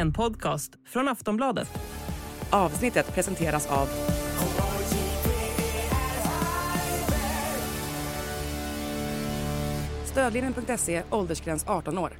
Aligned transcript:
en 0.00 0.12
podcast 0.12 0.72
från 0.86 1.08
Aftonbladet. 1.08 1.68
Avsnittet 2.50 3.14
presenteras 3.14 3.66
av 3.66 3.88
Stödlinjen.se, 10.04 11.02
åldersgräns 11.10 11.64
18 11.66 11.98
år. 11.98 12.12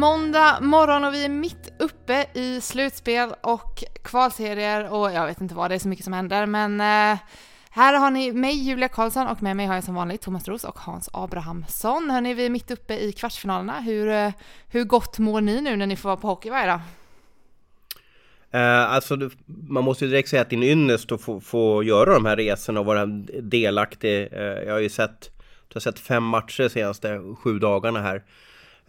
Måndag 0.00 0.58
morgon 0.60 1.04
och 1.04 1.14
vi 1.14 1.24
är 1.24 1.28
mitt 1.28 1.69
uppe 1.80 2.26
i 2.34 2.60
slutspel 2.60 3.34
och 3.40 3.84
kvalserier 4.02 4.92
och 4.92 5.12
jag 5.12 5.26
vet 5.26 5.40
inte 5.40 5.54
vad 5.54 5.70
det 5.70 5.74
är 5.74 5.78
så 5.78 5.88
mycket 5.88 6.04
som 6.04 6.12
händer 6.12 6.46
men 6.46 6.80
eh, 6.80 7.18
här 7.72 7.98
har 7.98 8.10
ni 8.10 8.32
mig 8.32 8.54
Julia 8.54 8.88
Karlsson 8.88 9.26
och 9.26 9.42
med 9.42 9.56
mig 9.56 9.66
har 9.66 9.74
jag 9.74 9.84
som 9.84 9.94
vanligt 9.94 10.20
Thomas 10.20 10.48
Roos 10.48 10.64
och 10.64 10.78
Hans 10.78 11.10
Abrahamsson. 11.12 12.10
Hörni, 12.10 12.34
vi 12.34 12.46
är 12.46 12.50
mitt 12.50 12.70
uppe 12.70 12.98
i 12.98 13.12
kvartsfinalerna. 13.12 13.80
Hur, 13.80 14.08
eh, 14.08 14.32
hur 14.68 14.84
gott 14.84 15.18
mår 15.18 15.40
ni 15.40 15.60
nu 15.60 15.76
när 15.76 15.86
ni 15.86 15.96
får 15.96 16.08
vara 16.08 16.16
på 16.16 16.26
hockey 16.26 16.50
varje 16.50 16.66
dag? 16.66 16.80
Eh, 18.50 18.92
alltså, 18.92 19.30
man 19.68 19.84
måste 19.84 20.04
ju 20.04 20.10
direkt 20.10 20.28
säga 20.28 20.42
att 20.42 20.50
det 20.50 20.56
är 20.56 20.58
en 20.58 20.62
ynnest 20.62 21.12
att 21.12 21.22
få, 21.22 21.40
få 21.40 21.82
göra 21.82 22.14
de 22.14 22.24
här 22.24 22.36
resorna 22.36 22.80
och 22.80 22.86
vara 22.86 23.06
delaktig. 23.42 24.28
Eh, 24.32 24.40
jag 24.40 24.72
har 24.72 24.80
ju 24.80 24.88
sett, 24.88 25.30
jag 25.68 25.74
har 25.74 25.80
sett 25.80 25.98
fem 25.98 26.24
matcher 26.24 26.62
de 26.62 26.68
senaste 26.68 27.20
sju 27.38 27.58
dagarna 27.58 28.02
här. 28.02 28.22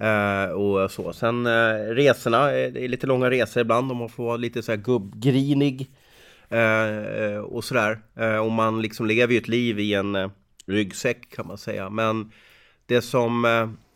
Eh, 0.01 0.51
och 0.51 0.91
så. 0.91 1.13
Sen 1.13 1.45
eh, 1.45 1.73
resorna, 1.73 2.51
eh, 2.51 2.71
det 2.71 2.83
är 2.83 2.87
lite 2.87 3.07
långa 3.07 3.29
resor 3.29 3.61
ibland 3.61 3.91
och 3.91 3.97
man 3.97 4.09
får 4.09 4.23
vara 4.23 4.37
lite 4.37 4.63
så 4.63 4.71
här 4.71 4.79
gubbgrinig. 4.79 5.89
Eh, 6.51 7.37
och 7.37 7.63
sådär. 7.63 7.99
Eh, 8.15 8.37
och 8.37 8.51
man 8.51 8.81
liksom 8.81 9.05
lever 9.05 9.33
ju 9.33 9.39
ett 9.39 9.47
liv 9.47 9.79
i 9.79 9.93
en 9.93 10.15
eh, 10.15 10.29
ryggsäck 10.65 11.29
kan 11.35 11.47
man 11.47 11.57
säga. 11.57 11.89
Men 11.89 12.31
det 12.85 13.01
som 13.01 13.45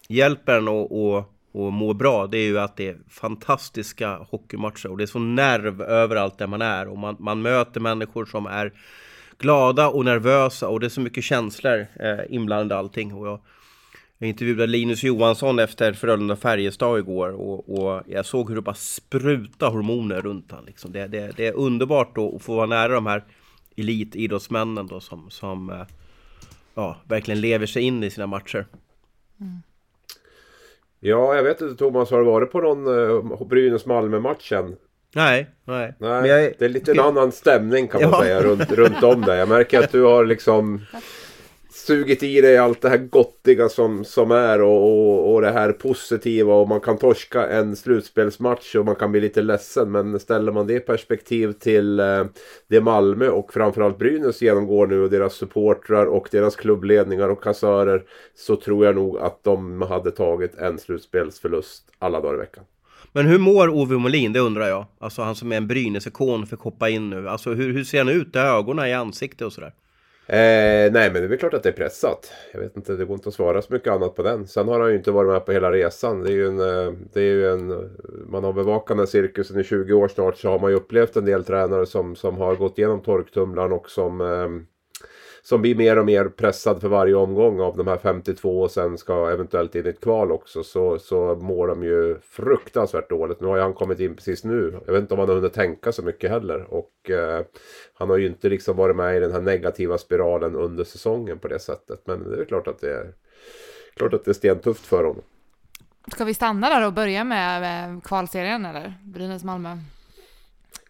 hjälper 0.10 0.58
en 0.58 0.68
att, 0.68 0.92
att, 0.92 1.28
att 1.56 1.74
må 1.74 1.94
bra 1.94 2.28
det 2.28 2.38
är 2.38 2.46
ju 2.46 2.60
att 2.60 2.78
det 2.78 2.88
är 2.88 2.98
fantastiska 3.10 4.16
hockeymatcher. 4.16 4.88
Och 4.88 4.98
det 4.98 5.04
är 5.04 5.08
så 5.08 5.20
nerv 5.20 5.82
överallt 5.82 6.38
där 6.38 6.48
man 6.48 6.62
är. 6.62 6.88
Och 6.88 6.98
man, 6.98 7.16
man 7.20 7.42
möter 7.42 7.80
människor 7.80 8.26
som 8.26 8.46
är 8.46 8.74
glada 9.38 9.88
och 9.88 10.06
nervösa 10.06 10.68
och 10.68 10.80
det 10.80 10.88
är 10.88 10.90
så 10.90 11.02
mycket 11.02 11.24
känslor 11.24 11.88
inblandade 12.30 12.80
allting. 12.80 13.14
Och 13.14 13.28
jag, 13.28 13.40
jag 14.18 14.30
intervjuade 14.30 14.68
Linus 14.68 15.04
Johansson 15.04 15.60
efter 15.60 15.94
Frölunda-Färjestad 15.94 17.00
igår 17.00 17.30
och, 17.30 17.80
och, 17.80 18.02
jag 18.08 18.26
såg 18.26 18.50
hur 18.50 18.56
det 18.56 18.62
bara 18.62 18.76
spruta 18.76 19.68
hormoner 19.68 20.22
runt 20.22 20.52
honom. 20.52 20.66
Liksom. 20.66 20.92
Det, 20.92 21.08
det, 21.08 21.32
det, 21.38 21.48
är 21.48 21.54
underbart 21.54 22.18
att 22.18 22.42
få 22.42 22.56
vara 22.56 22.66
nära 22.66 22.94
de 22.94 23.06
här 23.06 23.24
elitidrottsmännen 23.78 24.88
då 24.88 25.00
som, 25.00 25.30
som 25.30 25.70
eh, 25.70 25.86
ja, 26.76 26.98
verkligen 27.08 27.42
lever 27.42 27.66
sig 27.66 27.84
in 27.84 28.04
i 28.04 28.10
sina 28.10 28.28
matcher. 28.28 28.66
Mm. 29.42 29.62
Ja, 31.00 31.36
jag 31.36 31.44
vet 31.44 31.62
inte 31.62 31.76
Thomas, 31.76 32.12
har 32.12 32.20
du 32.20 32.26
varit 32.26 32.52
på 32.52 32.62
någon 32.62 32.88
uh, 32.88 33.48
Brynäs-Malmö-matchen? 33.48 34.76
Nej, 35.16 35.50
nej. 35.66 35.94
nej 36.00 36.30
jag... 36.30 36.54
Det 36.60 36.66
är 36.66 36.70
lite 36.70 36.92
en 36.92 37.00
annan 37.00 37.32
stämning 37.32 37.88
kan 37.88 38.02
man 38.02 38.12
ja. 38.12 38.22
säga 38.22 38.44
runt, 38.44 38.72
runt 38.72 39.04
om 39.04 39.22
där. 39.22 39.36
Jag 39.36 39.50
märker 39.50 39.80
att 39.80 39.92
du 39.92 40.04
har 40.04 40.26
liksom 40.26 40.86
sugit 41.76 42.24
i 42.24 42.42
dig 42.42 42.58
allt 42.58 42.82
det 42.82 42.90
här 42.90 42.98
gottiga 42.98 43.70
som, 43.70 44.06
som 44.06 44.32
är 44.32 44.62
och, 44.62 44.84
och, 44.84 45.34
och 45.34 45.42
det 45.42 45.52
här 45.52 45.72
positiva 45.72 46.54
och 46.54 46.68
man 46.68 46.80
kan 46.80 46.98
torska 46.98 47.48
en 47.48 47.76
slutspelsmatch 47.76 48.76
och 48.76 48.86
man 48.86 48.96
kan 48.96 49.12
bli 49.12 49.22
lite 49.22 49.42
ledsen 49.42 49.92
men 49.92 50.20
ställer 50.20 50.52
man 50.52 50.68
det 50.68 50.74
i 50.74 50.80
perspektiv 50.80 51.52
till 51.52 52.00
eh, 52.00 52.26
det 52.68 52.82
Malmö 52.82 53.30
och 53.30 53.54
framförallt 53.54 53.98
Brynäs 53.98 54.42
genomgår 54.42 54.88
nu 54.88 55.02
och 55.02 55.10
deras 55.10 55.34
supportrar 55.34 56.06
och 56.06 56.28
deras 56.32 56.56
klubbledningar 56.56 57.30
och 57.30 57.44
kassörer 57.44 58.04
så 58.36 58.56
tror 58.56 58.86
jag 58.86 58.96
nog 58.96 59.18
att 59.18 59.44
de 59.44 59.82
hade 59.82 60.12
tagit 60.12 60.56
en 60.56 60.80
slutspelsförlust 60.80 61.84
alla 62.00 62.22
dagar 62.22 62.36
i 62.36 62.38
veckan. 62.38 62.64
Men 63.12 63.26
hur 63.26 63.40
mår 63.40 63.70
Ove 63.70 63.98
Molin? 63.98 64.34
Det 64.34 64.40
undrar 64.40 64.68
jag. 64.68 64.86
Alltså 65.00 65.22
han 65.22 65.36
som 65.36 65.52
är 65.52 65.58
en 65.58 65.68
Brynäs-ikon 65.68 66.48
för 66.48 66.58
hoppa 66.58 66.90
in 66.90 67.10
nu. 67.10 67.30
Alltså 67.30 67.54
hur, 67.54 67.74
hur 67.74 67.84
ser 67.84 67.98
han 67.98 68.10
ut 68.10 68.36
i 68.36 68.40
ögonen, 68.40 68.88
i 68.88 68.94
ansiktet 68.94 69.42
och 69.42 69.54
sådär? 69.54 69.74
Eh, 70.28 70.92
nej 70.92 70.92
men 70.92 71.14
det 71.14 71.24
är 71.24 71.28
väl 71.28 71.38
klart 71.38 71.54
att 71.54 71.64
det 71.64 71.70
är 71.70 71.74
pressat. 71.74 72.32
Jag 72.54 72.60
vet 72.60 72.78
inte, 72.78 72.94
det 72.94 73.06
går 73.06 73.16
inte 73.16 73.30
att 73.30 73.36
svara 73.36 73.62
så 73.62 73.74
mycket 73.74 73.94
annat 73.94 74.16
på 74.16 74.24
den. 74.24 74.48
Sen 74.48 74.68
har 74.68 74.80
han 74.80 74.90
ju 74.90 74.96
inte 74.96 75.12
varit 75.12 75.32
med 75.32 75.46
på 75.46 75.52
hela 75.52 75.72
resan. 75.72 76.24
Det 76.24 76.30
är 76.30 76.34
ju 76.34 76.48
en, 76.48 76.60
eh, 76.60 76.94
det 77.14 77.20
är 77.20 77.24
ju 77.24 77.52
en 77.52 77.90
man 78.28 78.44
har 78.44 78.54
bevakat 78.54 78.88
den 78.88 79.00
här 79.00 79.06
cirkusen 79.06 79.60
i 79.60 79.64
20 79.64 79.94
år 79.94 80.08
snart 80.08 80.38
så 80.38 80.50
har 80.50 80.60
man 80.60 80.72
ju 80.72 80.78
upplevt 80.78 81.16
en 81.16 81.26
del 81.26 81.44
tränare 81.44 81.86
som, 81.86 82.16
som 82.16 82.38
har 82.38 82.56
gått 82.56 82.78
igenom 82.78 83.02
torktumlaren 83.02 83.72
och 83.72 83.90
som 83.90 84.22
eh, 84.22 84.75
som 85.46 85.62
blir 85.62 85.76
mer 85.76 86.00
och 86.00 86.06
mer 86.06 86.26
pressad 86.26 86.82
för 86.82 86.88
varje 86.88 87.16
omgång 87.16 87.60
av 87.60 87.78
de 87.78 87.88
här 87.88 87.98
52 87.98 88.62
och 88.62 88.72
sen 88.72 88.98
ska 88.98 89.30
eventuellt 89.30 89.76
in 89.76 89.86
i 89.86 89.90
ett 89.90 90.02
kval 90.02 90.32
också 90.32 90.64
så, 90.64 91.00
så 91.00 91.36
mår 91.36 91.68
de 91.68 91.84
ju 91.84 92.20
fruktansvärt 92.22 93.10
dåligt. 93.10 93.42
Nu 93.42 93.48
har 93.48 93.56
ju 93.56 93.62
han 93.62 93.74
kommit 93.74 94.00
in 94.00 94.16
precis 94.16 94.44
nu. 94.44 94.80
Jag 94.86 94.94
vet 94.94 95.02
inte 95.02 95.14
om 95.14 95.20
han 95.20 95.30
har 95.30 95.36
hunnit 95.36 95.54
tänka 95.54 95.92
så 95.92 96.02
mycket 96.02 96.30
heller. 96.30 96.74
Och 96.74 97.10
eh, 97.10 97.46
han 97.94 98.10
har 98.10 98.18
ju 98.18 98.28
inte 98.28 98.50
liksom 98.50 98.78
varit 98.78 98.96
med 98.96 99.18
i 99.18 99.20
den 99.20 99.32
här 99.32 99.42
negativa 99.42 99.98
spiralen 99.98 100.56
under 100.56 100.84
säsongen 100.84 101.40
på 101.40 101.48
det 101.48 101.60
sättet. 101.60 102.02
Men 102.06 102.30
det 102.30 102.42
är 102.42 102.46
klart 102.46 102.68
att 102.68 102.82
det 102.82 102.92
är, 102.92 103.14
klart 103.96 104.14
att 104.14 104.26
det 104.26 104.32
är 104.32 104.34
stentufft 104.34 104.86
för 104.86 105.04
honom. 105.04 105.24
Ska 106.14 106.26
vi 106.26 106.34
stanna 106.34 106.70
där 106.70 106.86
och 106.86 106.94
börja 106.94 107.24
med 107.24 108.04
kvalserien 108.04 108.66
eller? 108.66 108.94
Brynäs-Malmö? 109.04 109.78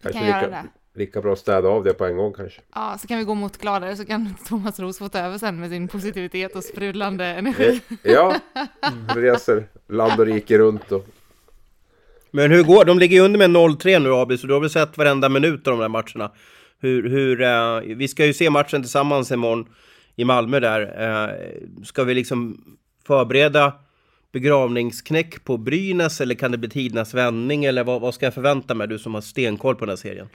Kanske 0.02 0.20
kan 0.20 0.40
lika, 0.40 0.64
lika 0.96 1.20
bra 1.20 1.32
att 1.32 1.38
städa 1.38 1.68
av 1.68 1.84
det 1.84 1.94
på 1.94 2.04
en 2.04 2.16
gång 2.16 2.32
kanske. 2.32 2.60
Ja, 2.74 2.98
så 3.00 3.08
kan 3.08 3.18
vi 3.18 3.24
gå 3.24 3.34
mot 3.34 3.58
gladare 3.58 3.96
så 3.96 4.04
kan 4.04 4.34
Thomas 4.48 4.76
ta 5.12 5.18
över 5.18 5.38
sen 5.38 5.60
med 5.60 5.70
sin 5.70 5.88
positivitet 5.88 6.56
och 6.56 6.64
sprudlande 6.64 7.24
energi. 7.24 7.80
Eh, 8.02 8.12
ja, 8.12 8.40
reser 9.14 9.66
land 9.88 10.20
och 10.20 10.26
rike 10.26 10.58
runt 10.58 10.92
och... 10.92 11.06
Men 12.30 12.50
hur 12.50 12.62
går 12.62 12.84
De 12.84 12.98
ligger 12.98 13.16
ju 13.16 13.22
under 13.22 13.38
med 13.38 13.50
0-3 13.50 13.98
nu 13.98 14.12
Abis, 14.12 14.40
så 14.40 14.46
du 14.46 14.52
har 14.52 14.60
väl 14.60 14.70
sett 14.70 14.98
varenda 14.98 15.28
minut 15.28 15.66
av 15.66 15.72
de 15.72 15.80
där 15.80 15.88
matcherna. 15.88 16.32
Hur, 16.78 17.08
hur, 17.08 17.40
uh, 17.40 17.96
vi 17.96 18.08
ska 18.08 18.26
ju 18.26 18.34
se 18.34 18.50
matchen 18.50 18.82
tillsammans 18.82 19.32
imorgon 19.32 19.68
i 20.16 20.24
Malmö 20.24 20.60
där. 20.60 20.80
Uh, 20.80 21.84
ska 21.84 22.04
vi 22.04 22.14
liksom 22.14 22.60
förbereda 23.06 23.72
begravningsknäck 24.32 25.44
på 25.44 25.56
Brynäs 25.56 26.20
eller 26.20 26.34
kan 26.34 26.52
det 26.52 26.58
bli 26.58 26.68
tidernas 26.68 27.14
vändning 27.14 27.64
eller 27.64 27.84
vad, 27.84 28.00
vad 28.00 28.14
ska 28.14 28.26
jag 28.26 28.34
förvänta 28.34 28.74
mig, 28.74 28.88
du 28.88 28.98
som 28.98 29.14
har 29.14 29.20
stenkoll 29.20 29.74
på 29.74 29.84
den 29.84 29.88
här 29.88 29.96
serien? 29.96 30.28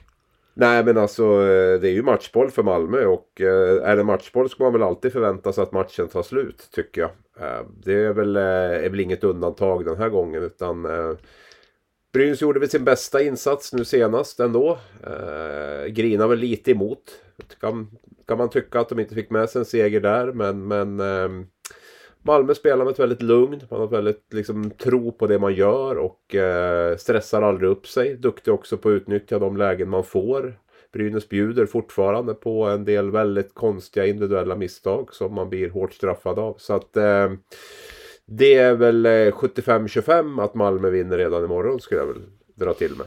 Nej 0.54 0.84
men 0.84 0.98
alltså 0.98 1.24
eh, 1.24 1.80
det 1.80 1.88
är 1.88 1.92
ju 1.92 2.02
matchboll 2.02 2.50
för 2.50 2.62
Malmö 2.62 3.04
och 3.04 3.40
eh, 3.40 3.88
är 3.88 3.96
det 3.96 4.04
matchboll 4.04 4.50
ska 4.50 4.64
man 4.64 4.72
väl 4.72 4.82
alltid 4.82 5.12
förvänta 5.12 5.52
sig 5.52 5.62
att 5.62 5.72
matchen 5.72 6.08
tar 6.08 6.22
slut 6.22 6.68
tycker 6.72 7.00
jag. 7.00 7.10
Eh, 7.40 7.66
det 7.84 7.94
är 7.94 8.12
väl, 8.12 8.36
är 8.36 8.90
väl 8.90 9.00
inget 9.00 9.24
undantag 9.24 9.84
den 9.84 9.96
här 9.96 10.08
gången 10.08 10.42
utan 10.42 10.86
Brynäs 12.12 12.42
gjorde 12.42 12.60
väl 12.60 12.70
sin 12.70 12.84
bästa 12.84 13.22
insats 13.22 13.72
nu 13.72 13.84
senast 13.84 14.40
ändå. 14.40 14.78
Grinar 15.88 16.28
väl 16.28 16.38
lite 16.38 16.70
emot. 16.70 17.02
Kan, 17.60 17.90
kan 18.26 18.38
man 18.38 18.50
tycka 18.50 18.80
att 18.80 18.88
de 18.88 18.98
inte 18.98 19.14
fick 19.14 19.30
med 19.30 19.50
sig 19.50 19.58
en 19.58 19.64
seger 19.64 20.00
där 20.00 20.32
men, 20.32 20.66
men 20.68 21.00
Malmö 22.24 22.54
spelar 22.54 22.84
med 22.84 22.92
ett 22.92 22.98
väldigt 22.98 23.22
lugn. 23.22 23.60
Man 23.70 23.80
har 23.80 23.88
väldigt 23.88 24.26
liksom, 24.32 24.70
tro 24.70 25.12
på 25.12 25.26
det 25.26 25.38
man 25.38 25.54
gör 25.54 25.96
och 25.98 26.34
eh, 26.34 26.96
stressar 26.96 27.42
aldrig 27.42 27.70
upp 27.70 27.86
sig. 27.86 28.16
Duktig 28.16 28.54
också 28.54 28.76
på 28.76 28.88
att 28.88 28.92
utnyttja 28.92 29.38
de 29.38 29.56
lägen 29.56 29.88
man 29.88 30.04
får. 30.04 30.58
Brynäs 30.92 31.28
bjuder 31.28 31.66
fortfarande 31.66 32.34
på 32.34 32.64
en 32.64 32.84
del 32.84 33.10
väldigt 33.10 33.54
konstiga 33.54 34.06
individuella 34.06 34.56
misstag 34.56 35.14
som 35.14 35.34
man 35.34 35.48
blir 35.48 35.70
hårt 35.70 35.92
straffad 35.92 36.38
av. 36.38 36.54
Så 36.58 36.72
att 36.72 36.96
eh, 36.96 37.32
det 38.26 38.54
är 38.54 38.74
väl 38.74 39.06
eh, 39.06 39.10
75-25 39.10 40.44
att 40.44 40.54
Malmö 40.54 40.90
vinner 40.90 41.18
redan 41.18 41.44
imorgon 41.44 41.80
skulle 41.80 42.00
jag 42.00 42.06
väl 42.06 42.22
dra 42.54 42.74
till 42.74 42.96
med. 42.96 43.06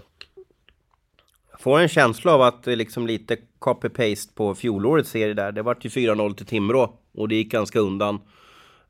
Jag 1.52 1.60
får 1.60 1.80
en 1.80 1.88
känsla 1.88 2.34
av 2.34 2.42
att 2.42 2.64
det 2.64 2.72
är 2.72 2.76
liksom 2.76 3.08
lite 3.08 3.38
copy-paste 3.60 4.36
på 4.36 4.56
fjolårets 4.56 5.10
serie 5.10 5.34
där. 5.34 5.52
Det 5.52 5.62
vart 5.62 5.86
ju 5.86 5.90
4-0 5.90 6.36
till 6.36 6.46
Timrå 6.46 7.00
och 7.14 7.30
det 7.30 7.36
gick 7.36 7.52
ganska 7.52 7.80
undan. 7.80 8.20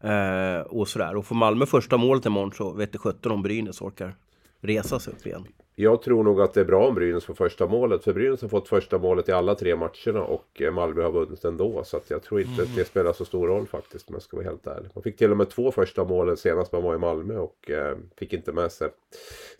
Eh, 0.06 0.62
och 0.62 0.88
sådär. 0.88 1.16
Och 1.16 1.25
får 1.25 1.36
Malmö 1.36 1.66
första 1.66 1.98
målet 1.98 2.25
imorgon 2.25 2.52
så 2.52 2.72
vet 2.72 2.92
det 2.92 2.98
sjutton 2.98 3.31
om 3.31 3.42
Brynäs 3.42 3.81
orkar 3.81 4.16
resa 4.62 5.00
sig 5.00 5.13
upp 5.13 5.25
igen. 5.25 5.46
Jag 5.78 6.02
tror 6.02 6.24
nog 6.24 6.42
att 6.42 6.54
det 6.54 6.62
är 6.62 6.66
bra 6.66 6.88
om 6.88 6.96
Brynäs 6.96 7.25
får 7.25 7.34
första 7.34 7.68
målet. 7.68 8.04
För 8.04 8.13
Brynäs 8.13 8.42
har 8.42 8.50
fått 8.50 8.68
första 8.68 8.98
målet 8.98 9.30
i 9.30 9.31
alla 9.31 9.56
tre 9.56 9.75
matcherna 9.75 10.24
och 10.24 10.62
eh, 10.62 10.74
Malmö 10.74 11.04
har 11.04 11.12
vunnit 11.12 11.44
ändå. 11.44 11.84
Så 11.84 11.98
att 11.98 12.10
jag 12.10 12.24
tror 12.24 12.42
inte 12.42 12.54
mm. 12.54 12.63
att 12.63 12.75
det 12.75 12.86
spelar 12.86 13.13
så 13.13 13.25
stor 13.25 13.48
roll 13.48 13.68
faktiskt 13.68 14.10
om 14.10 14.16
jag 14.16 14.22
ska 14.22 14.38
vara 14.38 14.48
helt 14.48 14.68
ärlig. 14.68 14.90
Man 14.94 15.04
fick 15.04 15.18
till 15.18 15.31
och 15.31 15.38
med 15.38 15.50
två 15.50 15.72
första 15.72 16.04
målen 16.04 16.38
senast 16.38 16.72
man 16.72 16.84
var 16.84 16.96
i 16.96 16.98
Malmö 16.98 17.38
och 17.38 17.72
eh, 17.72 17.98
fick 18.18 18.34
inte 18.34 18.51
med 18.51 18.72
sig 18.72 18.90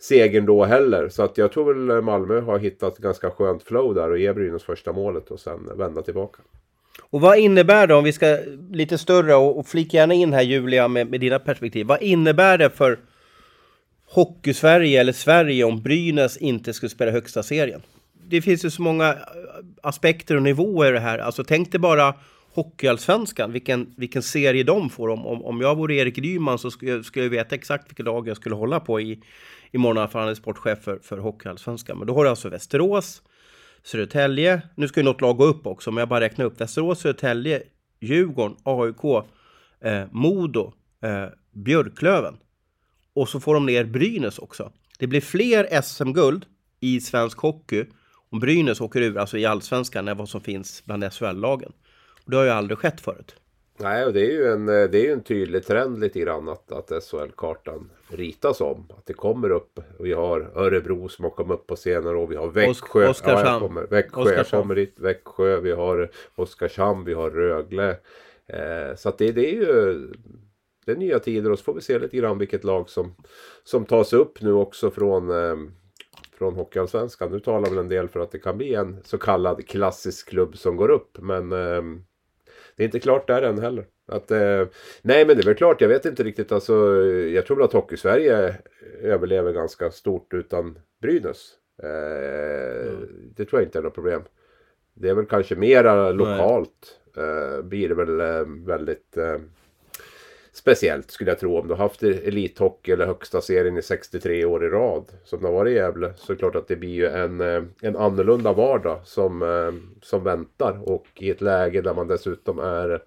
segern 0.00 0.46
då 0.46 0.64
heller. 0.64 1.08
Så 1.08 1.22
att 1.22 1.38
jag 1.38 1.52
tror 1.52 1.74
väl 1.74 2.02
Malmö 2.02 2.40
har 2.40 2.58
hittat 2.58 2.98
ganska 2.98 3.30
skönt 3.30 3.62
flow 3.62 3.94
där 3.94 4.10
och 4.10 4.18
ger 4.18 4.34
Brynäs 4.34 4.62
första 4.62 4.92
målet 4.92 5.30
och 5.30 5.40
sen 5.40 5.70
vända 5.76 6.02
tillbaka. 6.02 6.42
Och 7.02 7.20
vad 7.20 7.38
innebär 7.38 7.86
det, 7.86 7.94
om 7.94 8.04
vi 8.04 8.12
ska 8.12 8.38
lite 8.72 8.98
större 8.98 9.34
och, 9.34 9.58
och 9.58 9.66
flika 9.66 9.96
gärna 9.96 10.14
in 10.14 10.32
här 10.32 10.42
Julia 10.42 10.88
med, 10.88 11.10
med 11.10 11.20
dina 11.20 11.38
perspektiv. 11.38 11.86
Vad 11.86 12.02
innebär 12.02 12.58
det 12.58 12.70
för 12.70 12.98
Hockey-Sverige 14.10 15.00
eller 15.00 15.12
Sverige 15.12 15.64
om 15.64 15.82
Brynäs 15.82 16.36
inte 16.36 16.72
skulle 16.72 16.90
spela 16.90 17.10
högsta 17.10 17.42
serien. 17.42 17.82
Det 18.28 18.42
finns 18.42 18.64
ju 18.64 18.70
så 18.70 18.82
många 18.82 19.08
eh, 19.08 19.16
aspekter 19.82 20.36
och 20.36 20.42
nivåer 20.42 20.88
i 20.88 20.92
det 20.92 21.00
här. 21.00 21.18
Alltså 21.18 21.44
tänk 21.44 21.72
dig 21.72 21.80
bara 21.80 22.14
Hockeyallsvenskan, 22.54 23.52
vilken, 23.52 23.94
vilken 23.96 24.22
serie 24.22 24.62
de 24.62 24.90
får. 24.90 25.08
Om, 25.08 25.26
om, 25.26 25.44
om 25.44 25.60
jag 25.60 25.76
vore 25.76 25.94
Erik 25.94 26.18
Ryman 26.18 26.58
så 26.58 26.70
skulle, 26.70 27.04
skulle 27.04 27.24
jag 27.24 27.30
veta 27.30 27.54
exakt 27.54 27.90
vilket 27.90 28.04
lag 28.06 28.28
jag 28.28 28.36
skulle 28.36 28.54
hålla 28.54 28.80
på 28.80 29.00
i 29.00 29.20
imorgon 29.72 30.08
för 30.08 30.18
han 30.18 30.28
är 30.28 30.34
sportchef 30.34 30.78
för, 30.82 30.98
för 31.02 31.18
Hockeyallsvenskan. 31.18 31.98
Men 31.98 32.06
då 32.06 32.14
har 32.14 32.24
du 32.24 32.30
alltså 32.30 32.48
Västerås, 32.48 33.22
Södertälje. 33.86 34.62
Nu 34.74 34.88
ska 34.88 35.00
ju 35.00 35.04
något 35.04 35.20
lag 35.20 35.36
gå 35.36 35.44
upp 35.44 35.66
också, 35.66 35.90
men 35.90 36.00
jag 36.00 36.08
bara 36.08 36.20
räknar 36.20 36.44
upp. 36.44 36.60
Västerås, 36.60 37.00
Södertälje, 37.00 37.62
Djurgården, 38.00 38.56
AIK, 38.62 39.24
eh, 39.80 40.06
Modo, 40.10 40.72
eh, 41.02 41.26
Björklöven. 41.52 42.36
Och 43.14 43.28
så 43.28 43.40
får 43.40 43.54
de 43.54 43.66
ner 43.66 43.84
Brynäs 43.84 44.38
också. 44.38 44.72
Det 44.98 45.06
blir 45.06 45.20
fler 45.20 45.82
SM-guld 45.82 46.46
i 46.80 47.00
svensk 47.00 47.38
hockey 47.38 47.84
om 48.30 48.40
Brynäs 48.40 48.80
åker 48.80 49.00
ur, 49.00 49.18
alltså 49.18 49.38
i 49.38 49.46
allsvenskan, 49.46 50.08
än 50.08 50.16
vad 50.16 50.28
som 50.28 50.40
finns 50.40 50.82
bland 50.84 51.12
SHL-lagen. 51.12 51.72
Och 52.24 52.30
det 52.30 52.36
har 52.36 52.44
ju 52.44 52.50
aldrig 52.50 52.78
skett 52.78 53.00
förut. 53.00 53.36
Nej, 53.76 54.04
och 54.04 54.12
det 54.12 54.20
är 54.20 54.30
ju 54.30 54.46
en, 54.46 54.66
det 54.66 54.94
är 54.94 55.04
ju 55.04 55.12
en 55.12 55.22
tydlig 55.22 55.66
trend 55.66 56.00
lite 56.00 56.20
grann 56.20 56.48
att, 56.48 56.72
att 56.72 57.04
SHL-kartan 57.04 57.90
ritas 58.08 58.60
om. 58.60 58.86
Att 58.98 59.06
det 59.06 59.12
kommer 59.12 59.50
upp. 59.50 59.80
Vi 60.00 60.12
har 60.12 60.50
Örebro 60.54 61.08
som 61.08 61.24
har 61.24 61.30
kommit 61.30 61.54
upp 61.54 61.66
på 61.66 61.76
senare 61.76 62.16
och 62.16 62.32
vi 62.32 62.36
har 62.36 62.48
Växjö. 62.48 63.08
Oskarshamn. 63.08 63.46
Ja, 63.46 63.60
kommer, 63.60 63.86
Växjö, 63.86 64.20
Oskarshamn. 64.20 64.62
kommer 64.62 64.74
dit. 64.74 64.98
Växjö, 64.98 65.60
vi 65.60 65.72
har 65.72 66.10
Oskarshamn, 66.34 67.04
vi 67.04 67.14
har 67.14 67.30
Rögle. 67.30 67.96
Eh, 68.46 68.96
så 68.96 69.08
att 69.08 69.18
det, 69.18 69.32
det 69.32 69.50
är 69.50 69.54
ju 69.54 69.98
det 70.86 70.92
är 70.92 70.96
nya 70.96 71.18
tider 71.18 71.52
och 71.52 71.58
så 71.58 71.64
får 71.64 71.74
vi 71.74 71.80
se 71.80 71.98
lite 71.98 72.16
grann 72.16 72.38
vilket 72.38 72.64
lag 72.64 72.90
som, 72.90 73.14
som 73.64 73.84
tas 73.84 74.12
upp 74.12 74.42
nu 74.42 74.52
också 74.52 74.90
från, 74.90 75.30
eh, 75.30 75.56
från 76.38 76.54
Hockeyallsvenskan. 76.54 77.30
Nu 77.30 77.40
talar 77.40 77.70
väl 77.70 77.78
en 77.78 77.88
del 77.88 78.08
för 78.08 78.20
att 78.20 78.30
det 78.30 78.38
kan 78.38 78.56
bli 78.58 78.74
en 78.74 78.96
så 79.04 79.18
kallad 79.18 79.68
klassisk 79.68 80.28
klubb 80.28 80.56
som 80.56 80.76
går 80.76 80.88
upp. 80.88 81.18
Men 81.18 81.52
eh, 81.52 81.82
det 82.76 82.82
är 82.82 82.84
inte 82.84 83.00
klart 83.00 83.26
där 83.26 83.42
än 83.42 83.58
heller. 83.58 83.86
Att, 84.08 84.30
eh, 84.30 84.66
nej 85.02 85.26
men 85.26 85.36
det 85.36 85.42
är 85.42 85.46
väl 85.46 85.54
klart, 85.54 85.80
jag 85.80 85.88
vet 85.88 86.04
inte 86.04 86.22
riktigt. 86.22 86.52
Alltså, 86.52 86.74
jag 87.32 87.46
tror 87.46 87.62
att 87.62 87.72
Hockey-Sverige 87.72 88.54
överlever 89.02 89.52
ganska 89.52 89.90
stort 89.90 90.34
utan 90.34 90.78
Brynäs. 91.02 91.52
Eh, 91.82 92.92
Det 93.36 93.44
tror 93.44 93.60
jag 93.60 93.66
inte 93.68 93.78
är 93.78 93.82
något 93.82 93.94
problem. 93.94 94.22
Det 94.94 95.08
är 95.08 95.14
väl 95.14 95.26
kanske 95.26 95.56
mera 95.56 96.12
lokalt. 96.12 97.00
Eh, 97.16 97.62
blir 97.62 97.88
det 97.88 97.94
väl 97.94 98.20
eh, 98.20 98.44
väldigt 98.66 99.16
eh, 99.16 99.36
speciellt 100.56 101.10
skulle 101.10 101.30
jag 101.30 101.38
tro. 101.40 101.58
Om 101.58 101.68
du 101.68 101.74
har 101.74 101.78
haft 101.82 102.02
elithockey 102.02 102.92
eller 102.92 103.06
högsta 103.06 103.40
serien 103.40 103.76
i 103.78 103.82
63 103.82 104.44
år 104.44 104.64
i 104.64 104.68
rad. 104.68 105.04
Som 105.24 105.40
det 105.40 105.46
har 105.46 105.52
varit 105.54 105.70
i 105.72 105.74
Gävle. 105.74 106.12
Så 106.16 106.32
är 106.32 106.36
det 106.36 106.40
klart 106.40 106.56
att 106.56 106.68
det 106.68 106.76
blir 106.76 106.90
ju 106.94 107.06
en, 107.06 107.40
eh, 107.40 107.62
en 107.82 107.96
annorlunda 107.96 108.52
vardag 108.52 109.00
som, 109.04 109.42
eh, 109.42 109.98
som 110.02 110.24
väntar. 110.24 110.88
Och 110.92 111.06
i 111.14 111.30
ett 111.30 111.40
läge 111.40 111.80
där 111.82 111.94
man 111.94 112.08
dessutom 112.08 112.58
är 112.58 113.02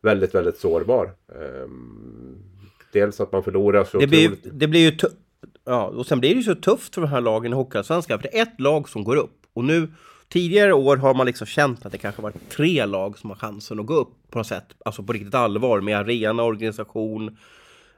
väldigt, 0.00 0.34
väldigt 0.34 0.56
sårbar. 0.56 1.10
Ehm, 1.34 2.36
Dels 2.92 3.20
att 3.20 3.32
man 3.32 3.42
förlorar 3.42 3.84
så 3.84 3.98
Det 3.98 4.06
blir, 4.06 4.24
otroligt- 4.26 4.46
det 4.60 4.68
blir 4.68 4.90
ju 4.90 4.98
ja, 5.64 5.86
och 5.86 6.06
sen 6.06 6.20
blir 6.20 6.30
det 6.30 6.36
ju 6.36 6.42
så 6.42 6.54
tufft 6.54 6.94
för 6.94 7.00
de 7.00 7.06
här 7.10 7.20
lagen 7.20 7.52
i 7.52 7.56
Hockeyallsvenskan. 7.56 8.18
För 8.18 8.28
det 8.28 8.38
är 8.38 8.42
ett 8.42 8.60
lag 8.60 8.88
som 8.88 9.04
går 9.04 9.16
upp. 9.16 9.36
Och 9.52 9.64
nu, 9.64 9.88
tidigare 10.32 10.74
år 10.74 10.96
har 10.96 11.14
man 11.14 11.26
liksom 11.26 11.46
känt 11.46 11.86
att 11.86 11.92
det 11.92 11.98
kanske 11.98 12.22
varit 12.22 12.50
tre 12.50 12.86
lag 12.86 13.18
som 13.18 13.30
har 13.30 13.36
chansen 13.36 13.80
att 13.80 13.86
gå 13.86 13.94
upp 13.94 14.30
på 14.30 14.38
något 14.38 14.46
sätt. 14.46 14.66
Alltså 14.84 15.02
på 15.02 15.12
riktigt 15.12 15.34
allvar 15.34 15.80
med 15.80 15.98
arena, 15.98 16.42
organisation, 16.42 17.36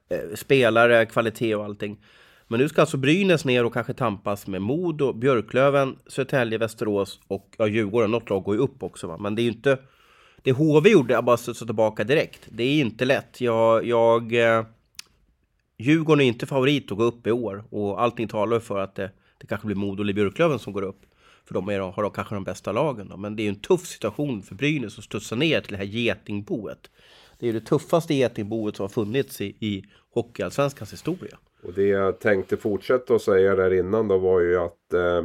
eh, 0.09 0.37
spelare, 0.37 1.07
kvalitet 1.07 1.55
och 1.55 1.65
allting. 1.65 2.01
Men 2.49 2.61
nu 2.61 2.69
ska 2.69 2.81
alltså 2.81 2.97
Brynäs 2.97 3.45
ner 3.45 3.65
och 3.65 3.73
kanske 3.73 3.95
tampas 3.95 4.47
med 4.47 4.63
Modo, 4.63 5.13
Björklöven, 5.13 5.97
Södertälje, 6.07 6.59
Västerås 6.59 7.21
och 7.29 7.55
ja, 7.59 7.67
Djurgården. 7.67 8.11
Något 8.11 8.31
lag 8.31 8.43
går 8.43 8.55
ju 8.55 8.61
upp 8.61 8.83
också 8.83 9.07
va. 9.07 9.17
Men 9.19 9.35
det 9.35 9.43
är 9.43 9.45
ju 9.45 9.51
inte... 9.51 9.79
Det 10.43 10.53
HV 10.53 10.91
gjorde, 10.91 11.15
jag 11.15 11.25
bara 11.25 11.37
studsa 11.37 11.65
tillbaka 11.65 12.05
direkt. 12.05 12.41
Det 12.49 12.65
är 12.65 12.81
inte 12.81 13.05
lätt. 13.05 13.41
Jag... 13.41 13.87
jag 13.87 14.35
eh, 14.35 14.65
Djurgården 15.79 16.21
är 16.21 16.29
inte 16.29 16.47
favorit 16.47 16.93
att 16.93 16.99
gå 16.99 17.05
upp 17.05 17.27
i 17.27 17.31
år 17.31 17.65
och 17.71 18.03
allting 18.03 18.29
talar 18.29 18.61
för 18.61 18.79
att 18.79 18.95
det, 18.95 19.11
det 19.39 19.47
kanske 19.47 19.67
blir 19.67 19.77
Modo 19.77 20.03
eller 20.03 20.13
Björklöven 20.13 20.59
som 20.59 20.73
går 20.73 20.83
upp. 20.83 21.01
För 21.45 21.55
de 21.55 21.69
är, 21.69 21.81
har 21.81 22.03
de 22.03 22.13
kanske 22.13 22.35
de 22.35 22.45
bästa 22.45 22.73
lagen 22.73 23.09
då. 23.09 23.17
Men 23.17 23.37
det 23.37 23.43
är 23.43 23.45
ju 23.45 23.49
en 23.49 23.61
tuff 23.61 23.87
situation 23.87 24.43
för 24.43 24.55
Brynäs 24.55 24.99
att 24.99 25.05
studsa 25.05 25.35
ner 25.35 25.61
till 25.61 25.73
det 25.73 25.79
här 25.79 25.85
getingboet. 25.85 26.91
Det 27.39 27.49
är 27.49 27.53
det 27.53 27.61
tuffaste 27.61 28.15
getingboet 28.15 28.77
som 28.77 28.85
har 28.85 28.89
funnits 28.89 29.41
i, 29.41 29.45
i 29.45 29.85
Hockeyallsvenskans 30.15 30.93
historia. 30.93 31.39
Och 31.63 31.73
det 31.73 31.87
jag 31.87 32.21
tänkte 32.21 32.57
fortsätta 32.57 33.15
att 33.15 33.23
säga 33.23 33.55
där 33.55 33.73
innan 33.73 34.09
då 34.09 34.19
var 34.19 34.41
ju 34.41 34.57
att 34.57 34.93
eh, 34.93 35.23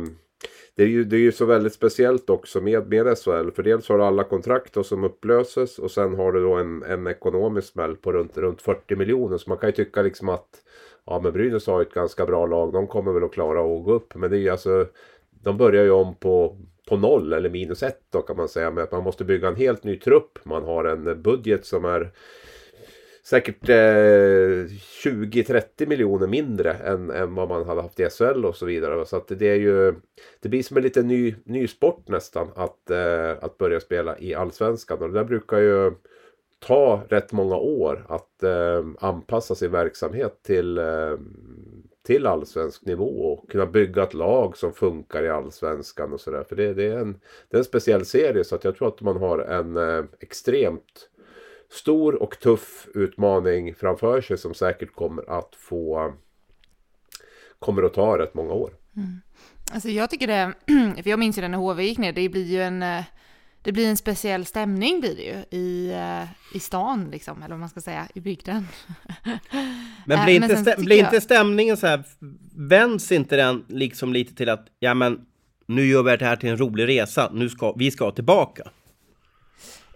det, 0.75 0.83
är 0.83 0.88
ju, 0.88 1.04
det 1.04 1.16
är 1.16 1.21
ju 1.21 1.31
så 1.31 1.45
väldigt 1.45 1.74
speciellt 1.74 2.30
också 2.30 2.62
med, 2.62 2.89
med 2.89 3.18
SHL. 3.18 3.51
För 3.51 3.63
dels 3.63 3.89
har 3.89 3.98
du 3.98 4.04
alla 4.04 4.24
kontrakt 4.24 4.74
då 4.74 4.83
som 4.83 5.04
upplöses 5.04 5.80
och 5.80 5.92
sen 5.92 6.16
har 6.16 6.31
du 6.31 6.44
då 6.44 6.54
en, 6.54 6.83
en 6.83 7.07
ekonomisk 7.07 7.68
smäll 7.68 7.95
på 7.95 8.12
runt, 8.12 8.38
runt 8.38 8.62
40 8.62 8.95
miljoner. 8.95 9.38
Så 9.38 9.50
man 9.50 9.57
kan 9.57 9.69
ju 9.69 9.74
tycka 9.74 10.01
liksom 10.01 10.30
att 10.30 10.48
ja 11.06 11.19
men 11.24 11.33
Brynäs 11.33 11.68
har 11.68 11.80
ju 11.80 11.86
ett 11.86 11.94
ganska 11.94 12.25
bra 12.25 12.45
lag. 12.45 12.74
De 12.74 12.88
kommer 12.88 13.12
väl 13.12 13.24
att 13.24 13.33
klara 13.33 13.60
att 13.60 13.86
gå 13.86 13.94
upp. 13.94 14.16
Men 14.16 14.30
det 14.30 14.38
är 14.38 14.42
ju 14.42 14.50
alltså 14.50 14.86
de 15.44 15.57
börjar 15.57 15.83
ju 15.83 15.91
om 15.91 16.15
på, 16.15 16.57
på 16.89 16.97
noll 16.97 17.33
eller 17.33 17.50
minus 17.50 17.83
ett 17.83 18.01
då 18.12 18.21
kan 18.21 18.38
man 18.38 18.50
säga. 18.50 18.71
Med 18.71 18.83
att 18.83 18.91
man 18.91 19.03
måste 19.03 19.24
bygga 19.24 19.47
en 19.47 19.56
helt 19.56 19.83
ny 19.83 20.00
trupp. 20.00 20.39
Man 20.44 20.63
har 20.63 20.86
en 20.86 21.21
budget 21.21 21.65
som 21.65 21.86
är 21.86 22.12
säkert 23.24 23.69
eh, 23.69 23.75
20-30 25.03 25.88
miljoner 25.88 26.27
mindre 26.27 26.74
än, 26.74 27.09
än 27.09 27.36
vad 27.36 27.50
man 27.50 27.65
hade 27.65 27.81
haft 27.81 28.00
i 28.00 28.09
SHL 28.09 28.45
och 28.45 28.56
så 28.56 28.65
vidare. 28.65 29.06
Så 29.06 29.15
att 29.18 29.27
det 29.27 29.47
är 29.47 29.56
ju 29.56 29.95
Det 30.39 30.50
blir 30.50 30.63
som 30.63 30.77
en 30.77 30.83
liten 30.83 31.07
ny, 31.07 31.36
ny 31.44 31.68
sport 31.68 32.07
nästan 32.07 32.47
att, 32.56 32.89
eh, 32.89 33.31
att 33.42 33.57
börja 33.57 33.80
spela 33.80 34.19
i 34.19 34.35
Allsvenskan. 34.35 34.97
Och 35.00 35.07
det 35.07 35.19
där 35.19 35.24
brukar 35.24 35.57
ju 35.57 35.92
ta 36.59 37.03
rätt 37.09 37.31
många 37.31 37.56
år 37.56 38.06
att 38.09 38.44
eh, 38.44 38.85
anpassa 39.00 39.56
sin 39.56 39.71
verksamhet 39.71 40.39
till, 40.44 40.77
eh, 40.77 41.18
till 42.09 42.27
allsvensk 42.27 42.85
nivå 42.85 43.06
och 43.06 43.50
kunna 43.51 43.65
bygga 43.65 44.03
ett 44.03 44.13
lag 44.13 44.57
som 44.57 44.73
funkar 44.73 45.23
i 45.23 45.29
allsvenskan 45.29 46.13
och 46.13 46.21
sådär. 46.21 46.44
För 46.44 46.56
det, 46.56 46.73
det, 46.73 46.83
är 46.83 46.97
en, 46.97 47.19
det 47.50 47.57
är 47.57 47.59
en 47.59 47.65
speciell 47.65 48.06
serie 48.06 48.44
så 48.44 48.56
att 48.56 48.63
jag 48.63 48.75
tror 48.75 48.88
att 48.88 49.01
man 49.01 49.17
har 49.17 49.39
en 49.39 49.77
eh, 49.77 50.06
extremt 50.19 51.09
stor 51.71 52.15
och 52.23 52.39
tuff 52.39 52.88
utmaning 52.94 53.75
framför 53.75 54.21
sig 54.21 54.38
som 54.38 54.53
säkert 54.53 54.94
kommer 54.94 55.29
att 55.29 55.56
få 55.56 56.13
kommer 57.59 57.83
att 57.83 57.94
ta 57.94 58.18
rätt 58.18 58.33
många 58.33 58.54
år. 58.54 58.73
Mm. 58.95 59.21
Alltså 59.73 59.89
jag 59.89 60.09
tycker 60.09 60.28
det, 60.28 60.54
för 61.04 61.09
jag 61.09 61.19
minns 61.19 61.37
ju 61.37 61.42
det 61.42 61.47
när 61.47 61.57
HV 61.57 61.83
gick 61.83 61.97
ner, 61.97 62.13
det 62.13 62.30
blir 62.30 62.45
ju 62.45 62.61
en, 62.61 62.83
eh, 62.83 63.04
det 63.61 63.71
blir 63.71 63.87
en 63.89 63.97
speciell 63.97 64.45
stämning 64.45 64.99
blir 64.99 65.16
det 65.16 65.21
ju 65.21 65.59
i, 65.59 65.92
eh, 65.94 66.56
i 66.56 66.59
stan 66.59 67.09
liksom, 67.11 67.37
eller 67.44 67.49
vad 67.49 67.59
man 67.59 67.69
ska 67.69 67.81
säga, 67.81 68.07
i 68.16 68.19
bygden. 68.21 68.68
Men 70.06 70.25
blir, 70.25 70.39
men 70.39 70.44
inte, 70.51 70.56
sen 70.56 70.66
stä- 70.66 70.71
tycker 70.75 70.83
blir 70.85 70.97
jag- 70.97 71.06
inte 71.07 71.21
stämningen 71.21 71.78
så 71.78 71.87
här, 71.87 72.04
vänds 72.56 73.11
inte 73.11 73.35
den 73.35 73.66
liksom 73.68 74.13
lite 74.13 74.35
till 74.35 74.49
att, 74.49 74.68
ja 74.80 74.94
men 74.94 75.25
nu 75.66 75.85
gör 75.85 76.04
vi 76.04 76.18
det 76.18 76.25
här 76.25 76.35
till 76.35 76.49
en 76.49 76.57
rolig 76.57 76.87
resa, 76.87 77.30
nu 77.33 77.49
ska 77.49 77.71
vi 77.71 77.92
ska 77.92 78.11
tillbaka. 78.11 78.63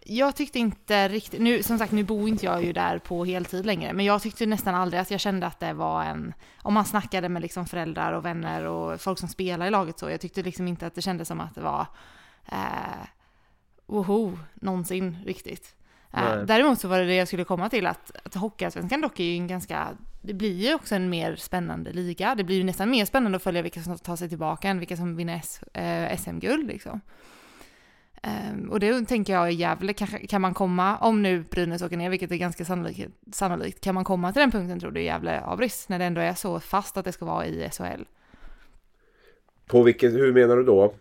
Jag 0.06 0.36
tyckte 0.36 0.60
inte 0.60 1.08
riktigt, 1.08 1.42
nu 1.42 1.64
som 1.64 1.78
sagt 1.78 1.92
nu 1.92 2.04
bor 2.04 2.30
inte 2.30 2.46
jag 2.46 2.64
ju 2.64 2.74
där 2.74 3.00
på 3.00 3.26
heltid 3.26 3.66
längre, 3.66 3.94
men 3.94 4.06
jag 4.06 4.22
tyckte 4.22 4.46
nästan 4.46 4.76
aldrig 4.76 5.02
att 5.02 5.12
jag 5.12 5.20
kände 5.20 5.48
att 5.48 5.60
det 5.60 5.74
var 5.74 6.04
en, 6.04 6.34
om 6.62 6.74
man 6.74 6.86
snackade 6.86 7.30
med 7.30 7.42
liksom 7.42 7.66
föräldrar 7.66 8.14
och 8.14 8.26
vänner 8.26 8.64
och 8.66 9.02
folk 9.02 9.20
som 9.20 9.30
spelar 9.30 9.66
i 9.68 9.70
laget 9.70 10.00
så, 10.00 10.10
jag 10.10 10.22
tyckte 10.22 10.44
liksom 10.44 10.68
inte 10.68 10.88
att 10.88 10.96
det 10.96 11.02
kändes 11.02 11.28
som 11.28 11.40
att 11.42 11.56
det 11.56 11.62
var 11.62 11.86
eh, 12.52 13.06
woho, 13.86 14.38
någonsin 14.54 15.18
riktigt. 15.26 15.76
Eh, 16.14 16.36
Nej. 16.36 16.46
däremot 16.46 16.80
så 16.80 16.88
var 16.88 17.00
det 17.00 17.06
det 17.06 17.16
jag 17.16 17.28
skulle 17.28 17.44
komma 17.44 17.70
till 17.70 17.86
att, 17.86 18.12
att 18.24 18.36
Hockeyallsvenskan 18.36 19.02
dock 19.02 19.20
är 19.20 19.24
ju 19.24 19.36
en 19.36 19.48
ganska, 19.48 19.88
det 20.22 20.34
blir 20.34 20.68
ju 20.68 20.74
också 20.74 20.96
en 20.96 21.10
mer 21.10 21.36
spännande 21.36 21.94
liga. 21.94 22.36
Det 22.36 22.44
blir 22.44 22.58
ju 22.58 22.64
nästan 22.64 22.90
mer 22.90 23.06
spännande 23.06 23.36
att 23.36 23.44
följa 23.44 23.62
vilka 23.62 23.82
som 23.82 23.98
tar 23.98 24.16
sig 24.16 24.30
tillbaka 24.30 24.68
än 24.70 24.80
vilka 24.80 24.98
som 24.98 25.16
vinner 25.16 25.42
eh, 25.74 26.18
SM-guld 26.18 26.68
liksom. 26.68 27.02
Ehm, 28.24 28.70
och 28.70 28.80
det 28.80 29.06
tänker 29.06 29.34
jag 29.34 29.52
i 29.52 29.56
Gävle, 29.56 29.94
kanske, 29.94 30.28
kan 30.28 30.42
man 30.42 30.54
komma, 30.54 30.98
om 30.98 31.22
nu 31.22 31.44
Brynäs 31.52 31.82
åker 31.82 31.98
ner, 31.98 32.10
vilket 32.10 32.32
är 32.32 32.36
ganska 32.36 32.66
sannolikt, 32.66 33.10
sannolikt 33.32 33.82
kan 33.82 33.96
man 33.96 34.04
komma 34.04 34.34
till 34.34 34.40
den 34.40 34.52
punkten 34.52 34.80
tror 34.80 34.92
du 34.92 35.02
i 35.02 35.06
Gävle 35.06 35.42
Abris, 35.46 35.90
när 35.90 36.00
det 36.00 36.06
ändå 36.06 36.22
är 36.22 36.34
så 36.34 36.60
fast 36.60 36.98
att 36.98 37.06
det 37.06 37.12
ska 37.12 37.26
vara 37.26 37.46
i 37.46 37.70
SHL? 37.72 38.04
På 39.66 39.84
vilket, 39.84 40.14
hur 40.14 40.34
menar 40.34 40.58
du 40.58 40.64
då? 40.64 40.94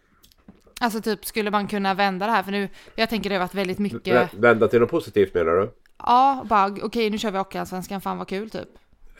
Alltså 0.83 1.01
typ, 1.01 1.25
skulle 1.25 1.51
man 1.51 1.69
kunna 1.69 1.95
vända 1.95 2.27
det 2.27 2.33
här? 2.33 2.43
För 2.43 2.53
nu, 2.53 2.69
jag 2.95 3.09
tänker 3.11 3.31
det 3.31 3.37
har 3.37 3.41
varit 3.41 3.55
väldigt 3.55 3.79
mycket, 3.79 4.15
Vä- 4.15 4.29
Vända 4.41 4.69
till 4.69 4.81
något 4.81 4.91
positivt 4.91 5.35
menar 5.35 5.53
du? 5.53 5.71
ja, 5.99 6.47
bara 6.49 6.77
okej 6.83 7.11
nu 7.11 7.19
kör 7.19 7.31
vi 7.31 7.39
Hockeyallsvenskan, 7.39 8.01
fan 8.01 8.19
vad 8.19 8.29
kul 8.29 8.51
typ. 8.51 8.69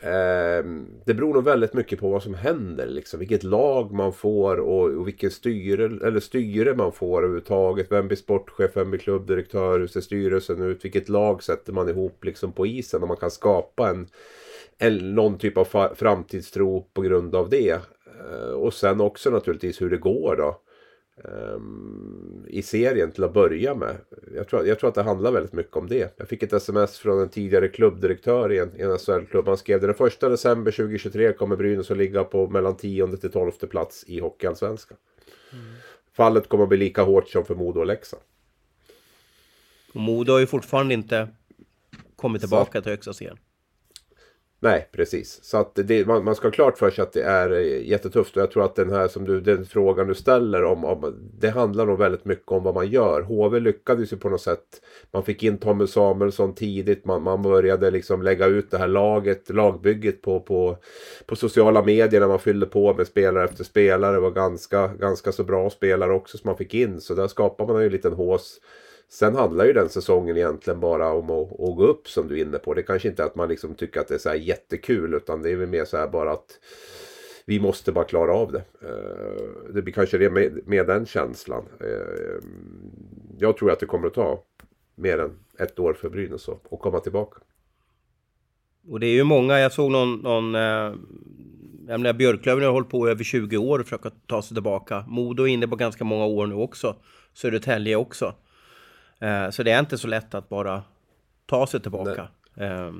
Ehm, 0.01 0.85
det 1.05 1.13
beror 1.13 1.33
nog 1.33 1.43
väldigt 1.43 1.73
mycket 1.73 1.99
på 1.99 2.09
vad 2.09 2.23
som 2.23 2.33
händer. 2.33 2.87
Liksom. 2.87 3.19
Vilket 3.19 3.43
lag 3.43 3.91
man 3.91 4.13
får 4.13 4.57
och, 4.59 4.89
och 4.89 5.07
vilken 5.07 5.31
styre, 5.31 6.07
eller 6.07 6.19
styre 6.19 6.75
man 6.75 6.91
får 6.91 7.17
överhuvudtaget. 7.17 7.91
Vem 7.91 8.07
blir 8.07 8.17
sportchef, 8.17 8.71
vem 8.73 8.89
blir 8.89 8.99
klubbdirektör, 8.99 9.79
hur 9.79 9.87
ser 9.87 10.01
styrelsen 10.01 10.61
ut? 10.61 10.85
Vilket 10.85 11.09
lag 11.09 11.43
sätter 11.43 11.73
man 11.73 11.89
ihop 11.89 12.23
liksom, 12.25 12.51
på 12.51 12.67
isen? 12.67 13.01
Och 13.01 13.07
man 13.07 13.17
kan 13.17 13.31
skapa 13.31 13.89
en, 13.89 14.07
en, 14.77 15.15
någon 15.15 15.37
typ 15.37 15.57
av 15.57 15.67
framtidstro 15.95 16.87
på 16.93 17.01
grund 17.01 17.35
av 17.35 17.49
det. 17.49 17.79
Eh, 18.19 18.53
och 18.53 18.73
sen 18.73 19.01
också 19.01 19.29
naturligtvis 19.29 19.81
hur 19.81 19.89
det 19.89 19.97
går 19.97 20.35
då. 20.35 20.59
Ehm, 21.17 22.45
I 22.47 22.61
serien 22.61 23.11
till 23.11 23.23
att 23.23 23.33
börja 23.33 23.75
med. 23.75 23.95
Jag 24.35 24.47
tror, 24.47 24.67
jag 24.67 24.79
tror 24.79 24.87
att 24.87 24.95
det 24.95 25.03
handlar 25.03 25.31
väldigt 25.31 25.53
mycket 25.53 25.75
om 25.75 25.87
det. 25.87 26.13
Jag 26.17 26.27
fick 26.27 26.43
ett 26.43 26.53
sms 26.53 26.97
från 26.97 27.21
en 27.21 27.29
tidigare 27.29 27.67
klubbdirektör 27.67 28.51
i 28.51 28.59
en, 28.59 28.79
i 28.79 28.81
en 28.81 28.97
SHL-klubb. 28.97 29.47
Han 29.47 29.57
skrev 29.57 29.81
den 29.81 29.93
första 29.93 30.29
december 30.29 30.71
2023 30.71 31.33
kommer 31.33 31.55
Brynäs 31.55 31.91
att 31.91 31.97
ligga 31.97 32.23
på 32.23 32.49
mellan 32.49 32.77
10 32.77 33.17
till 33.17 33.31
12 33.31 33.51
plats 33.51 34.03
i 34.07 34.19
Hockeyallsvenskan. 34.19 34.97
Fallet 36.13 36.49
kommer 36.49 36.63
att 36.63 36.69
bli 36.69 36.77
lika 36.77 37.03
hårt 37.03 37.29
som 37.29 37.45
för 37.45 37.55
Modo 37.55 37.79
och 37.79 37.85
Leksand. 37.85 38.23
Modo 39.93 40.31
har 40.31 40.39
ju 40.39 40.47
fortfarande 40.47 40.93
inte 40.93 41.27
kommit 42.15 42.41
tillbaka 42.41 42.81
till 42.81 42.91
högsta 42.91 43.13
serien. 43.13 43.37
Nej, 44.63 44.89
precis. 44.91 45.43
Så 45.43 45.57
att 45.57 45.75
det, 45.75 46.07
man, 46.07 46.23
man 46.23 46.35
ska 46.35 46.47
ha 46.47 46.51
klart 46.51 46.77
för 46.77 46.91
sig 46.91 47.01
att 47.01 47.13
det 47.13 47.23
är 47.23 47.51
eh, 47.51 47.89
jättetufft. 47.89 48.37
Och 48.37 48.41
jag 48.41 48.51
tror 48.51 48.65
att 48.65 48.75
den 48.75 48.89
här 48.89 49.07
som 49.07 49.25
du, 49.25 49.41
den 49.41 49.65
frågan 49.65 50.07
du 50.07 50.15
ställer 50.15 50.63
om, 50.63 50.85
om 50.85 51.15
det 51.39 51.49
handlar 51.49 51.85
nog 51.85 51.99
väldigt 51.99 52.25
mycket 52.25 52.51
om 52.51 52.63
vad 52.63 52.73
man 52.75 52.87
gör. 52.87 53.21
HV 53.21 53.59
lyckades 53.59 54.13
ju 54.13 54.17
på 54.17 54.29
något 54.29 54.41
sätt. 54.41 54.81
Man 55.11 55.23
fick 55.23 55.43
in 55.43 55.57
Tommy 55.57 55.87
Samuelsson 55.87 56.55
tidigt. 56.55 57.05
Man, 57.05 57.23
man 57.23 57.41
började 57.41 57.91
liksom 57.91 58.21
lägga 58.21 58.45
ut 58.45 58.71
det 58.71 58.77
här 58.77 58.87
laget, 58.87 59.49
lagbygget 59.49 60.21
på, 60.21 60.39
på, 60.39 60.77
på 61.25 61.35
sociala 61.35 61.83
medier 61.83 62.19
när 62.19 62.27
man 62.27 62.39
fyllde 62.39 62.65
på 62.65 62.93
med 62.93 63.07
spelare 63.07 63.43
efter 63.43 63.63
spelare. 63.63 64.15
Det 64.15 64.19
var 64.19 64.31
ganska, 64.31 64.87
ganska 64.87 65.31
så 65.31 65.43
bra 65.43 65.69
spelare 65.69 66.13
också 66.13 66.37
som 66.37 66.47
man 66.47 66.57
fick 66.57 66.73
in. 66.73 67.01
Så 67.01 67.13
där 67.13 67.27
skapade 67.27 67.73
man 67.73 67.81
ju 67.81 67.85
en 67.85 67.91
liten 67.91 68.13
hås. 68.13 68.59
Sen 69.09 69.35
handlar 69.35 69.65
ju 69.65 69.73
den 69.73 69.89
säsongen 69.89 70.37
egentligen 70.37 70.79
bara 70.79 71.13
om 71.13 71.29
att, 71.29 71.51
att 71.51 71.75
gå 71.75 71.87
upp 71.87 72.07
som 72.07 72.27
du 72.27 72.39
är 72.39 72.41
inne 72.41 72.57
på. 72.57 72.73
Det 72.73 72.83
kanske 72.83 73.07
inte 73.07 73.23
är 73.23 73.27
att 73.27 73.35
man 73.35 73.49
liksom 73.49 73.75
tycker 73.75 73.99
att 73.99 74.07
det 74.07 74.13
är 74.13 74.19
så 74.19 74.29
här 74.29 74.35
jättekul 74.35 75.13
utan 75.13 75.41
det 75.41 75.51
är 75.51 75.55
väl 75.55 75.69
mer 75.69 75.85
så 75.85 75.97
här 75.97 76.07
bara 76.07 76.31
att 76.31 76.59
vi 77.45 77.59
måste 77.59 77.91
bara 77.91 78.05
klara 78.05 78.33
av 78.33 78.51
det. 78.51 78.63
Eh, 78.81 79.73
det 79.73 79.81
blir 79.81 79.93
kanske 79.93 80.17
det 80.17 80.29
med, 80.29 80.59
med 80.67 80.87
den 80.87 81.05
känslan. 81.05 81.63
Eh, 81.79 82.43
jag 83.39 83.57
tror 83.57 83.71
att 83.71 83.79
det 83.79 83.85
kommer 83.85 84.07
att 84.07 84.13
ta 84.13 84.43
mer 84.95 85.17
än 85.17 85.31
ett 85.59 85.79
år 85.79 85.93
för 85.93 86.09
Brynäs 86.09 86.49
att 86.49 86.79
komma 86.79 86.99
tillbaka. 86.99 87.37
Och 88.89 88.99
det 88.99 89.07
är 89.07 89.13
ju 89.13 89.23
många, 89.23 89.59
jag 89.59 89.71
såg 89.71 89.91
någon, 89.91 90.15
någon 90.15 90.55
eh, 90.55 90.93
jag 91.87 91.99
menar 91.99 92.13
Björklöven 92.13 92.63
har 92.63 92.71
hållit 92.71 92.89
på 92.89 93.07
i 93.07 93.11
över 93.11 93.23
20 93.23 93.57
år 93.57 93.83
för 93.83 93.95
att 93.95 94.27
ta 94.27 94.41
sig 94.41 94.55
tillbaka. 94.55 95.05
Modo 95.07 95.43
är 95.43 95.47
inne 95.47 95.67
på 95.67 95.75
ganska 95.75 96.03
många 96.03 96.25
år 96.25 96.47
nu 96.47 96.55
också. 96.55 96.95
Södertälje 97.33 97.95
också. 97.95 98.33
Eh, 99.23 99.49
så 99.49 99.63
det 99.63 99.71
är 99.71 99.79
inte 99.79 99.97
så 99.97 100.07
lätt 100.07 100.33
att 100.33 100.49
bara 100.49 100.83
ta 101.45 101.67
sig 101.67 101.79
tillbaka. 101.79 102.27
Eh, 102.55 102.91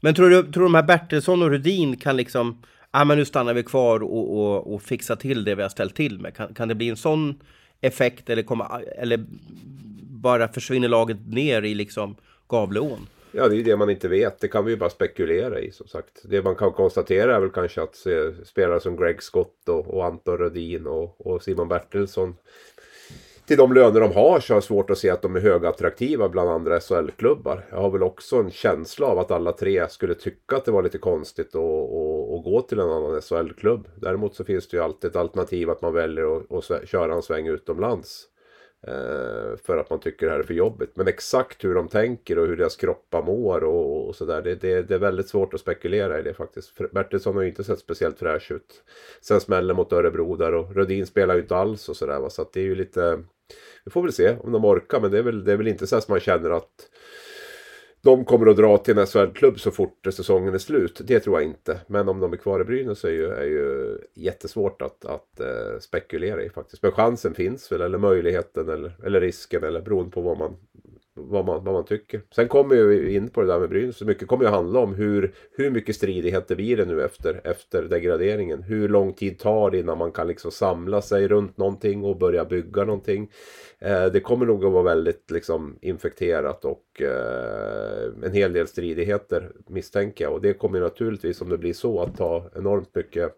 men 0.00 0.14
tror 0.14 0.30
du, 0.30 0.42
tror 0.42 0.52
du 0.52 0.60
de 0.60 0.74
här 0.74 0.82
Bertilsson 0.82 1.42
och 1.42 1.50
Rudin 1.50 1.96
kan 1.96 2.16
liksom, 2.16 2.62
ja 2.62 3.00
ah, 3.00 3.04
men 3.04 3.18
nu 3.18 3.24
stannar 3.24 3.54
vi 3.54 3.62
kvar 3.62 4.02
och, 4.02 4.38
och, 4.38 4.74
och 4.74 4.82
fixa 4.82 5.16
till 5.16 5.44
det 5.44 5.54
vi 5.54 5.62
har 5.62 5.68
ställt 5.68 5.94
till 5.94 6.20
med. 6.20 6.36
Kan, 6.36 6.54
kan 6.54 6.68
det 6.68 6.74
bli 6.74 6.88
en 6.88 6.96
sån 6.96 7.40
effekt 7.80 8.30
eller, 8.30 8.42
komma, 8.42 8.80
eller 8.98 9.24
bara 10.02 10.48
försvinner 10.48 10.88
laget 10.88 11.26
ner 11.26 11.62
i 11.62 11.74
liksom 11.74 12.16
Gavleån? 12.48 13.06
Ja, 13.32 13.48
det 13.48 13.54
är 13.54 13.56
ju 13.56 13.62
det 13.62 13.76
man 13.76 13.90
inte 13.90 14.08
vet. 14.08 14.40
Det 14.40 14.48
kan 14.48 14.64
vi 14.64 14.70
ju 14.70 14.76
bara 14.76 14.90
spekulera 14.90 15.60
i 15.60 15.70
som 15.70 15.88
sagt. 15.88 16.22
Det 16.24 16.42
man 16.42 16.54
kan 16.54 16.72
konstatera 16.72 17.36
är 17.36 17.40
väl 17.40 17.50
kanske 17.50 17.82
att 17.82 17.96
se, 17.96 18.44
spelare 18.44 18.80
som 18.80 18.96
Greg 18.96 19.22
Scott 19.22 19.68
och, 19.68 19.94
och 19.94 20.04
Anton 20.04 20.38
Rödin 20.38 20.86
och, 20.86 21.26
och 21.26 21.42
Simon 21.42 21.68
Bertilsson 21.68 22.34
till 23.46 23.56
de 23.56 23.72
löner 23.72 24.00
de 24.00 24.12
har 24.12 24.40
så 24.40 24.52
har 24.52 24.56
jag 24.56 24.64
svårt 24.64 24.90
att 24.90 24.98
se 24.98 25.10
att 25.10 25.22
de 25.22 25.36
är 25.36 25.40
högattraktiva 25.40 26.28
bland 26.28 26.50
andra 26.50 26.80
SHL-klubbar. 26.80 27.66
Jag 27.70 27.76
har 27.76 27.90
väl 27.90 28.02
också 28.02 28.36
en 28.36 28.50
känsla 28.50 29.06
av 29.06 29.18
att 29.18 29.30
alla 29.30 29.52
tre 29.52 29.88
skulle 29.88 30.14
tycka 30.14 30.56
att 30.56 30.64
det 30.64 30.70
var 30.70 30.82
lite 30.82 30.98
konstigt 30.98 31.54
att, 31.54 31.62
att, 31.62 32.38
att 32.38 32.44
gå 32.44 32.64
till 32.68 32.78
en 32.80 32.90
annan 32.90 33.20
SHL-klubb. 33.22 33.88
Däremot 33.96 34.34
så 34.34 34.44
finns 34.44 34.68
det 34.68 34.76
ju 34.76 34.82
alltid 34.82 35.10
ett 35.10 35.16
alternativ 35.16 35.70
att 35.70 35.82
man 35.82 35.94
väljer 35.94 36.36
att, 36.36 36.70
att 36.70 36.88
köra 36.88 37.14
en 37.14 37.22
sväng 37.22 37.46
utomlands. 37.46 38.28
Eh, 38.86 39.56
för 39.64 39.76
att 39.76 39.90
man 39.90 40.00
tycker 40.00 40.26
det 40.26 40.32
här 40.32 40.38
är 40.38 40.42
för 40.42 40.54
jobbigt. 40.54 40.90
Men 40.94 41.08
exakt 41.08 41.64
hur 41.64 41.74
de 41.74 41.88
tänker 41.88 42.38
och 42.38 42.46
hur 42.46 42.56
deras 42.56 42.76
kroppar 42.76 43.22
mår 43.22 43.64
och, 43.64 44.08
och 44.08 44.16
sådär. 44.16 44.42
Det, 44.42 44.54
det, 44.54 44.82
det 44.82 44.94
är 44.94 44.98
väldigt 44.98 45.28
svårt 45.28 45.54
att 45.54 45.60
spekulera 45.60 46.18
i 46.18 46.22
det 46.22 46.34
faktiskt. 46.34 46.72
Bertilsson 46.92 47.34
har 47.34 47.42
ju 47.42 47.48
inte 47.48 47.64
sett 47.64 47.78
speciellt 47.78 48.18
fräsch 48.18 48.52
ut. 48.52 48.82
Sen 49.20 49.40
smällen 49.40 49.76
mot 49.76 49.92
Örebro 49.92 50.36
där 50.36 50.54
och 50.54 50.74
Rödin 50.74 51.06
spelar 51.06 51.34
ju 51.34 51.40
inte 51.40 51.56
alls 51.56 51.88
och 51.88 51.96
sådär. 51.96 52.28
Så 52.28 52.42
att 52.42 52.52
det 52.52 52.60
är 52.60 52.64
ju 52.64 52.74
lite... 52.74 53.22
Vi 53.84 53.90
får 53.90 54.02
väl 54.02 54.12
se 54.12 54.36
om 54.40 54.52
de 54.52 54.64
orkar. 54.64 55.00
Men 55.00 55.10
det 55.10 55.18
är 55.18 55.22
väl, 55.22 55.44
det 55.44 55.52
är 55.52 55.56
väl 55.56 55.68
inte 55.68 55.86
så 55.86 55.96
att 55.96 56.08
man 56.08 56.20
känner 56.20 56.50
att 56.50 56.90
de 58.02 58.24
kommer 58.24 58.46
att 58.46 58.56
dra 58.56 58.78
till 58.78 58.98
en 58.98 59.06
SHL-klubb 59.06 59.60
så 59.60 59.70
fort 59.70 60.06
säsongen 60.10 60.54
är 60.54 60.58
slut. 60.58 61.00
Det 61.04 61.20
tror 61.20 61.40
jag 61.40 61.48
inte. 61.48 61.80
Men 61.86 62.08
om 62.08 62.20
de 62.20 62.32
är 62.32 62.36
kvar 62.36 62.60
i 62.60 62.64
Brynäs 62.64 63.04
är 63.04 63.10
ju, 63.10 63.26
är 63.26 63.44
ju 63.44 63.98
jättesvårt 64.14 64.82
att, 64.82 65.04
att 65.04 65.40
eh, 65.40 65.78
spekulera 65.80 66.42
i 66.42 66.50
faktiskt. 66.50 66.82
Men 66.82 66.92
chansen 66.92 67.34
finns 67.34 67.72
väl, 67.72 67.80
eller 67.80 67.98
möjligheten, 67.98 68.68
eller, 68.68 68.96
eller 69.04 69.20
risken, 69.20 69.64
eller 69.64 69.80
beroende 69.80 70.10
på 70.10 70.20
vad 70.20 70.38
man, 70.38 70.56
vad, 71.16 71.44
man, 71.44 71.64
vad 71.64 71.74
man 71.74 71.84
tycker. 71.84 72.22
Sen 72.34 72.48
kommer 72.48 72.76
vi 72.76 73.14
in 73.14 73.28
på 73.28 73.40
det 73.40 73.46
där 73.46 73.58
med 73.58 73.68
Brynäs. 73.68 74.02
Mycket 74.02 74.28
kommer 74.28 74.44
ju 74.44 74.50
handla 74.50 74.80
om 74.80 74.94
hur, 74.94 75.34
hur 75.52 75.70
mycket 75.70 75.96
stridigheter 75.96 76.56
blir 76.56 76.76
det 76.76 76.84
nu 76.84 77.04
efter, 77.04 77.40
efter 77.44 77.82
degraderingen. 77.82 78.62
Hur 78.62 78.88
lång 78.88 79.12
tid 79.12 79.38
tar 79.38 79.70
det 79.70 79.78
innan 79.78 79.98
man 79.98 80.12
kan 80.12 80.28
liksom 80.28 80.50
samla 80.50 81.02
sig 81.02 81.28
runt 81.28 81.56
någonting 81.56 82.04
och 82.04 82.18
börja 82.18 82.44
bygga 82.44 82.84
någonting. 82.84 83.30
Eh, 83.78 84.06
det 84.06 84.20
kommer 84.20 84.46
nog 84.46 84.64
att 84.64 84.72
vara 84.72 84.82
väldigt 84.82 85.30
liksom, 85.30 85.78
infekterat 85.80 86.64
och 86.64 87.02
eh, 87.02 88.12
en 88.22 88.32
hel 88.32 88.52
del 88.52 88.66
stridigheter 88.66 89.52
misstänker 89.66 90.24
jag. 90.24 90.32
Och 90.32 90.40
det 90.40 90.54
kommer 90.54 90.80
naturligtvis 90.80 91.40
om 91.40 91.48
det 91.48 91.58
blir 91.58 91.72
så 91.72 92.02
att 92.02 92.16
ta 92.16 92.50
enormt 92.56 92.94
mycket 92.94 93.32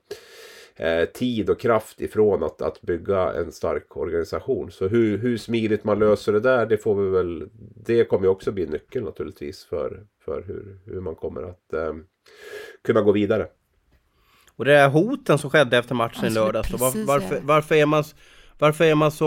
eh, 0.78 1.04
tid 1.04 1.50
och 1.50 1.61
kraft 1.61 2.00
ifrån 2.00 2.42
att, 2.42 2.62
att 2.62 2.82
bygga 2.82 3.32
en 3.32 3.52
stark 3.52 3.97
organisation. 3.97 4.70
Så 4.70 4.88
hur, 4.88 5.18
hur 5.18 5.37
smidigt 5.37 5.85
man 5.85 5.99
löser 5.99 6.32
det 6.32 6.40
där, 6.40 6.66
det 6.66 6.78
får 6.78 6.94
vi 6.94 7.11
väl, 7.11 7.49
det 7.85 8.04
kommer 8.04 8.25
ju 8.25 8.30
också 8.30 8.52
bli 8.52 8.66
nyckeln 8.66 9.04
naturligtvis 9.04 9.64
för, 9.64 10.06
för 10.25 10.42
hur, 10.47 10.78
hur 10.85 11.00
man 11.00 11.14
kommer 11.14 11.42
att 11.42 11.73
eh, 11.73 11.94
kunna 12.85 13.00
gå 13.00 13.12
vidare. 13.12 13.47
Och 14.56 14.64
det 14.64 14.73
där 14.73 14.88
hoten 14.88 15.38
som 15.38 15.50
skedde 15.50 15.78
efter 15.78 15.94
matchen 15.94 16.25
i 16.25 16.30
lördags, 16.30 16.70
var, 16.70 17.06
varför, 17.06 17.40
varför, 17.42 17.75
är 17.75 17.87
man, 17.87 18.04
varför 18.58 18.85
är 18.85 18.94
man 18.94 19.12
så... 19.12 19.26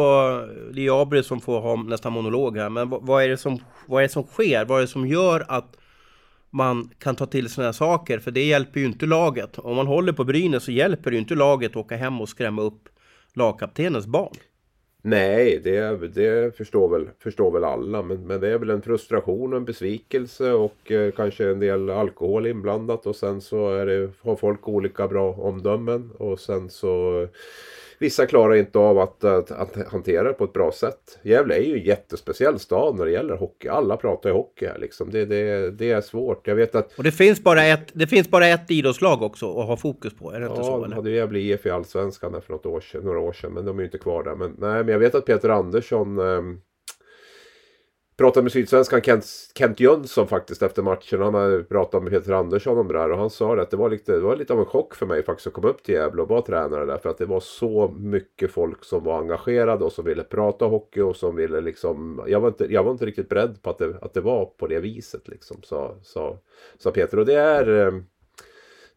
Det 0.73 0.87
är 0.87 1.01
Abri 1.01 1.23
som 1.23 1.41
får 1.41 1.61
ha 1.61 1.75
nästan 1.75 2.13
monolog 2.13 2.57
här, 2.57 2.69
men 2.69 2.89
vad, 2.89 3.05
vad, 3.05 3.23
är 3.23 3.29
det 3.29 3.37
som, 3.37 3.59
vad 3.87 4.03
är 4.03 4.07
det 4.07 4.13
som 4.13 4.23
sker? 4.23 4.65
Vad 4.65 4.77
är 4.77 4.81
det 4.81 4.87
som 4.87 5.07
gör 5.07 5.45
att 5.47 5.77
man 6.51 6.89
kan 6.97 7.15
ta 7.15 7.25
till 7.25 7.49
sådana 7.49 7.67
här 7.67 7.73
saker? 7.73 8.19
För 8.19 8.31
det 8.31 8.43
hjälper 8.43 8.79
ju 8.79 8.85
inte 8.85 9.05
laget. 9.05 9.59
Om 9.59 9.75
man 9.75 9.87
håller 9.87 10.13
på 10.13 10.23
Brynäs 10.23 10.63
så 10.63 10.71
hjälper 10.71 11.11
det 11.11 11.15
ju 11.15 11.21
inte 11.21 11.35
laget 11.35 11.71
att 11.71 11.75
åka 11.75 11.95
hem 11.95 12.21
och 12.21 12.29
skrämma 12.29 12.61
upp 12.61 12.89
lagkaptenens 13.33 14.07
barn. 14.07 14.35
Nej, 15.03 15.61
det, 15.63 16.07
det 16.07 16.57
förstår, 16.57 16.89
väl, 16.89 17.09
förstår 17.19 17.51
väl 17.51 17.63
alla. 17.63 18.01
Men, 18.01 18.27
men 18.27 18.41
det 18.41 18.49
är 18.49 18.57
väl 18.57 18.69
en 18.69 18.81
frustration 18.81 19.53
och 19.53 19.57
en 19.57 19.65
besvikelse 19.65 20.51
och 20.51 20.91
eh, 20.91 21.11
kanske 21.11 21.49
en 21.49 21.59
del 21.59 21.89
alkohol 21.89 22.47
inblandat. 22.47 23.05
Och 23.05 23.15
sen 23.15 23.41
så 23.41 23.69
är 23.69 23.85
det, 23.85 24.09
har 24.21 24.35
folk 24.35 24.67
olika 24.67 25.07
bra 25.07 25.33
omdömen. 25.33 26.11
Och 26.11 26.39
sen 26.39 26.69
så 26.69 27.27
Vissa 28.01 28.25
klarar 28.25 28.55
inte 28.55 28.79
av 28.79 28.99
att, 28.99 29.23
att, 29.23 29.51
att 29.51 29.87
hantera 29.91 30.23
det 30.27 30.33
på 30.33 30.43
ett 30.43 30.53
bra 30.53 30.71
sätt. 30.71 31.19
Gävle 31.23 31.55
är 31.55 31.61
ju 31.61 31.77
en 31.79 31.85
jättespeciell 31.85 32.59
stad 32.59 32.95
när 32.95 33.05
det 33.05 33.11
gäller 33.11 33.35
hockey. 33.37 33.67
Alla 33.67 33.97
pratar 33.97 34.29
ju 34.29 34.35
hockey 34.35 34.65
här 34.65 34.77
liksom. 34.79 35.11
Det, 35.11 35.25
det, 35.25 35.71
det 35.71 35.91
är 35.91 36.01
svårt. 36.01 36.47
Jag 36.47 36.55
vet 36.55 36.75
att 36.75 36.97
Och 36.97 37.03
det 37.03 37.11
finns 37.11 37.43
bara 37.43 37.63
ett, 37.63 37.87
det 37.93 38.07
finns 38.07 38.29
bara 38.29 38.47
ett 38.47 38.71
idrottslag 38.71 39.21
också 39.21 39.59
att 39.59 39.67
ha 39.67 39.77
fokus 39.77 40.13
på, 40.13 40.31
är 40.31 40.39
det 40.39 40.45
inte 40.45 40.59
Ja, 40.59 40.63
så? 40.63 40.71
de 40.77 40.83
Eller? 40.85 40.95
hade 40.95 41.09
ju 41.09 41.15
Gävle 41.15 41.39
IF 41.39 41.65
i 41.65 41.69
Allsvenskan 41.69 42.41
för 42.45 42.53
något 42.53 42.65
år 42.65 42.79
sedan, 42.79 43.01
några 43.03 43.19
år 43.19 43.33
sedan. 43.33 43.53
Men 43.53 43.65
de 43.65 43.77
är 43.77 43.81
ju 43.81 43.87
inte 43.87 43.97
kvar 43.97 44.23
där. 44.23 44.35
Men, 44.35 44.55
nej, 44.57 44.83
men 44.83 44.87
jag 44.87 44.99
vet 44.99 45.15
att 45.15 45.25
Peter 45.25 45.49
Andersson 45.49 46.19
eh, 46.19 46.41
pratade 48.21 48.43
med 48.43 48.51
Sydsvenskan 48.51 49.01
Kent, 49.01 49.25
Kent 49.57 49.79
Jönsson 49.79 50.27
faktiskt 50.27 50.61
efter 50.61 50.81
matchen. 50.81 51.21
Han 51.21 51.33
hade 51.33 51.63
pratat 51.63 52.03
med 52.03 52.11
Peter 52.11 52.31
Andersson 52.31 52.77
om 52.77 52.87
det 52.87 52.93
där. 52.93 53.11
Och 53.11 53.17
han 53.17 53.29
sa 53.29 53.55
det 53.55 53.61
att 53.61 53.71
det 53.71 53.77
var, 53.77 53.89
lite, 53.89 54.11
det 54.11 54.19
var 54.19 54.35
lite 54.35 54.53
av 54.53 54.59
en 54.59 54.65
chock 54.65 54.95
för 54.95 55.05
mig 55.05 55.23
faktiskt 55.23 55.47
att 55.47 55.53
komma 55.53 55.67
upp 55.67 55.83
till 55.83 55.95
Gävle 55.95 56.21
och 56.21 56.29
vara 56.29 56.41
tränare 56.41 56.85
där. 56.85 56.97
För 56.97 57.09
att 57.09 57.17
det 57.17 57.25
var 57.25 57.39
så 57.39 57.93
mycket 57.97 58.51
folk 58.51 58.83
som 58.83 59.03
var 59.03 59.19
engagerade 59.19 59.85
och 59.85 59.91
som 59.91 60.05
ville 60.05 60.23
prata 60.23 60.65
hockey 60.65 61.01
och 61.01 61.15
som 61.15 61.35
ville 61.35 61.61
liksom... 61.61 62.23
Jag 62.27 62.39
var 62.39 62.47
inte, 62.47 62.73
jag 62.73 62.83
var 62.83 62.91
inte 62.91 63.05
riktigt 63.05 63.29
beredd 63.29 63.61
på 63.61 63.69
att 63.69 63.77
det, 63.77 63.97
att 64.01 64.13
det 64.13 64.21
var 64.21 64.45
på 64.45 64.67
det 64.67 64.79
viset 64.79 65.27
liksom, 65.27 65.57
sa, 65.63 65.95
sa, 66.03 66.39
sa 66.77 66.91
Peter. 66.91 67.19
Och 67.19 67.25
det 67.25 67.35
är... 67.35 67.87
Eh, 67.87 67.93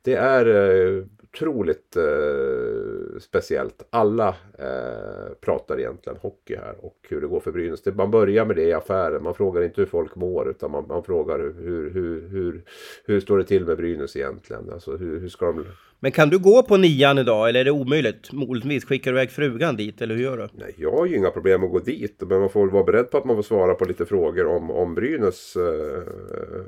det 0.02 0.14
är 0.14 0.47
eh, 0.47 1.04
otroligt 1.35 1.97
eh, 1.97 3.19
speciellt. 3.21 3.87
Alla 3.91 4.29
eh, 4.59 5.35
pratar 5.41 5.81
egentligen 5.81 6.19
hockey 6.23 6.57
här 6.57 6.75
och 6.81 6.97
hur 7.09 7.21
det 7.21 7.26
går 7.26 7.41
för 7.41 7.53
Brynäs. 7.53 7.83
Det, 7.83 7.93
man 7.93 8.11
börjar 8.11 8.45
med 8.45 8.57
det 8.57 8.62
i 8.62 8.73
affären. 8.73 9.23
Man 9.23 9.35
frågar 9.35 9.62
inte 9.62 9.81
hur 9.81 9.87
folk 9.87 10.17
mår 10.17 10.50
utan 10.50 10.71
man, 10.71 10.87
man 10.88 11.05
frågar 11.05 11.38
hur, 11.38 11.91
hur, 11.91 12.29
hur, 12.29 12.62
hur 13.05 13.21
står 13.21 13.38
det 13.38 13.45
till 13.45 13.64
med 13.64 13.76
Brynäs 13.76 14.17
egentligen. 14.17 14.71
Alltså 14.73 14.97
hur, 14.97 15.21
hur 15.21 15.29
ska 15.29 15.47
de... 15.47 15.64
Men 16.00 16.12
kan 16.12 16.29
du 16.29 16.38
gå 16.38 16.62
på 16.62 16.76
nian 16.76 17.19
idag 17.19 17.49
eller 17.49 17.61
är 17.61 17.64
det 17.64 17.71
omöjligt? 17.71 18.33
Möjligtvis 18.33 18.85
skickar 18.85 19.12
du 19.12 19.19
iväg 19.19 19.31
frugan 19.31 19.76
dit 19.76 20.03
eller 20.03 20.14
hur 20.14 20.23
gör 20.23 20.37
du? 20.37 20.49
Nej, 20.53 20.75
jag 20.76 20.91
har 20.91 21.07
ju 21.07 21.17
inga 21.17 21.31
problem 21.31 21.64
att 21.64 21.71
gå 21.71 21.79
dit. 21.79 22.23
Men 22.26 22.41
man 22.41 22.50
får 22.50 22.67
vara 22.67 22.85
beredd 22.85 23.11
på 23.11 23.19
att 23.19 23.25
man 23.25 23.37
får 23.37 23.43
svara 23.43 23.75
på 23.75 23.85
lite 23.85 24.07
frågor 24.07 24.47
om, 24.47 24.71
om 24.71 24.95
Brynäs 24.95 25.57
eh, 25.57 26.03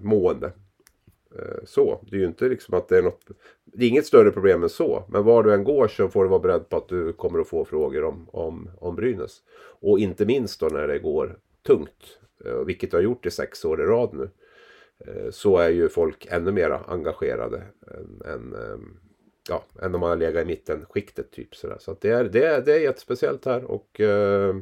mående. 0.00 0.52
Eh, 1.38 1.64
så. 1.64 2.00
Det 2.10 2.16
är 2.16 2.20
ju 2.20 2.26
inte 2.26 2.48
liksom 2.48 2.74
att 2.74 2.88
det 2.88 2.98
är 2.98 3.02
något... 3.02 3.26
Det 3.64 3.84
är 3.84 3.88
inget 3.88 4.06
större 4.06 4.30
problem 4.30 4.62
än 4.62 4.68
så. 4.68 5.04
Men 5.08 5.24
var 5.24 5.42
du 5.42 5.54
än 5.54 5.64
går 5.64 5.88
så 5.88 6.08
får 6.08 6.24
du 6.24 6.30
vara 6.30 6.40
beredd 6.40 6.68
på 6.68 6.76
att 6.76 6.88
du 6.88 7.12
kommer 7.12 7.38
att 7.38 7.48
få 7.48 7.64
frågor 7.64 8.04
om, 8.04 8.28
om, 8.30 8.70
om 8.78 8.96
Brynäs. 8.96 9.42
Och 9.80 9.98
inte 9.98 10.26
minst 10.26 10.60
då 10.60 10.66
när 10.66 10.88
det 10.88 10.98
går 10.98 11.38
tungt. 11.66 12.18
Eh, 12.44 12.58
vilket 12.58 12.90
det 12.90 12.96
har 12.96 13.02
gjort 13.02 13.26
i 13.26 13.30
sex 13.30 13.64
år 13.64 13.80
i 13.80 13.84
rad 13.84 14.10
nu. 14.14 14.28
Eh, 14.98 15.30
så 15.30 15.58
är 15.58 15.68
ju 15.68 15.88
folk 15.88 16.26
ännu 16.30 16.52
mer 16.52 16.80
engagerade 16.86 17.62
än, 17.86 18.32
än, 18.32 18.54
ehm, 18.54 18.96
ja, 19.48 19.64
än 19.82 19.94
om 19.94 20.00
man 20.00 20.10
har 20.10 20.16
legat 20.16 20.42
i 20.42 20.46
mittenskiktet. 20.46 21.30
Typ 21.30 21.56
sådär. 21.56 21.76
Så 21.80 21.90
att 21.90 22.00
det, 22.00 22.10
är, 22.10 22.24
det, 22.24 22.44
är, 22.44 22.60
det 22.60 22.74
är 22.74 22.80
jättespeciellt 22.80 23.44
här. 23.44 23.64
Och 23.64 24.00
eh, 24.00 24.56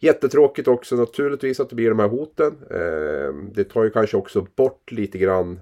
jättetråkigt 0.00 0.68
också 0.68 0.96
naturligtvis 0.96 1.60
att 1.60 1.68
det 1.68 1.76
blir 1.76 1.88
de 1.88 1.98
här 1.98 2.08
hoten. 2.08 2.56
Eh, 2.70 3.34
det 3.52 3.64
tar 3.64 3.84
ju 3.84 3.90
kanske 3.90 4.16
också 4.16 4.46
bort 4.56 4.92
lite 4.92 5.18
grann 5.18 5.52
eh, 5.52 5.60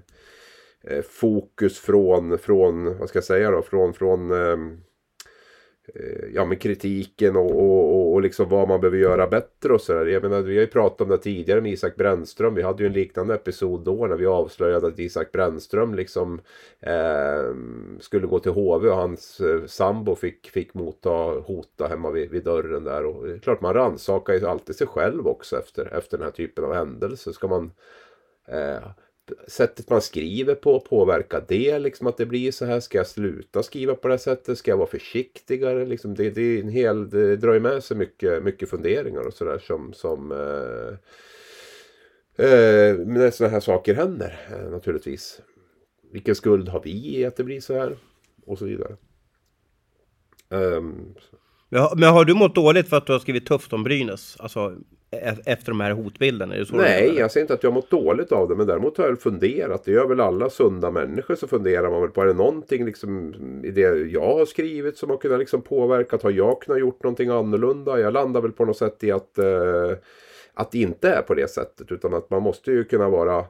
Eh, 0.89 1.01
fokus 1.01 1.79
från, 1.79 2.37
från, 2.37 2.97
vad 2.97 3.09
ska 3.09 3.17
jag 3.17 3.23
säga 3.23 3.51
då, 3.51 3.61
från, 3.61 3.93
från 3.93 4.31
ehm, 4.31 4.77
Eh, 5.95 6.25
ja, 6.33 6.45
med 6.45 6.61
kritiken 6.61 7.35
och, 7.35 7.51
och, 7.51 8.13
och 8.13 8.21
liksom 8.21 8.49
vad 8.49 8.67
man 8.67 8.81
behöver 8.81 8.97
göra 8.97 9.27
bättre 9.27 9.73
och 9.73 9.81
sådär. 9.81 10.05
Jag 10.05 10.23
menar, 10.23 10.41
vi 10.41 10.55
har 10.55 10.61
ju 10.61 10.67
pratat 10.67 11.01
om 11.01 11.09
det 11.09 11.17
tidigare 11.17 11.61
med 11.61 11.71
Isak 11.71 11.95
Brännström. 11.95 12.55
Vi 12.55 12.61
hade 12.61 12.83
ju 12.83 12.87
en 12.87 12.93
liknande 12.93 13.35
episod 13.35 13.83
då 13.83 14.07
när 14.07 14.15
vi 14.15 14.25
avslöjade 14.25 14.87
att 14.87 14.99
Isak 14.99 15.31
Brännström 15.31 15.93
liksom 15.95 16.41
eh, 16.79 17.55
skulle 17.99 18.27
gå 18.27 18.39
till 18.39 18.51
HV 18.51 18.89
och 18.89 18.95
hans 18.95 19.39
eh, 19.39 19.65
sambo 19.65 20.15
fick, 20.15 20.49
fick 20.49 20.73
motta 20.73 21.09
hota 21.47 21.87
hemma 21.87 22.11
vid, 22.11 22.31
vid 22.31 22.43
dörren 22.43 22.83
där. 22.83 23.05
Och 23.05 23.27
det 23.27 23.33
är 23.33 23.39
klart 23.39 23.61
man 23.61 23.73
rannsakar 23.73 24.33
ju 24.33 24.47
alltid 24.47 24.75
sig 24.75 24.87
själv 24.87 25.27
också 25.27 25.59
efter, 25.59 25.97
efter 25.97 26.17
den 26.17 26.25
här 26.25 26.31
typen 26.31 26.63
av 26.63 26.73
händelser. 26.73 27.31
Ska 27.31 27.47
man 27.47 27.71
eh, 28.47 28.89
sättet 29.47 29.89
man 29.89 30.01
skriver 30.01 30.55
på, 30.55 30.79
påverkar 30.79 31.45
det 31.47 31.79
liksom 31.79 32.07
att 32.07 32.17
det 32.17 32.25
blir 32.25 32.51
så 32.51 32.65
här? 32.65 32.79
Ska 32.79 32.97
jag 32.97 33.07
sluta 33.07 33.63
skriva 33.63 33.95
på 33.95 34.07
det 34.07 34.13
här 34.13 34.19
sättet? 34.19 34.57
Ska 34.57 34.71
jag 34.71 34.77
vara 34.77 34.87
försiktigare? 34.87 35.85
Liksom 35.85 36.15
det, 36.15 36.29
det, 36.29 36.41
är 36.41 36.59
en 36.59 36.69
hel, 36.69 37.09
det 37.09 37.35
drar 37.35 37.53
ju 37.53 37.59
med 37.59 37.83
sig 37.83 37.97
mycket, 37.97 38.43
mycket 38.43 38.69
funderingar 38.69 39.27
och 39.27 39.33
sådär 39.33 39.59
som, 39.59 39.93
som 39.93 40.31
eh, 40.31 40.93
eh, 42.45 42.97
när 42.97 43.31
sådana 43.31 43.53
här 43.53 43.59
saker 43.59 43.93
händer 43.93 44.39
eh, 44.51 44.71
naturligtvis. 44.71 45.41
Vilken 46.11 46.35
skuld 46.35 46.69
har 46.69 46.81
vi 46.83 47.19
i 47.19 47.25
att 47.25 47.35
det 47.35 47.43
blir 47.43 47.61
så 47.61 47.73
här? 47.73 47.97
Och 48.45 48.57
så 48.57 48.65
vidare. 48.65 48.95
Um, 50.49 51.15
men 51.69 52.13
har 52.13 52.25
du 52.25 52.33
mått 52.33 52.55
dåligt 52.55 52.89
för 52.89 52.97
att 52.97 53.05
du 53.05 53.11
har 53.11 53.19
skrivit 53.19 53.45
tufft 53.45 53.73
om 53.73 53.83
Brynäs? 53.83 54.37
Alltså 54.39 54.77
efter 55.45 55.71
de 55.71 55.79
här 55.79 55.91
hotbilderna? 55.91 56.55
Är 56.55 56.59
det 56.59 56.65
så 56.65 56.75
Nej, 56.75 57.15
jag 57.17 57.31
säger 57.31 57.43
inte 57.43 57.53
att 57.53 57.63
jag 57.63 57.73
mått 57.73 57.89
dåligt 57.89 58.31
av 58.31 58.49
det. 58.49 58.55
Men 58.55 58.67
däremot 58.67 58.97
har 58.97 59.07
jag 59.07 59.21
funderat. 59.21 59.83
Det 59.83 59.91
gör 59.91 60.07
väl 60.07 60.19
alla 60.19 60.49
sunda 60.49 60.91
människor 60.91 61.35
så 61.35 61.47
funderar 61.47 61.89
man 61.89 62.01
väl 62.01 62.09
på. 62.09 62.21
Är 62.21 62.25
det 62.25 62.33
någonting 62.33 62.85
liksom, 62.85 63.33
i 63.63 63.71
det 63.71 64.11
jag 64.11 64.37
har 64.37 64.45
skrivit 64.45 64.97
som 64.97 65.09
har 65.09 65.17
kunnat 65.17 65.39
liksom 65.39 65.61
påverkat? 65.61 66.23
Har 66.23 66.31
jag 66.31 66.61
kunnat 66.61 66.79
gjort 66.79 67.03
någonting 67.03 67.29
annorlunda? 67.29 67.99
Jag 67.99 68.13
landar 68.13 68.41
väl 68.41 68.51
på 68.51 68.65
något 68.65 68.77
sätt 68.77 69.03
i 69.03 69.11
att, 69.11 69.37
eh, 69.37 69.91
att 70.53 70.71
det 70.71 70.79
inte 70.79 71.09
är 71.09 71.21
på 71.21 71.33
det 71.33 71.49
sättet. 71.49 71.91
Utan 71.91 72.13
att 72.13 72.29
man 72.29 72.41
måste 72.41 72.71
ju 72.71 72.83
kunna 72.83 73.09
vara 73.09 73.45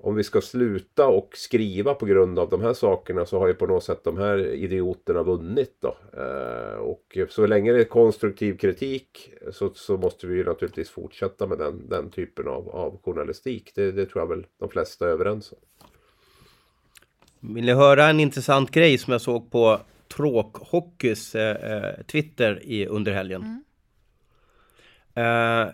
om 0.00 0.14
vi 0.14 0.24
ska 0.24 0.40
sluta 0.40 1.06
och 1.06 1.30
skriva 1.36 1.94
på 1.94 2.06
grund 2.06 2.38
av 2.38 2.48
de 2.48 2.62
här 2.62 2.72
sakerna 2.72 3.26
så 3.26 3.38
har 3.38 3.46
ju 3.46 3.54
på 3.54 3.66
något 3.66 3.84
sätt 3.84 4.04
de 4.04 4.18
här 4.18 4.38
idioterna 4.38 5.22
vunnit 5.22 5.76
då. 5.80 5.96
Eh, 6.22 6.78
och 6.78 7.18
så 7.28 7.46
länge 7.46 7.72
det 7.72 7.80
är 7.80 7.84
konstruktiv 7.84 8.56
kritik 8.56 9.30
så, 9.52 9.70
så 9.74 9.96
måste 9.96 10.26
vi 10.26 10.36
ju 10.36 10.44
naturligtvis 10.44 10.90
fortsätta 10.90 11.46
med 11.46 11.58
den, 11.58 11.88
den 11.88 12.10
typen 12.10 12.48
av, 12.48 12.68
av 12.68 13.00
journalistik. 13.02 13.72
Det, 13.74 13.92
det 13.92 14.06
tror 14.06 14.22
jag 14.22 14.28
väl 14.28 14.46
de 14.58 14.68
flesta 14.68 15.06
är 15.06 15.10
överens 15.10 15.52
om. 15.52 15.58
Vill 17.54 17.64
ni 17.64 17.72
höra 17.72 18.08
en 18.08 18.20
intressant 18.20 18.70
grej 18.70 18.98
som 18.98 19.12
jag 19.12 19.20
såg 19.20 19.50
på 19.50 19.80
Tråkhockeys 20.16 21.34
eh, 21.34 21.72
eh 21.72 22.02
Twitter 22.06 22.62
i, 22.64 22.86
under 22.86 23.12
helgen? 23.12 23.42
Mm. 23.42 23.64
Eh, 25.18 25.68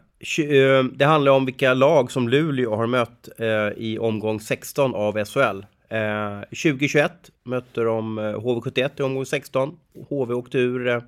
eh, 0.45 0.85
det 0.85 1.05
handlar 1.05 1.33
om 1.33 1.45
vilka 1.45 1.75
lag 1.75 2.13
som 2.13 2.29
Luleå 2.29 2.77
har 2.77 2.87
mött 2.87 3.29
eh, 3.39 3.69
i 3.77 3.99
omgång 3.99 4.41
16 4.41 4.95
av 4.95 5.25
SHL. 5.25 5.65
2021 6.49 7.13
mötte 7.45 7.81
de 7.81 8.21
HV71 8.21 8.91
i 8.97 9.03
omgång 9.03 9.27
16. 9.27 9.79
HV 10.09 10.35
åkte 10.35 10.59
ur 10.59 11.03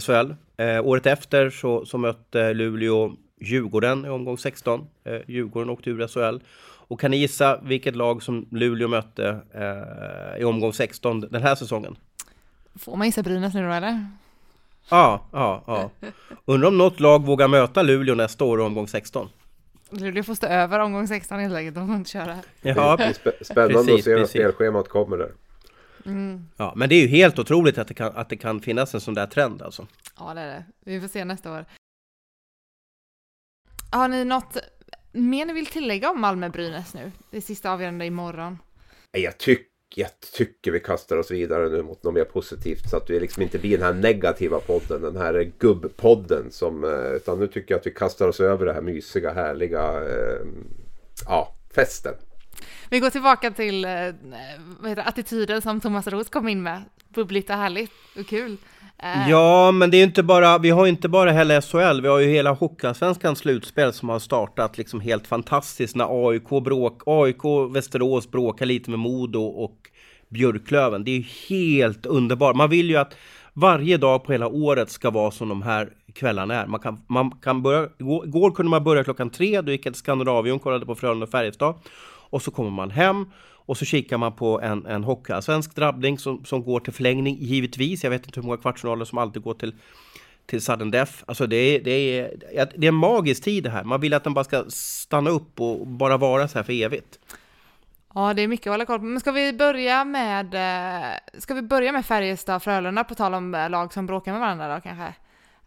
SHL. 0.00 0.34
Året 0.82 1.06
efter 1.06 1.50
så, 1.50 1.86
så 1.86 1.98
mötte 1.98 2.54
Luleå 2.54 3.12
Djurgården 3.40 4.06
i 4.06 4.08
omgång 4.08 4.38
16. 4.38 4.86
Djurgården 5.26 5.70
åkte 5.70 5.90
ur 5.90 6.06
SHL. 6.06 6.38
Och 6.62 7.00
kan 7.00 7.10
ni 7.10 7.16
gissa 7.16 7.60
vilket 7.62 7.96
lag 7.96 8.22
som 8.22 8.46
Luleå 8.50 8.88
mötte 8.88 9.40
i 10.38 10.44
omgång 10.44 10.72
16 10.72 11.20
den 11.20 11.42
här 11.42 11.54
säsongen? 11.54 11.96
Får 12.74 12.96
man 12.96 13.06
gissa 13.06 13.22
Brynäs 13.22 13.54
nu 13.54 13.62
då 13.62 13.72
eller? 13.72 14.06
Ja, 14.88 15.26
ja, 15.32 15.62
ja. 15.66 15.90
Undrar 16.44 16.68
om 16.68 16.78
något 16.78 17.00
lag 17.00 17.26
vågar 17.26 17.48
möta 17.48 17.82
Luleå 17.82 18.14
nästa 18.14 18.44
år 18.44 18.60
i 18.60 18.62
omgång 18.62 18.88
16? 18.88 19.28
Luleå 19.90 20.22
får 20.22 20.34
stå 20.34 20.46
över 20.46 20.78
omgång 20.78 21.08
16 21.08 21.38
helt 21.38 21.54
enkelt, 21.54 21.74
de 21.74 21.86
får 21.86 21.96
inte 21.96 22.10
köra. 22.10 22.38
Ja, 22.62 22.96
det 22.96 23.04
är 23.04 23.44
spännande 23.44 23.74
precis, 23.74 23.98
att 23.98 24.04
se 24.04 24.16
när 24.16 24.24
spelschemat 24.24 24.88
kommer 24.88 25.16
där. 25.18 25.32
Mm. 26.06 26.48
Ja, 26.56 26.72
men 26.76 26.88
det 26.88 26.94
är 26.94 27.00
ju 27.00 27.08
helt 27.08 27.38
otroligt 27.38 27.78
att 27.78 27.88
det, 27.88 27.94
kan, 27.94 28.16
att 28.16 28.28
det 28.28 28.36
kan 28.36 28.60
finnas 28.60 28.94
en 28.94 29.00
sån 29.00 29.14
där 29.14 29.26
trend 29.26 29.62
alltså. 29.62 29.86
Ja, 30.18 30.34
det 30.34 30.40
är 30.40 30.46
det. 30.46 30.64
Vi 30.84 31.00
får 31.00 31.08
se 31.08 31.24
nästa 31.24 31.52
år. 31.52 31.64
Har 33.90 34.08
ni 34.08 34.24
något 34.24 34.56
mer 35.12 35.46
ni 35.46 35.52
vill 35.52 35.66
tillägga 35.66 36.10
om 36.10 36.20
Malmö-Brynäs 36.20 36.94
nu? 36.94 37.12
Det 37.30 37.40
sista 37.40 37.70
avgörande 37.70 38.06
imorgon. 38.06 38.58
Jag 39.10 39.38
tycker 39.38 39.71
jag 39.94 40.20
tycker 40.20 40.70
vi 40.70 40.80
kastar 40.80 41.16
oss 41.16 41.30
vidare 41.30 41.68
nu 41.68 41.82
mot 41.82 42.02
något 42.02 42.14
mer 42.14 42.24
positivt 42.24 42.90
så 42.90 42.96
att 42.96 43.10
vi 43.10 43.20
liksom 43.20 43.42
inte 43.42 43.58
blir 43.58 43.78
den 43.78 43.86
här 43.86 43.94
negativa 43.94 44.60
podden, 44.60 45.02
den 45.02 45.16
här 45.16 45.52
gubbpodden 45.58 46.50
som, 46.50 46.84
eh, 46.84 47.16
utan 47.16 47.38
nu 47.38 47.46
tycker 47.46 47.74
jag 47.74 47.80
att 47.80 47.86
vi 47.86 47.90
kastar 47.90 48.28
oss 48.28 48.40
över 48.40 48.66
det 48.66 48.72
här 48.72 48.80
mysiga, 48.80 49.32
härliga, 49.32 49.82
eh, 49.82 50.46
ja, 51.26 51.54
festen. 51.74 52.14
Vi 52.90 53.00
går 53.00 53.10
tillbaka 53.10 53.50
till 53.50 53.84
eh, 53.84 54.12
attityden 54.96 55.62
som 55.62 55.80
Thomas 55.80 56.06
Roos 56.06 56.28
kom 56.28 56.48
in 56.48 56.62
med. 56.62 56.82
Bubbligt 57.08 57.50
och 57.50 57.56
härligt 57.56 57.90
och 58.18 58.26
kul. 58.26 58.56
Eh. 59.02 59.30
Ja, 59.30 59.70
men 59.70 59.90
det 59.90 59.96
är 59.96 60.04
inte 60.04 60.22
bara, 60.22 60.58
vi 60.58 60.70
har 60.70 60.86
inte 60.86 61.08
bara 61.08 61.32
hela 61.32 61.62
SHL, 61.62 62.00
vi 62.00 62.08
har 62.08 62.18
ju 62.18 62.28
hela 62.28 62.52
Hockeyallsvenskans 62.52 63.38
slutspel 63.38 63.92
som 63.92 64.08
har 64.08 64.18
startat 64.18 64.78
liksom 64.78 65.00
helt 65.00 65.26
fantastiskt 65.26 65.96
när 65.96 66.28
AIK, 66.28 66.48
bråk, 66.48 67.02
AIK 67.06 67.74
Västerås 67.74 68.30
bråkar 68.30 68.66
lite 68.66 68.90
med 68.90 68.98
Modo 68.98 69.42
och 69.42 69.76
Björklöven. 70.28 71.04
Det 71.04 71.10
är 71.10 71.16
ju 71.16 71.24
helt 71.48 72.06
underbart. 72.06 72.56
Man 72.56 72.70
vill 72.70 72.90
ju 72.90 72.96
att 72.96 73.16
varje 73.52 73.96
dag 73.96 74.24
på 74.24 74.32
hela 74.32 74.48
året 74.48 74.90
ska 74.90 75.10
vara 75.10 75.30
som 75.30 75.48
de 75.48 75.62
här 75.62 75.88
kvällarna 76.14 76.54
är. 76.54 76.66
Man 76.66 76.80
kan, 76.80 77.02
man 77.06 77.30
kan 77.30 77.62
börja, 77.62 77.88
igår 77.98 78.50
kunde 78.50 78.70
man 78.70 78.84
börja 78.84 79.04
klockan 79.04 79.30
tre, 79.30 79.60
då 79.60 79.72
gick 79.72 79.86
jag 79.86 79.94
till 79.94 80.00
Skandinavium, 80.00 80.58
kollade 80.58 80.86
på 80.86 80.94
Frölunda 80.94 81.24
och 81.24 81.30
Färjestad. 81.30 81.74
Och 82.30 82.42
så 82.42 82.50
kommer 82.50 82.70
man 82.70 82.90
hem 82.90 83.26
och 83.66 83.76
så 83.76 83.84
kikar 83.84 84.18
man 84.18 84.32
på 84.32 84.60
en, 84.60 84.86
en 84.86 85.04
hockeyallsvensk 85.04 85.76
drabbning 85.76 86.18
som, 86.18 86.44
som 86.44 86.62
går 86.62 86.80
till 86.80 86.92
förlängning, 86.92 87.36
givetvis. 87.40 88.04
Jag 88.04 88.10
vet 88.10 88.26
inte 88.26 88.40
hur 88.40 88.46
många 88.46 88.58
kvartsfinaler 88.58 89.04
som 89.04 89.18
alltid 89.18 89.42
går 89.42 89.54
till, 89.54 89.74
till 90.46 90.62
sudden 90.62 90.90
death. 90.90 91.12
Alltså 91.26 91.46
det 91.46 91.56
är, 91.56 91.80
det, 91.80 91.90
är, 91.90 92.36
det 92.76 92.86
är 92.86 92.88
en 92.88 92.94
magisk 92.94 93.44
tid 93.44 93.64
det 93.64 93.70
här. 93.70 93.84
Man 93.84 94.00
vill 94.00 94.14
att 94.14 94.24
den 94.24 94.34
bara 94.34 94.44
ska 94.44 94.64
stanna 94.68 95.30
upp 95.30 95.60
och 95.60 95.86
bara 95.86 96.16
vara 96.16 96.48
så 96.48 96.58
här 96.58 96.62
för 96.62 96.72
evigt. 96.72 97.18
Ja, 98.14 98.34
det 98.34 98.42
är 98.42 98.48
mycket 98.48 98.66
att 98.66 98.72
hålla 98.72 98.86
koll 98.86 98.98
på. 98.98 99.04
Men 99.04 99.20
ska 99.20 99.32
vi 99.32 99.52
börja 99.52 100.04
med, 100.04 100.54
eh, 100.54 101.16
ska 101.38 101.54
vi 101.54 101.62
börja 101.62 101.92
med 101.92 102.04
Färjestad-Frölunda 102.04 103.04
på 103.04 103.14
tal 103.14 103.34
om 103.34 103.54
eh, 103.54 103.70
lag 103.70 103.92
som 103.92 104.06
bråkar 104.06 104.32
med 104.32 104.40
varandra 104.40 104.74
då 104.74 104.80
kanske? 104.80 105.14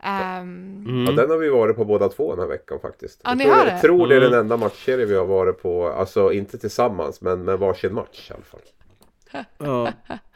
Um... 0.04 0.86
Mm. 0.88 1.06
Ja, 1.06 1.12
den 1.12 1.30
har 1.30 1.38
vi 1.38 1.50
varit 1.50 1.76
på 1.76 1.86
båda 1.86 2.10
två 2.10 2.36
den 2.36 2.40
här 2.40 2.48
veckan 2.48 2.80
faktiskt. 2.82 3.22
Ja, 3.24 3.30
jag 3.30 3.38
ni 3.38 3.44
tror, 3.44 3.54
har 3.54 3.66
det? 3.66 3.72
Jag 3.72 3.82
tror 3.82 4.08
det 4.08 4.16
är 4.16 4.20
den 4.20 4.28
mm. 4.28 4.40
enda 4.40 4.58
matchserie 4.58 5.06
vi 5.06 5.16
har 5.16 5.26
varit 5.26 5.62
på, 5.62 5.88
alltså 5.88 6.34
inte 6.34 6.58
tillsammans 6.58 7.22
men 7.22 7.44
med 7.44 7.60
varsin 7.60 7.94
match 7.94 8.30
i 8.30 8.34
alla 8.34 8.44
fall. 8.44 8.60
ja. 9.58 9.88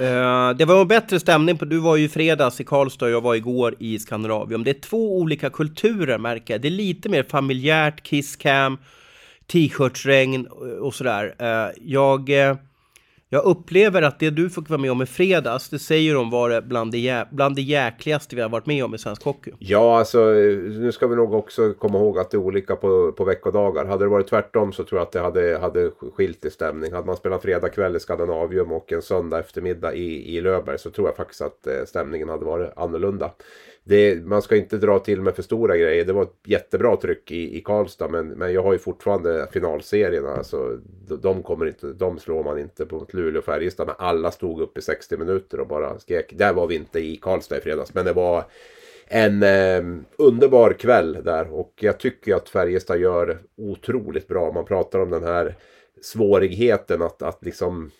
Uh, 0.01 0.57
det 0.57 0.65
var 0.65 0.81
en 0.81 0.87
bättre 0.87 1.19
stämning 1.19 1.57
på, 1.57 1.65
du 1.65 1.79
var 1.79 1.95
ju 1.95 2.05
i 2.05 2.09
fredags 2.09 2.61
i 2.61 2.63
Karlstad 2.63 3.05
och 3.05 3.11
jag 3.11 3.21
var 3.21 3.35
igår 3.35 3.75
i 3.79 3.99
Skandinavium. 3.99 4.63
Det 4.63 4.71
är 4.71 4.81
två 4.81 5.17
olika 5.17 5.49
kulturer 5.49 6.17
märker 6.17 6.53
jag. 6.53 6.61
Det 6.61 6.67
är 6.67 6.71
lite 6.71 7.09
mer 7.09 7.23
familjärt, 7.23 8.03
kisscam, 8.03 8.77
t-shirtsregn 9.47 10.47
och 10.81 10.93
sådär. 10.93 11.35
Uh, 11.41 11.71
jag... 11.81 12.29
Uh, 12.29 12.55
jag 13.31 13.45
upplever 13.45 14.01
att 14.01 14.19
det 14.19 14.29
du 14.29 14.49
fick 14.49 14.69
vara 14.69 14.81
med 14.81 14.91
om 14.91 15.01
i 15.01 15.05
fredags, 15.05 15.69
det 15.69 15.79
säger 15.79 16.13
de 16.13 16.29
var 16.29 16.61
bland 16.61 16.91
det, 16.91 17.27
bland 17.31 17.55
det 17.55 17.61
jäkligaste 17.61 18.35
vi 18.35 18.41
har 18.41 18.49
varit 18.49 18.65
med 18.65 18.85
om 18.85 18.95
i 18.95 18.97
svensk 18.97 19.23
hockey. 19.23 19.51
Ja, 19.59 19.99
alltså 19.99 20.19
nu 20.19 20.91
ska 20.91 21.07
vi 21.07 21.15
nog 21.15 21.33
också 21.33 21.73
komma 21.73 21.97
ihåg 21.97 22.19
att 22.19 22.31
det 22.31 22.37
är 22.37 22.39
olika 22.39 22.75
på, 22.75 23.11
på 23.11 23.23
veckodagar. 23.23 23.85
Hade 23.85 24.05
det 24.05 24.09
varit 24.09 24.27
tvärtom 24.27 24.73
så 24.73 24.83
tror 24.83 24.99
jag 24.99 25.05
att 25.05 25.11
det 25.11 25.19
hade, 25.19 25.57
hade 25.61 25.91
skilt 26.15 26.45
i 26.45 26.49
stämning. 26.49 26.93
Hade 26.93 27.07
man 27.07 27.17
spelat 27.17 27.41
fredag 27.41 27.69
kväll 27.69 27.95
i 27.95 27.99
Skandinavium 27.99 28.71
och 28.71 28.91
en 28.91 29.01
söndag 29.01 29.39
eftermiddag 29.39 29.93
i, 29.93 30.37
i 30.37 30.41
Löberg 30.41 30.79
så 30.79 30.89
tror 30.89 31.07
jag 31.07 31.15
faktiskt 31.15 31.41
att 31.41 31.67
eh, 31.67 31.73
stämningen 31.87 32.29
hade 32.29 32.45
varit 32.45 32.77
annorlunda 32.77 33.31
det, 33.89 34.25
man 34.25 34.41
ska 34.41 34.55
inte 34.55 34.77
dra 34.77 34.99
till 34.99 35.21
med 35.21 35.35
för 35.35 35.43
stora 35.43 35.77
grejer. 35.77 36.05
Det 36.05 36.13
var 36.13 36.23
ett 36.23 36.39
jättebra 36.45 36.95
tryck 36.95 37.31
i, 37.31 37.57
i 37.57 37.61
Karlstad 37.61 38.07
men, 38.07 38.27
men 38.27 38.53
jag 38.53 38.63
har 38.63 38.73
ju 38.73 38.79
fortfarande 38.79 39.47
finalserierna. 39.51 40.29
Alltså, 40.29 40.79
de, 41.21 41.43
kommer 41.43 41.65
inte, 41.65 41.87
de 41.87 42.19
slår 42.19 42.43
man 42.43 42.59
inte 42.59 42.85
på 42.85 43.05
Luleå 43.11 43.39
och 43.39 43.45
Färjestad. 43.45 43.87
Men 43.87 43.95
alla 43.99 44.31
stod 44.31 44.61
upp 44.61 44.77
i 44.77 44.81
60 44.81 45.17
minuter 45.17 45.59
och 45.59 45.67
bara 45.67 45.99
skrek. 45.99 46.33
Där 46.37 46.53
var 46.53 46.67
vi 46.67 46.75
inte 46.75 46.99
i 46.99 47.15
Karlstad 47.15 47.57
i 47.57 47.61
fredags. 47.61 47.93
Men 47.93 48.05
det 48.05 48.13
var 48.13 48.43
en 49.07 49.43
eh, 49.43 49.83
underbar 50.17 50.73
kväll 50.73 51.17
där. 51.23 51.53
Och 51.53 51.73
jag 51.75 51.99
tycker 51.99 52.35
att 52.35 52.49
Färjestad 52.49 52.99
gör 52.99 53.37
otroligt 53.57 54.27
bra. 54.27 54.51
Man 54.51 54.65
pratar 54.65 54.99
om 54.99 55.09
den 55.09 55.23
här 55.23 55.55
svårigheten 56.01 57.01
att, 57.01 57.21
att 57.21 57.45
liksom 57.45 57.91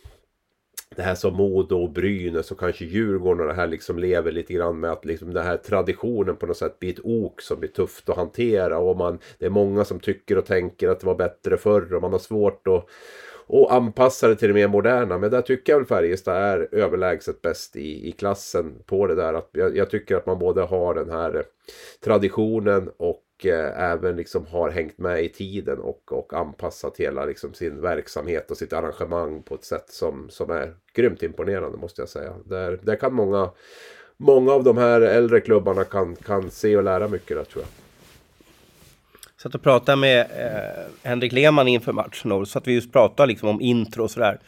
det 0.99 1.03
här 1.03 1.15
som 1.15 1.33
Modo 1.33 1.83
och 1.83 1.89
Brynäs 1.89 2.51
och 2.51 2.59
kanske 2.59 2.85
Djurgården 2.85 3.41
och 3.41 3.47
det 3.47 3.53
här 3.53 3.67
liksom 3.67 3.99
lever 3.99 4.31
lite 4.31 4.53
grann 4.53 4.79
med 4.79 4.91
att 4.91 5.05
liksom 5.05 5.33
den 5.33 5.45
här 5.45 5.57
traditionen 5.57 6.35
på 6.35 6.45
något 6.45 6.57
sätt 6.57 6.79
blir 6.79 6.93
ett 6.93 6.99
ok 7.03 7.41
som 7.41 7.59
blir 7.59 7.69
tufft 7.69 8.09
att 8.09 8.15
hantera 8.15 8.77
och 8.77 8.97
man, 8.97 9.19
det 9.37 9.45
är 9.45 9.49
många 9.49 9.85
som 9.85 9.99
tycker 9.99 10.37
och 10.37 10.45
tänker 10.45 10.89
att 10.89 10.99
det 10.99 11.05
var 11.05 11.15
bättre 11.15 11.57
förr 11.57 11.93
och 11.93 12.01
man 12.01 12.11
har 12.11 12.19
svårt 12.19 12.67
att 12.67 12.85
och 13.47 13.73
anpassa 13.73 14.27
det 14.27 14.35
till 14.35 14.47
det 14.47 14.53
mer 14.53 14.67
moderna. 14.67 15.17
Men 15.17 15.31
där 15.31 15.41
tycker 15.41 15.73
jag 15.73 15.79
väl 15.79 15.87
Färjestad 15.87 16.37
är 16.37 16.67
överlägset 16.71 17.41
bäst 17.41 17.75
i, 17.75 18.09
i 18.09 18.11
klassen 18.11 18.75
på 18.85 19.07
det 19.07 19.15
där. 19.15 19.33
Att 19.33 19.49
jag, 19.51 19.77
jag 19.77 19.89
tycker 19.89 20.15
att 20.15 20.25
man 20.25 20.39
både 20.39 20.61
har 20.61 20.93
den 20.93 21.09
här 21.09 21.43
traditionen 22.03 22.89
och 22.97 23.23
eh, 23.45 23.81
även 23.91 24.15
liksom 24.15 24.45
har 24.45 24.69
hängt 24.69 24.97
med 24.97 25.23
i 25.23 25.29
tiden 25.29 25.79
och, 25.79 26.11
och 26.11 26.33
anpassat 26.33 26.97
hela 26.97 27.25
liksom 27.25 27.53
sin 27.53 27.81
verksamhet 27.81 28.51
och 28.51 28.57
sitt 28.57 28.73
arrangemang 28.73 29.43
på 29.43 29.55
ett 29.55 29.63
sätt 29.63 29.89
som, 29.89 30.29
som 30.29 30.51
är 30.51 30.73
grymt 30.93 31.23
imponerande 31.23 31.77
måste 31.77 32.01
jag 32.01 32.09
säga. 32.09 32.33
Där, 32.45 32.79
där 32.83 32.95
kan 32.95 33.13
många, 33.13 33.51
många 34.17 34.51
av 34.51 34.63
de 34.63 34.77
här 34.77 35.01
äldre 35.01 35.41
klubbarna 35.41 35.83
kan, 35.83 36.15
kan 36.15 36.51
se 36.51 36.77
och 36.77 36.83
lära 36.83 37.07
mycket 37.07 37.37
där 37.37 37.43
tror 37.43 37.63
jag. 37.63 37.69
Satt 39.41 39.55
och 39.55 39.61
pratade 39.61 39.95
med 39.95 40.19
eh, 40.19 41.09
Henrik 41.09 41.31
Lehmann 41.31 41.67
inför 41.67 41.93
matchen 41.93 42.31
och 42.31 42.47
så 42.47 42.57
att 42.57 42.67
vi 42.67 42.73
just 42.73 42.91
pratade 42.91 43.27
liksom 43.27 43.49
om 43.49 43.61
intro 43.61 44.03
och 44.03 44.11
sådär. 44.11 44.39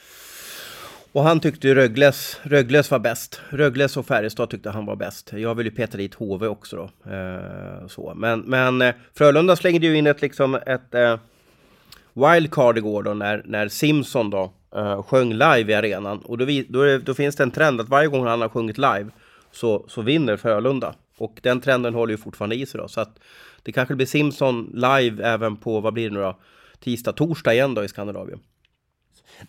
Och 1.14 1.24
han 1.24 1.40
tyckte 1.40 1.68
ju 1.68 1.76
Rögles, 1.76 2.40
Rögles 2.44 2.92
var 2.92 3.00
bäst. 3.00 3.42
Rögles 3.50 3.98
och 3.98 4.06
Färjestad 4.06 4.50
tyckte 4.50 4.70
han 4.70 4.86
var 4.86 4.96
bäst. 4.96 5.34
Jag 5.34 5.56
vill 5.56 5.66
ju 5.66 5.72
peta 5.72 5.98
dit 5.98 6.14
HV 6.14 6.48
också 6.48 6.76
då. 6.76 7.12
Eh, 7.12 7.88
så. 7.88 8.14
Men, 8.16 8.40
men 8.40 8.82
eh, 8.82 8.96
Frölunda 9.14 9.56
slängde 9.56 9.88
ju 9.88 9.98
in 9.98 10.08
ett, 10.08 10.22
liksom 10.22 10.56
ett 10.56 10.96
eh, 10.96 11.20
wildcard 12.14 12.78
igår 12.78 13.04
då 13.04 13.14
när, 13.14 13.42
när 13.46 13.68
Simson 13.68 14.30
då 14.30 14.54
eh, 14.76 15.04
sjöng 15.04 15.34
live 15.34 15.72
i 15.72 15.74
arenan. 15.74 16.20
Och 16.20 16.38
då, 16.38 16.46
vi, 16.46 16.66
då, 16.70 16.98
då, 16.98 17.14
finns 17.14 17.36
det 17.36 17.44
en 17.44 17.52
trend 17.52 17.82
att 17.82 17.90
varje 17.90 18.08
gång 18.08 18.26
han 18.26 18.42
har 18.42 18.50
sjungit 18.50 18.78
live 18.78 19.08
så, 19.52 19.86
så 19.88 20.02
vinner 20.02 20.38
Frölunda. 20.38 20.96
Och 21.18 21.40
den 21.44 21.62
trenden 21.62 21.94
håller 21.94 22.12
ju 22.12 22.18
fortfarande 22.18 22.56
i 22.56 22.66
sig 22.66 22.80
då. 22.82 22.88
Så 22.88 23.02
att 23.02 23.20
det 23.64 23.72
kanske 23.72 23.96
blir 23.96 24.06
Simson 24.06 24.72
live 24.74 25.24
även 25.24 25.58
på, 25.58 25.80
vad 25.80 25.94
blir 25.94 26.10
det 26.10 26.16
nu 26.16 26.22
då? 26.22 26.40
Tisdag, 26.80 27.12
torsdag 27.12 27.54
igen 27.54 27.74
då 27.74 27.84
i 27.84 27.88
Skandinavien. 27.88 28.40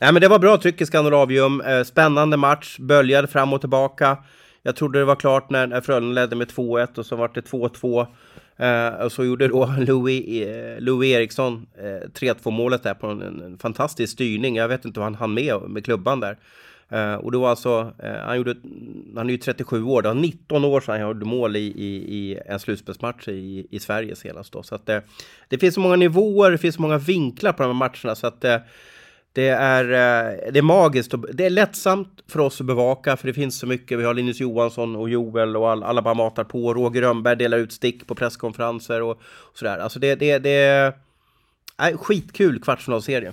Nej 0.00 0.12
men 0.12 0.22
det 0.22 0.28
var 0.28 0.38
bra 0.38 0.56
tryck 0.56 0.80
i 0.80 0.86
Skandinavium. 0.86 1.60
Eh, 1.60 1.82
spännande 1.82 2.36
match, 2.36 2.78
böljade 2.78 3.28
fram 3.28 3.52
och 3.52 3.60
tillbaka. 3.60 4.16
Jag 4.62 4.76
trodde 4.76 4.98
det 4.98 5.04
var 5.04 5.16
klart 5.16 5.50
när, 5.50 5.80
Frölunda 5.80 6.20
ledde 6.20 6.36
med 6.36 6.48
2-1 6.48 6.98
och 6.98 7.06
så 7.06 7.16
var 7.16 7.30
det 7.34 7.40
2-2. 7.40 8.06
Eh, 8.56 9.04
och 9.04 9.12
så 9.12 9.24
gjorde 9.24 9.48
då 9.48 9.66
Louis, 9.78 10.46
eh, 10.46 10.80
Louis 10.80 11.14
Eriksson 11.14 11.66
eh, 11.78 12.08
3-2 12.08 12.50
målet 12.50 12.82
där 12.82 12.94
på 12.94 13.06
en, 13.06 13.22
en, 13.22 13.58
fantastisk 13.58 14.12
styrning. 14.12 14.56
Jag 14.56 14.68
vet 14.68 14.84
inte 14.84 15.00
hur 15.00 15.04
han 15.04 15.14
hann 15.14 15.34
med 15.34 15.60
med 15.68 15.84
klubban 15.84 16.20
där. 16.20 16.36
Eh, 16.88 17.14
och 17.14 17.32
då 17.32 17.46
alltså, 17.46 17.92
eh, 17.98 18.12
han, 18.12 18.36
gjorde, 18.36 18.54
han 19.16 19.28
är 19.28 19.32
ju 19.32 19.38
37 19.38 19.84
år, 19.84 20.02
det 20.02 20.08
var 20.08 20.14
19 20.14 20.64
år 20.64 20.80
sedan 20.80 21.00
han 21.00 21.08
gjorde 21.08 21.26
mål 21.26 21.56
i, 21.56 21.60
i, 21.60 22.16
i 22.16 22.38
en 22.46 22.60
slutspelsmatch 22.60 23.28
i, 23.28 23.66
i 23.70 23.80
Sverige 23.80 24.16
senast 24.16 24.52
då. 24.52 24.62
Så 24.62 24.74
att 24.74 24.86
det, 24.86 25.02
det 25.48 25.58
finns 25.58 25.74
så 25.74 25.80
många 25.80 25.96
nivåer, 25.96 26.50
det 26.50 26.58
finns 26.58 26.74
så 26.74 26.82
många 26.82 26.98
vinklar 26.98 27.52
på 27.52 27.62
de 27.62 27.66
här 27.66 27.74
matcherna 27.74 28.14
så 28.14 28.26
att 28.26 28.44
det 29.32 29.48
är, 29.48 29.84
eh, 29.84 30.52
det 30.52 30.58
är 30.58 30.62
magiskt 30.62 31.14
och 31.14 31.34
det 31.34 31.46
är 31.46 31.50
lättsamt 31.50 32.08
för 32.28 32.40
oss 32.40 32.60
att 32.60 32.66
bevaka 32.66 33.16
för 33.16 33.26
det 33.26 33.34
finns 33.34 33.58
så 33.58 33.66
mycket. 33.66 33.98
Vi 33.98 34.04
har 34.04 34.14
Linus 34.14 34.40
Johansson 34.40 34.96
och 34.96 35.10
Joel 35.10 35.56
och 35.56 35.70
all, 35.70 35.82
alla 35.82 36.02
bara 36.02 36.14
matar 36.14 36.44
på. 36.44 36.74
Roger 36.74 37.00
Rönnberg 37.00 37.36
delar 37.36 37.58
ut 37.58 37.72
stick 37.72 38.06
på 38.06 38.14
presskonferenser 38.14 39.02
och, 39.02 39.10
och 39.22 39.58
sådär. 39.58 39.78
Alltså 39.78 39.98
det, 39.98 40.14
det, 40.14 40.38
det 40.38 40.94
är 41.76 41.96
skitkul 41.96 42.62
kvartsfinalserie. 42.62 43.32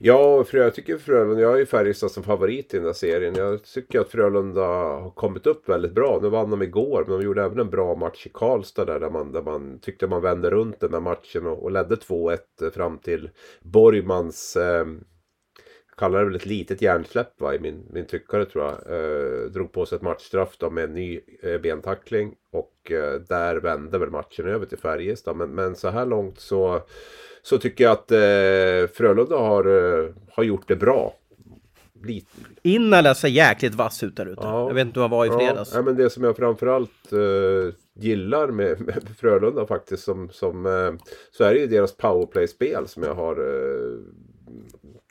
Ja, 0.00 0.44
för 0.44 0.58
jag 0.58 0.74
tycker 0.74 0.98
Frölunda, 0.98 1.42
jag 1.42 1.54
är 1.54 1.58
ju 1.58 1.66
Färjestad 1.66 2.10
som 2.10 2.22
favorit 2.22 2.74
i 2.74 2.76
den 2.76 2.86
här 2.86 2.92
serien. 2.92 3.34
Jag 3.34 3.64
tycker 3.64 4.00
att 4.00 4.10
Frölunda 4.10 4.66
har 4.66 5.10
kommit 5.10 5.46
upp 5.46 5.68
väldigt 5.68 5.92
bra. 5.92 6.18
Nu 6.22 6.28
vann 6.28 6.50
de 6.50 6.62
igår, 6.62 7.04
men 7.08 7.18
de 7.18 7.24
gjorde 7.24 7.42
även 7.42 7.58
en 7.58 7.70
bra 7.70 7.94
match 7.94 8.26
i 8.26 8.30
Karlstad 8.34 8.84
där, 8.84 9.00
där, 9.00 9.10
man, 9.10 9.32
där 9.32 9.42
man 9.42 9.78
tyckte 9.78 10.06
man 10.06 10.22
vände 10.22 10.50
runt 10.50 10.80
den 10.80 10.90
där 10.90 11.00
matchen 11.00 11.46
och, 11.46 11.62
och 11.62 11.70
ledde 11.70 11.94
2-1 11.94 12.38
eh, 12.62 12.70
fram 12.70 12.98
till 12.98 13.30
Borgmans 13.60 14.56
eh, 14.56 14.86
kallar 15.98 16.18
det 16.18 16.24
väl 16.24 16.36
ett 16.36 16.46
litet 16.46 16.82
hjärnsläpp 16.82 17.40
va, 17.40 17.54
i 17.54 17.58
min, 17.58 17.86
min 17.90 18.06
tyckare 18.06 18.44
tror 18.44 18.64
jag. 18.64 18.72
Eh, 18.72 19.50
drog 19.50 19.72
på 19.72 19.86
sig 19.86 19.96
ett 19.96 20.02
matchstraff 20.02 20.58
då 20.58 20.70
med 20.70 20.84
en 20.84 20.94
ny 20.94 21.20
eh, 21.42 21.60
bentackling 21.60 22.34
och 22.52 22.92
eh, 22.92 23.20
där 23.20 23.56
vände 23.56 23.98
väl 23.98 24.10
matchen 24.10 24.48
över 24.48 24.66
till 24.66 24.78
Färjestad. 24.78 25.36
Men, 25.36 25.50
men 25.50 25.76
så 25.76 25.88
här 25.88 26.06
långt 26.06 26.40
så 26.40 26.82
så 27.48 27.58
tycker 27.58 27.84
jag 27.84 27.92
att 27.92 28.12
eh, 28.12 28.96
Frölunda 28.96 29.36
har, 29.36 29.64
eh, 29.64 30.10
har 30.32 30.42
gjort 30.42 30.68
det 30.68 30.76
bra. 30.76 31.14
Lite. 32.04 32.26
Innala 32.62 33.14
ser 33.14 33.28
jäkligt 33.28 33.74
vass 33.74 34.02
ut 34.02 34.16
där 34.16 34.26
ute. 34.26 34.40
Ja, 34.42 34.68
jag 34.68 34.74
vet 34.74 34.86
inte 34.86 35.00
hur 35.00 35.02
han 35.02 35.10
var 35.10 35.26
i 35.26 35.30
fredags. 35.30 35.70
Ja, 35.74 35.82
men 35.82 35.96
det 35.96 36.10
som 36.10 36.24
jag 36.24 36.36
framförallt 36.36 37.12
eh, 37.12 37.74
gillar 37.94 38.48
med, 38.48 38.80
med, 38.80 39.08
Frölunda 39.20 39.66
faktiskt 39.66 40.04
som, 40.04 40.28
som 40.30 40.66
eh, 40.66 40.92
så 41.30 41.44
är 41.44 41.54
det 41.54 41.60
ju 41.60 41.66
deras 41.66 41.96
powerplay-spel 41.96 42.88
som 42.88 43.02
jag 43.02 43.14
har 43.14 43.36
eh, 43.36 43.98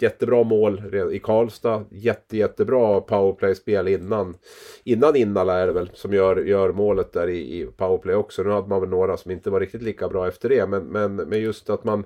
jättebra 0.01 0.43
mål 0.43 0.95
i 1.11 1.19
Karlstad. 1.19 1.85
Jätte, 1.89 2.37
jättebra 2.37 3.01
powerplay-spel 3.01 3.87
innan. 3.87 4.37
Innan 4.83 5.15
Innala 5.15 5.59
är 5.59 5.67
det 5.67 5.73
väl 5.73 5.89
som 5.93 6.13
gör, 6.13 6.37
gör 6.37 6.73
målet 6.73 7.13
där 7.13 7.27
i, 7.27 7.61
i 7.61 7.65
powerplay 7.65 8.15
också. 8.15 8.43
Nu 8.43 8.49
hade 8.49 8.67
man 8.67 8.81
väl 8.81 8.89
några 8.89 9.17
som 9.17 9.31
inte 9.31 9.49
var 9.49 9.59
riktigt 9.59 9.81
lika 9.81 10.09
bra 10.09 10.27
efter 10.27 10.49
det. 10.49 10.67
Men, 10.67 10.83
men, 10.83 11.15
men 11.15 11.39
just 11.39 11.69
att 11.69 11.83
man... 11.83 12.03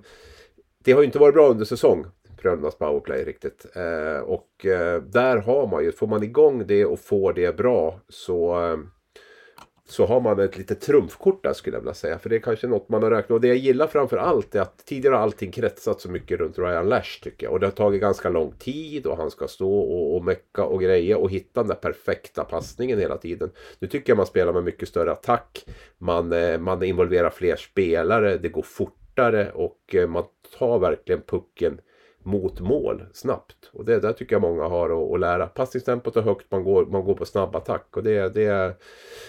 Det 0.83 0.91
har 0.91 1.01
ju 1.01 1.05
inte 1.05 1.19
varit 1.19 1.35
bra 1.35 1.49
under 1.49 1.65
säsong. 1.65 2.05
Frölundas 2.41 2.77
powerplay 2.77 3.23
riktigt. 3.23 3.65
Eh, 3.75 4.21
och 4.21 4.65
eh, 4.65 5.01
där 5.01 5.37
har 5.37 5.67
man 5.67 5.83
ju, 5.83 5.91
får 5.91 6.07
man 6.07 6.23
igång 6.23 6.67
det 6.67 6.85
och 6.85 6.99
får 6.99 7.33
det 7.33 7.57
bra 7.57 7.99
så 8.09 8.65
eh, 8.65 8.77
så 9.91 10.05
har 10.05 10.21
man 10.21 10.39
ett 10.39 10.57
litet 10.57 10.81
trumfkort 10.81 11.43
där 11.43 11.53
skulle 11.53 11.75
jag 11.75 11.81
vilja 11.81 11.93
säga. 11.93 12.19
För 12.19 12.29
det 12.29 12.35
är 12.35 12.39
kanske 12.39 12.67
något 12.67 12.89
man 12.89 13.03
har 13.03 13.11
räknat. 13.11 13.31
Och 13.31 13.41
det 13.41 13.47
jag 13.47 13.57
gillar 13.57 13.87
framför 13.87 14.17
allt 14.17 14.55
är 14.55 14.61
att 14.61 14.85
tidigare 14.85 15.15
har 15.15 15.21
allting 15.21 15.51
kretsat 15.51 16.01
så 16.01 16.11
mycket 16.11 16.39
runt 16.39 16.59
Ryan 16.59 16.89
Lash 16.89 17.21
tycker 17.23 17.45
jag. 17.45 17.53
Och 17.53 17.59
det 17.59 17.65
har 17.67 17.71
tagit 17.71 18.01
ganska 18.01 18.29
lång 18.29 18.51
tid 18.51 19.05
och 19.05 19.17
han 19.17 19.31
ska 19.31 19.47
stå 19.47 19.79
och, 19.79 20.15
och 20.15 20.23
mecka 20.25 20.63
och 20.63 20.81
greja 20.81 21.17
och 21.17 21.31
hitta 21.31 21.59
den 21.61 21.67
där 21.67 21.75
perfekta 21.75 22.43
passningen 22.43 22.99
hela 22.99 23.17
tiden. 23.17 23.51
Nu 23.79 23.87
tycker 23.87 24.11
jag 24.11 24.17
man 24.17 24.25
spelar 24.25 24.53
med 24.53 24.63
mycket 24.63 24.87
större 24.87 25.11
attack. 25.11 25.65
Man, 25.97 26.31
eh, 26.31 26.59
man 26.59 26.83
involverar 26.83 27.29
fler 27.29 27.55
spelare, 27.55 28.37
det 28.37 28.49
går 28.49 28.61
fortare 28.61 29.51
och 29.51 29.95
eh, 29.95 30.07
man 30.07 30.23
tar 30.57 30.79
verkligen 30.79 31.21
pucken 31.21 31.79
mot 32.23 32.59
mål 32.59 33.03
snabbt. 33.13 33.69
Och 33.73 33.85
det 33.85 33.99
där 33.99 34.13
tycker 34.13 34.35
jag 34.35 34.41
många 34.41 34.63
har 34.63 34.89
att, 34.89 35.13
att 35.13 35.19
lära. 35.19 35.47
Passningstempot 35.47 36.15
är 36.15 36.21
högt, 36.21 36.51
man 36.51 36.63
går, 36.63 36.85
man 36.85 37.05
går 37.05 37.15
på 37.15 37.25
snabb 37.25 37.55
attack. 37.55 37.97
Och 37.97 38.03
det, 38.03 38.33
det, 38.33 38.75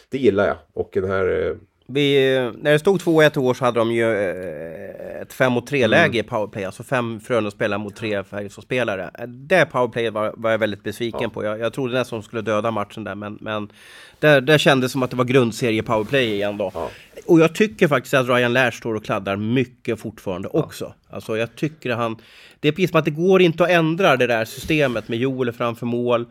det 0.09 0.19
gillar 0.19 0.47
jag. 0.47 0.57
Och 0.73 0.91
den 0.93 1.11
här... 1.11 1.49
Eh, 1.49 1.57
vi, 1.93 2.51
när 2.59 2.73
det 2.73 2.79
stod 2.79 3.01
2-1 3.01 3.39
år 3.39 3.55
så 3.55 3.65
hade 3.65 3.79
de 3.79 3.93
ju 3.93 4.13
eh, 4.13 5.23
ett 5.23 5.33
5 5.33 5.53
mot 5.53 5.67
3 5.67 5.87
läge 5.87 6.19
i 6.19 6.23
powerplay. 6.23 6.65
Alltså 6.65 6.83
fem 6.83 7.21
Frölunda-spelare 7.21 7.79
mot 7.79 7.97
tre 7.97 8.25
Färjestad-spelare. 8.25 9.11
Det 9.29 9.67
powerplayet 9.67 10.15
var, 10.15 10.35
var 10.37 10.51
jag 10.51 10.59
väldigt 10.59 10.83
besviken 10.83 11.21
ja. 11.23 11.29
på. 11.29 11.45
Jag, 11.45 11.59
jag 11.59 11.73
trodde 11.73 11.95
nästan 11.95 12.19
de 12.19 12.23
skulle 12.23 12.43
döda 12.43 12.71
matchen 12.71 13.05
där. 13.05 13.15
Men, 13.15 13.39
men 13.41 13.73
där, 14.19 14.41
där 14.41 14.59
kändes 14.59 14.93
som 14.93 15.03
att 15.03 15.11
det 15.11 15.17
var 15.17 15.25
grundserie 15.25 15.83
powerplay 15.83 16.33
igen 16.33 16.59
då. 16.59 16.71
Ja. 16.75 16.91
Och 17.27 17.41
jag 17.41 17.55
tycker 17.55 17.89
faktiskt 17.89 18.15
att 18.15 18.29
Ryan 18.29 18.53
Lash 18.53 18.77
står 18.77 18.95
och 18.95 19.05
kladdar 19.05 19.37
mycket 19.37 20.01
fortfarande 20.01 20.49
ja. 20.53 20.59
också. 20.59 20.95
Alltså 21.11 21.37
jag 21.37 21.57
tycker 21.57 21.91
han... 21.91 22.17
Det 22.61 22.69
är 22.69 22.73
precis 22.73 22.91
som 22.91 22.99
att 22.99 23.05
det 23.05 23.11
går 23.11 23.43
inte 23.43 23.65
att 23.65 23.71
ändra 23.71 24.17
det 24.17 24.27
där 24.27 24.45
systemet 24.45 25.09
med 25.09 25.19
Joel 25.19 25.53
framför 25.53 25.87
mål. 25.87 26.27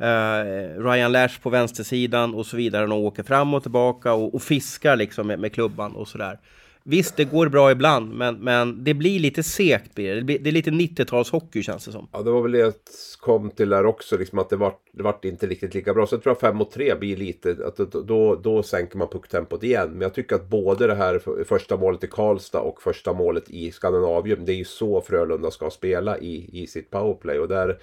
Uh, 0.00 0.82
Ryan 0.82 1.12
Lash 1.12 1.40
på 1.40 1.50
vänstersidan 1.50 2.34
och 2.34 2.46
så 2.46 2.56
vidare. 2.56 2.86
De 2.86 2.92
åker 2.92 3.22
fram 3.22 3.54
och 3.54 3.62
tillbaka 3.62 4.12
och, 4.12 4.34
och 4.34 4.42
fiskar 4.42 4.96
liksom 4.96 5.26
med, 5.26 5.38
med 5.38 5.52
klubban 5.52 5.96
och 5.96 6.08
sådär. 6.08 6.38
Visst, 6.84 7.16
det 7.16 7.24
går 7.24 7.48
bra 7.48 7.70
ibland, 7.70 8.14
men, 8.14 8.36
men 8.36 8.84
det 8.84 8.94
blir 8.94 9.20
lite 9.20 9.42
segt. 9.42 9.94
Blir 9.94 10.14
det. 10.14 10.20
Det, 10.20 10.38
det 10.38 10.50
är 10.50 10.52
lite 10.52 10.70
90-talshockey 10.70 11.62
känns 11.62 11.84
det 11.84 11.92
som. 11.92 12.08
Ja, 12.12 12.22
det 12.22 12.30
var 12.30 12.42
väl 12.42 12.52
det 12.52 12.58
jag 12.58 12.72
kom 13.20 13.50
till 13.50 13.68
där 13.68 13.86
också, 13.86 14.18
liksom 14.18 14.38
att 14.38 14.50
det 14.50 14.56
vart, 14.56 14.80
det 14.92 15.02
vart 15.02 15.24
inte 15.24 15.46
riktigt 15.46 15.74
lika 15.74 15.94
bra. 15.94 16.06
Så 16.06 16.14
jag 16.14 16.22
tror 16.22 16.32
att 16.32 16.40
5 16.40 16.56
mot 16.56 16.72
3 16.72 16.94
blir 16.94 17.16
lite, 17.16 17.56
att 17.66 17.76
då, 17.76 18.00
då, 18.02 18.34
då 18.34 18.62
sänker 18.62 18.98
man 18.98 19.08
pucktempot 19.08 19.62
igen. 19.62 19.90
Men 19.90 20.00
jag 20.00 20.14
tycker 20.14 20.36
att 20.36 20.48
både 20.48 20.86
det 20.86 20.94
här 20.94 21.44
första 21.44 21.76
målet 21.76 22.04
i 22.04 22.06
Karlstad 22.06 22.60
och 22.60 22.82
första 22.82 23.12
målet 23.12 23.50
i 23.50 23.72
Skandinavium, 23.72 24.44
det 24.44 24.52
är 24.52 24.56
ju 24.56 24.64
så 24.64 25.00
Frölunda 25.00 25.50
ska 25.50 25.70
spela 25.70 26.18
i, 26.18 26.62
i 26.62 26.66
sitt 26.66 26.90
powerplay. 26.90 27.38
Och, 27.38 27.48
där, 27.48 27.78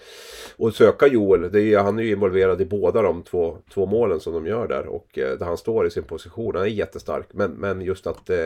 och 0.57 0.73
söka 0.73 1.07
Joel, 1.07 1.51
det 1.51 1.61
är, 1.61 1.79
han 1.79 1.99
är 1.99 2.03
ju 2.03 2.11
involverad 2.11 2.61
i 2.61 2.65
båda 2.65 3.01
de 3.01 3.23
två, 3.23 3.57
två 3.73 3.85
målen 3.85 4.19
som 4.19 4.33
de 4.33 4.47
gör 4.47 4.67
där. 4.67 4.87
Och 4.87 5.17
eh, 5.17 5.37
där 5.37 5.45
han 5.45 5.57
står 5.57 5.87
i 5.87 5.89
sin 5.89 6.03
position, 6.03 6.55
han 6.55 6.63
är 6.63 6.69
jättestark. 6.69 7.27
Men, 7.31 7.51
men 7.51 7.81
just 7.81 8.07
att 8.07 8.29
eh, 8.29 8.37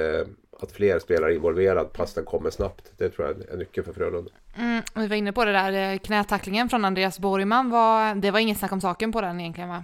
att 0.64 0.72
fler 0.72 1.00
spelare 1.00 1.32
är 1.32 1.36
involverade, 1.36 1.90
passen 1.94 2.26
kommer 2.26 2.50
snabbt. 2.50 2.94
Det 2.98 3.10
tror 3.10 3.28
jag 3.28 3.54
är 3.54 3.58
nyckeln 3.58 3.86
för 3.86 3.94
Frölunda. 3.94 4.32
Mm, 4.58 4.82
vi 4.96 5.08
var 5.08 5.16
inne 5.16 5.34
på 5.34 5.46
det 5.46 5.52
där, 5.52 5.94
eh, 5.94 5.98
knätacklingen 6.00 6.70
från 6.70 6.86
Andreas 6.86 7.20
Borgman, 7.20 7.70
var, 7.70 8.16
det 8.16 8.32
var 8.32 8.40
inget 8.40 8.58
snack 8.58 8.72
om 8.72 8.82
saken 8.82 9.12
på 9.12 9.22
den 9.22 9.40
egentligen 9.40 9.70
va? 9.70 9.84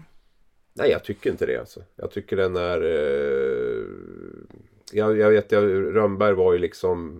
Nej, 0.73 0.89
jag 0.91 1.03
tycker 1.03 1.29
inte 1.29 1.45
det 1.45 1.57
alltså. 1.57 1.79
Jag 1.95 2.11
tycker 2.11 2.37
den 2.37 2.55
är... 2.55 2.81
Eh, 2.81 3.83
jag, 4.91 5.17
jag 5.17 5.29
vet, 5.29 5.51
jag, 5.51 5.63
Rönnberg 5.95 6.33
var 6.33 6.53
ju 6.53 6.59
liksom 6.59 7.17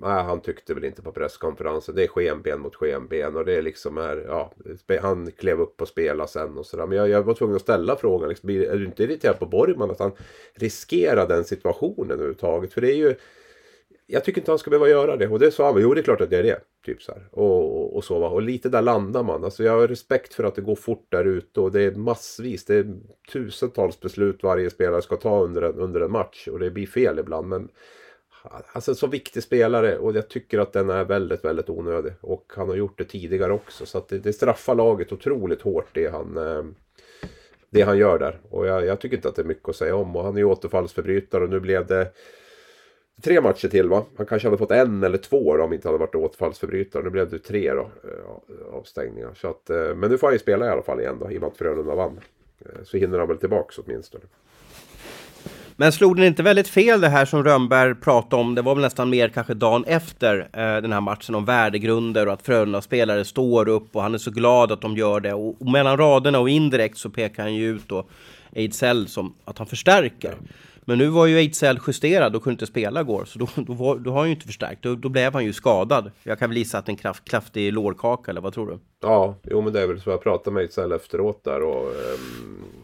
nej, 0.00 0.22
han 0.22 0.40
tyckte 0.40 0.74
väl 0.74 0.84
inte 0.84 1.02
på 1.02 1.12
presskonferensen. 1.12 1.94
Det 1.94 2.04
är 2.04 2.08
skenben 2.08 2.60
mot 2.60 2.74
skenben 2.74 3.36
och 3.36 3.44
det 3.44 3.52
är 3.52 3.62
liksom 3.62 3.96
här, 3.96 4.24
ja, 4.28 4.52
han 5.00 5.30
klev 5.30 5.60
upp 5.60 5.80
och 5.80 5.88
spelade 5.88 6.28
sen 6.30 6.58
och 6.58 6.66
sådär. 6.66 6.86
Men 6.86 6.98
jag, 6.98 7.08
jag 7.08 7.22
var 7.22 7.34
tvungen 7.34 7.56
att 7.56 7.62
ställa 7.62 7.96
frågan, 7.96 8.28
liksom, 8.28 8.50
är 8.50 8.76
du 8.76 8.84
inte 8.84 9.02
irriterad 9.02 9.38
på 9.38 9.46
Borgman 9.46 9.90
att 9.90 9.98
han 9.98 10.12
riskerar 10.54 11.28
den 11.28 11.44
situationen 11.44 12.10
överhuvudtaget? 12.10 12.72
För 12.72 12.80
det 12.80 12.92
är 12.92 12.96
ju, 12.96 13.14
jag 14.06 14.24
tycker 14.24 14.40
inte 14.40 14.50
han 14.50 14.58
ska 14.58 14.70
behöva 14.70 14.88
göra 14.88 15.16
det. 15.16 15.28
Och 15.28 15.38
det 15.38 15.50
sa 15.50 15.72
han, 15.72 15.82
jo 15.82 15.94
det 15.94 16.00
är 16.00 16.02
klart 16.02 16.20
att 16.20 16.30
det 16.30 16.38
är 16.38 16.42
det. 16.42 16.60
Typ 16.84 17.02
så 17.02 17.12
här. 17.12 17.28
Och, 17.30 17.80
och, 17.80 17.96
och 17.96 18.04
så 18.04 18.18
va. 18.18 18.28
Och 18.28 18.42
lite 18.42 18.68
där 18.68 18.82
landar 18.82 19.22
man. 19.22 19.44
Alltså 19.44 19.64
jag 19.64 19.72
har 19.72 19.88
respekt 19.88 20.34
för 20.34 20.44
att 20.44 20.54
det 20.54 20.62
går 20.62 20.74
fort 20.74 21.06
där 21.08 21.24
ute 21.24 21.60
och 21.60 21.72
det 21.72 21.82
är 21.82 21.90
massvis. 21.90 22.64
Det 22.64 22.74
är 22.74 22.86
tusentals 23.32 24.00
beslut 24.00 24.42
varje 24.42 24.70
spelare 24.70 25.02
ska 25.02 25.16
ta 25.16 25.40
under 25.40 25.62
en, 25.62 25.74
under 25.74 26.00
en 26.00 26.12
match. 26.12 26.48
Och 26.48 26.58
det 26.58 26.70
blir 26.70 26.86
fel 26.86 27.18
ibland. 27.18 27.48
Men 27.48 27.68
Alltså 28.42 28.90
en 28.90 28.94
så 28.94 29.06
viktig 29.06 29.42
spelare 29.42 29.98
och 29.98 30.16
jag 30.16 30.28
tycker 30.28 30.58
att 30.58 30.72
den 30.72 30.90
är 30.90 31.04
väldigt, 31.04 31.44
väldigt 31.44 31.68
onödig. 31.68 32.12
Och 32.20 32.52
han 32.56 32.68
har 32.68 32.76
gjort 32.76 32.98
det 32.98 33.04
tidigare 33.04 33.52
också. 33.52 33.86
Så 33.86 33.98
att 33.98 34.08
det, 34.08 34.18
det 34.18 34.32
straffar 34.32 34.74
laget 34.74 35.12
otroligt 35.12 35.62
hårt 35.62 35.88
det 35.92 36.08
han, 36.08 36.36
eh, 36.36 36.64
det 37.70 37.82
han 37.82 37.98
gör 37.98 38.18
där. 38.18 38.40
Och 38.50 38.66
jag, 38.66 38.86
jag, 38.86 39.00
tycker 39.00 39.16
inte 39.16 39.28
att 39.28 39.36
det 39.36 39.42
är 39.42 39.46
mycket 39.46 39.68
att 39.68 39.76
säga 39.76 39.96
om. 39.96 40.16
Och 40.16 40.24
han 40.24 40.34
är 40.34 40.38
ju 40.38 40.44
återfallsförbrytare 40.44 41.44
och 41.44 41.50
nu 41.50 41.60
blev 41.60 41.86
det 41.86 42.12
tre 43.22 43.40
matcher 43.40 43.68
till 43.68 43.88
va? 43.88 44.04
Han 44.16 44.26
kanske 44.26 44.48
hade 44.48 44.58
fått 44.58 44.70
en 44.70 45.02
eller 45.02 45.18
två 45.18 45.56
då, 45.56 45.64
om 45.64 45.72
inte 45.72 45.88
hade 45.88 45.98
varit 45.98 46.14
återfallsförbrytare. 46.14 47.02
Nu 47.02 47.10
blev 47.10 47.30
det 47.30 47.38
tre 47.38 47.72
då, 47.72 47.90
eh, 48.04 48.74
avstängningar. 48.74 49.34
Så 49.34 49.48
att, 49.48 49.70
eh, 49.70 49.94
men 49.94 50.10
nu 50.10 50.18
får 50.18 50.26
han 50.26 50.34
ju 50.34 50.38
spela 50.38 50.66
i 50.66 50.68
alla 50.68 50.82
fall 50.82 51.00
igen 51.00 51.16
då, 51.20 51.30
i 51.30 51.36
och 51.36 51.40
med 51.40 51.48
att 51.48 51.56
Frölunda 51.56 51.94
vann. 51.94 52.20
Så 52.82 52.96
hinner 52.96 53.18
han 53.18 53.28
väl 53.28 53.38
tillbaks 53.38 53.78
åtminstone. 53.78 54.24
Men 55.80 55.92
slog 55.92 56.16
den 56.16 56.24
inte 56.24 56.42
väldigt 56.42 56.68
fel 56.68 57.00
det 57.00 57.08
här 57.08 57.24
som 57.24 57.44
Rönnberg 57.44 57.94
pratade 57.94 58.42
om? 58.42 58.54
Det 58.54 58.62
var 58.62 58.74
väl 58.74 58.82
nästan 58.82 59.10
mer 59.10 59.28
kanske 59.28 59.54
dagen 59.54 59.84
efter 59.84 60.38
eh, 60.38 60.82
den 60.82 60.92
här 60.92 61.00
matchen 61.00 61.34
om 61.34 61.44
värdegrunder 61.44 62.26
och 62.26 62.32
att 62.32 62.42
Frölunda-spelare 62.42 63.24
står 63.24 63.68
upp 63.68 63.96
och 63.96 64.02
han 64.02 64.14
är 64.14 64.18
så 64.18 64.30
glad 64.30 64.72
att 64.72 64.80
de 64.80 64.96
gör 64.96 65.20
det. 65.20 65.32
Och, 65.32 65.62
och 65.62 65.70
mellan 65.70 65.96
raderna 65.96 66.38
och 66.38 66.48
indirekt 66.48 66.98
så 66.98 67.10
pekar 67.10 67.42
han 67.42 67.54
ju 67.54 67.68
ut 67.68 67.88
då 67.88 68.04
Ejdsell 68.52 69.08
som 69.08 69.34
att 69.44 69.58
han 69.58 69.66
förstärker. 69.66 70.34
Men 70.80 70.98
nu 70.98 71.08
var 71.08 71.26
ju 71.26 71.36
Ejdsell 71.36 71.78
justerad 71.86 72.36
och 72.36 72.42
kunde 72.42 72.54
inte 72.54 72.66
spela 72.66 73.00
igår, 73.00 73.24
så 73.24 73.38
då, 73.38 73.48
då, 73.56 73.72
var, 73.72 73.96
då 73.98 74.10
har 74.10 74.18
han 74.18 74.28
ju 74.28 74.34
inte 74.34 74.46
förstärkt. 74.46 74.82
Då, 74.82 74.94
då 74.94 75.08
blev 75.08 75.32
han 75.32 75.44
ju 75.44 75.52
skadad. 75.52 76.10
Jag 76.22 76.38
kan 76.38 76.50
väl 76.50 76.58
gissa 76.58 76.78
att 76.78 76.88
en 76.88 76.96
kraft, 76.96 77.24
kraftig 77.24 77.72
lårkaka, 77.72 78.30
eller 78.30 78.40
vad 78.40 78.54
tror 78.54 78.66
du? 78.66 78.78
Ja, 79.02 79.34
jo 79.42 79.60
men 79.60 79.72
det 79.72 79.82
är 79.82 79.86
väl 79.86 80.00
så. 80.00 80.10
Jag 80.10 80.22
pratade 80.22 80.54
med 80.54 80.60
Ejdsell 80.60 80.92
efteråt 80.92 81.44
där 81.44 81.62
och 81.62 81.86
um 81.86 82.79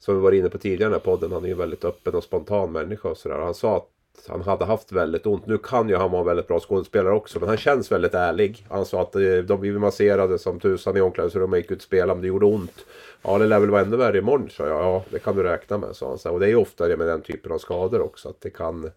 som 0.00 0.14
vi 0.14 0.20
var 0.20 0.32
inne 0.32 0.48
på 0.48 0.58
tidigare 0.58 0.82
i 0.82 0.84
den 0.84 0.92
här 0.92 0.98
podden, 0.98 1.32
han 1.32 1.42
är 1.42 1.46
ju 1.46 1.52
en 1.52 1.58
väldigt 1.58 1.84
öppen 1.84 2.14
och 2.14 2.24
spontan 2.24 2.72
människa 2.72 3.08
och 3.08 3.16
sådär. 3.16 3.38
Han 3.38 3.54
sa 3.54 3.76
att 3.76 3.88
han 4.28 4.42
hade 4.42 4.64
haft 4.64 4.92
väldigt 4.92 5.26
ont. 5.26 5.46
Nu 5.46 5.58
kan 5.58 5.88
ju 5.88 5.96
han 5.96 6.10
vara 6.10 6.20
en 6.20 6.26
väldigt 6.26 6.48
bra 6.48 6.60
skådespelare 6.60 7.14
också, 7.14 7.40
men 7.40 7.48
han 7.48 7.58
känns 7.58 7.92
väldigt 7.92 8.14
ärlig. 8.14 8.66
Han 8.68 8.86
sa 8.86 9.02
att 9.02 9.16
eh, 9.16 9.36
de 9.46 9.60
blev 9.60 9.74
masserade 9.74 10.38
som 10.38 10.60
tusan 10.60 10.96
i 10.96 11.00
omklädningsrummet 11.00 11.52
och 11.52 11.58
gick 11.58 11.70
ut 11.70 11.78
och 11.78 11.82
spelade, 11.82 12.14
men 12.14 12.22
det 12.22 12.28
gjorde 12.28 12.46
ont. 12.46 12.86
Ja, 13.22 13.38
det 13.38 13.46
lär 13.46 13.60
väl 13.60 13.70
vara 13.70 13.82
ännu 13.82 13.96
värre 13.96 14.18
imorgon, 14.18 14.50
sa 14.50 14.66
jag. 14.66 14.80
Ja, 14.82 15.04
det 15.10 15.18
kan 15.18 15.36
du 15.36 15.42
räkna 15.42 15.78
med, 15.78 15.96
sa 15.96 16.16
han. 16.24 16.32
Och 16.32 16.40
det 16.40 16.46
är 16.46 16.50
ju 16.50 16.56
ofta 16.56 16.88
det 16.88 16.96
med 16.96 17.06
den 17.06 17.20
typen 17.20 17.52
av 17.52 17.58
skador 17.58 18.00
också, 18.00 18.28
att 18.28 18.40
det 18.40 18.50
kan 18.50 18.90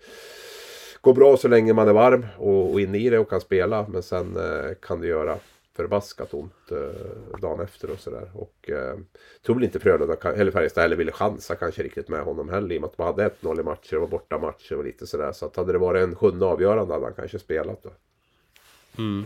gå 1.01 1.13
bra 1.13 1.37
så 1.37 1.47
länge 1.47 1.73
man 1.73 1.87
är 1.87 1.93
varm 1.93 2.25
och, 2.37 2.71
och 2.71 2.81
inne 2.81 2.97
i 2.97 3.09
det 3.09 3.19
och 3.19 3.29
kan 3.29 3.41
spela. 3.41 3.85
Men 3.89 4.03
sen 4.03 4.37
eh, 4.37 4.75
kan 4.81 5.01
det 5.01 5.07
göra 5.07 5.37
förbaskat 5.75 6.33
ont 6.33 6.71
eh, 6.71 7.39
dagen 7.41 7.59
efter 7.59 7.89
och 7.89 7.99
sådär. 7.99 8.31
Och 8.33 8.69
eh, 8.69 8.97
tror 9.45 9.55
väl 9.55 9.63
inte 9.63 9.79
Frölunda, 9.79 10.15
eller 10.35 10.51
Färjestad 10.51 10.81
heller 10.81 10.95
ville 10.95 11.11
chansa 11.11 11.55
kanske 11.55 11.83
riktigt 11.83 12.09
med 12.09 12.23
honom 12.23 12.49
heller. 12.49 12.75
I 12.75 12.77
och 12.77 12.81
med 12.81 12.87
att 12.87 12.97
de 12.97 13.03
hade 13.03 13.29
1-0 13.41 13.59
i 13.59 13.63
matcher 13.63 13.97
och 13.97 14.09
borta 14.09 14.37
matcher 14.37 14.75
och 14.75 14.83
lite 14.83 15.07
sådär. 15.07 15.31
Så 15.31 15.45
att 15.45 15.55
hade 15.55 15.71
det 15.71 15.77
varit 15.77 16.03
en 16.03 16.15
sjunde 16.15 16.45
avgörande 16.45 16.93
hade 16.93 17.05
han 17.05 17.13
kanske 17.13 17.39
spelat 17.39 17.83
då. 17.83 17.89
Mm. 18.97 19.25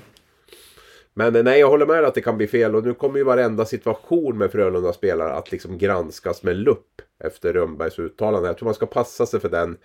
Men 1.14 1.36
eh, 1.36 1.44
nej, 1.44 1.60
jag 1.60 1.70
håller 1.70 1.86
med 1.86 2.04
att 2.04 2.16
det 2.16 2.22
kan 2.22 2.38
bli 2.38 2.48
fel. 2.48 2.76
Och 2.76 2.84
nu 2.84 2.94
kommer 2.94 3.18
ju 3.18 3.24
varenda 3.24 3.66
situation 3.66 4.38
med 4.38 4.52
Frölunda 4.52 4.94
spelare 4.94 5.34
att 5.34 5.52
liksom 5.52 5.78
granskas 5.78 6.44
med 6.44 6.56
lupp 6.56 7.02
efter 7.20 7.54
Rönnbergs 7.54 8.00
uttalande. 8.00 8.50
Jag 8.50 8.58
tror 8.58 8.66
man 8.66 8.74
ska 8.74 8.86
passa 8.86 9.26
sig 9.26 9.40
för 9.40 9.50
den 9.50 9.78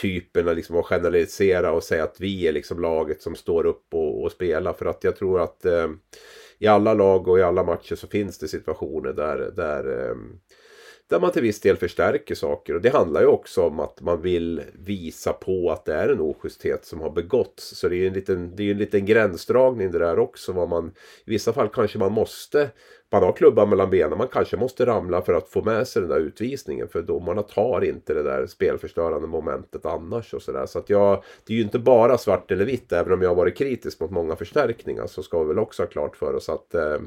typen 0.00 0.48
av 0.48 0.56
liksom 0.56 0.76
att 0.76 0.86
generalisera 0.86 1.72
och 1.72 1.84
säga 1.84 2.04
att 2.04 2.20
vi 2.20 2.48
är 2.48 2.52
liksom 2.52 2.80
laget 2.80 3.22
som 3.22 3.34
står 3.34 3.66
upp 3.66 3.86
och, 3.94 4.22
och 4.22 4.32
spelar. 4.32 4.72
För 4.72 4.86
att 4.86 5.04
jag 5.04 5.16
tror 5.16 5.40
att 5.40 5.64
eh, 5.64 5.88
i 6.58 6.66
alla 6.66 6.94
lag 6.94 7.28
och 7.28 7.38
i 7.38 7.42
alla 7.42 7.64
matcher 7.64 7.94
så 7.94 8.06
finns 8.06 8.38
det 8.38 8.48
situationer 8.48 9.12
där, 9.12 9.52
där 9.56 10.08
eh, 10.08 10.16
där 11.12 11.20
man 11.20 11.32
till 11.32 11.42
viss 11.42 11.60
del 11.60 11.76
förstärker 11.76 12.34
saker. 12.34 12.74
Och 12.74 12.80
det 12.80 12.90
handlar 12.90 13.20
ju 13.20 13.26
också 13.26 13.62
om 13.62 13.80
att 13.80 14.00
man 14.00 14.22
vill 14.22 14.62
visa 14.72 15.32
på 15.32 15.70
att 15.70 15.84
det 15.84 15.94
är 15.94 16.08
en 16.08 16.20
oschysthet 16.20 16.84
som 16.84 17.00
har 17.00 17.10
begåtts. 17.10 17.76
Så 17.76 17.88
det 17.88 17.96
är 17.96 17.98
ju 17.98 18.06
en 18.06 18.12
liten, 18.12 18.56
det 18.56 18.62
är 18.62 18.70
en 18.70 18.78
liten 18.78 19.06
gränsdragning 19.06 19.90
det 19.90 19.98
där 19.98 20.18
också. 20.18 20.52
Vad 20.52 20.68
man, 20.68 20.88
I 21.24 21.30
vissa 21.30 21.52
fall 21.52 21.68
kanske 21.68 21.98
man 21.98 22.12
måste, 22.12 22.70
man 23.12 23.22
har 23.22 23.32
klubban 23.32 23.68
mellan 23.68 23.90
benen, 23.90 24.18
man 24.18 24.28
kanske 24.28 24.56
måste 24.56 24.86
ramla 24.86 25.22
för 25.22 25.32
att 25.34 25.48
få 25.48 25.62
med 25.62 25.88
sig 25.88 26.02
den 26.02 26.10
där 26.10 26.20
utvisningen. 26.20 26.88
För 26.88 27.02
domarna 27.02 27.42
tar 27.42 27.84
inte 27.84 28.14
det 28.14 28.22
där 28.22 28.46
spelförstörande 28.46 29.28
momentet 29.28 29.86
annars. 29.86 30.34
och 30.34 30.42
Så, 30.42 30.52
där. 30.52 30.66
så 30.66 30.78
att 30.78 30.90
jag, 30.90 31.24
det 31.46 31.52
är 31.52 31.56
ju 31.56 31.62
inte 31.62 31.78
bara 31.78 32.18
svart 32.18 32.50
eller 32.50 32.64
vitt, 32.64 32.92
även 32.92 33.12
om 33.12 33.22
jag 33.22 33.30
har 33.30 33.36
varit 33.36 33.56
kritisk 33.56 34.00
mot 34.00 34.10
många 34.10 34.36
förstärkningar. 34.36 35.06
Så 35.06 35.22
ska 35.22 35.42
vi 35.42 35.48
väl 35.48 35.58
också 35.58 35.82
ha 35.82 35.88
klart 35.88 36.16
för 36.16 36.34
oss 36.34 36.48
att 36.48 36.74
eh, 36.74 36.98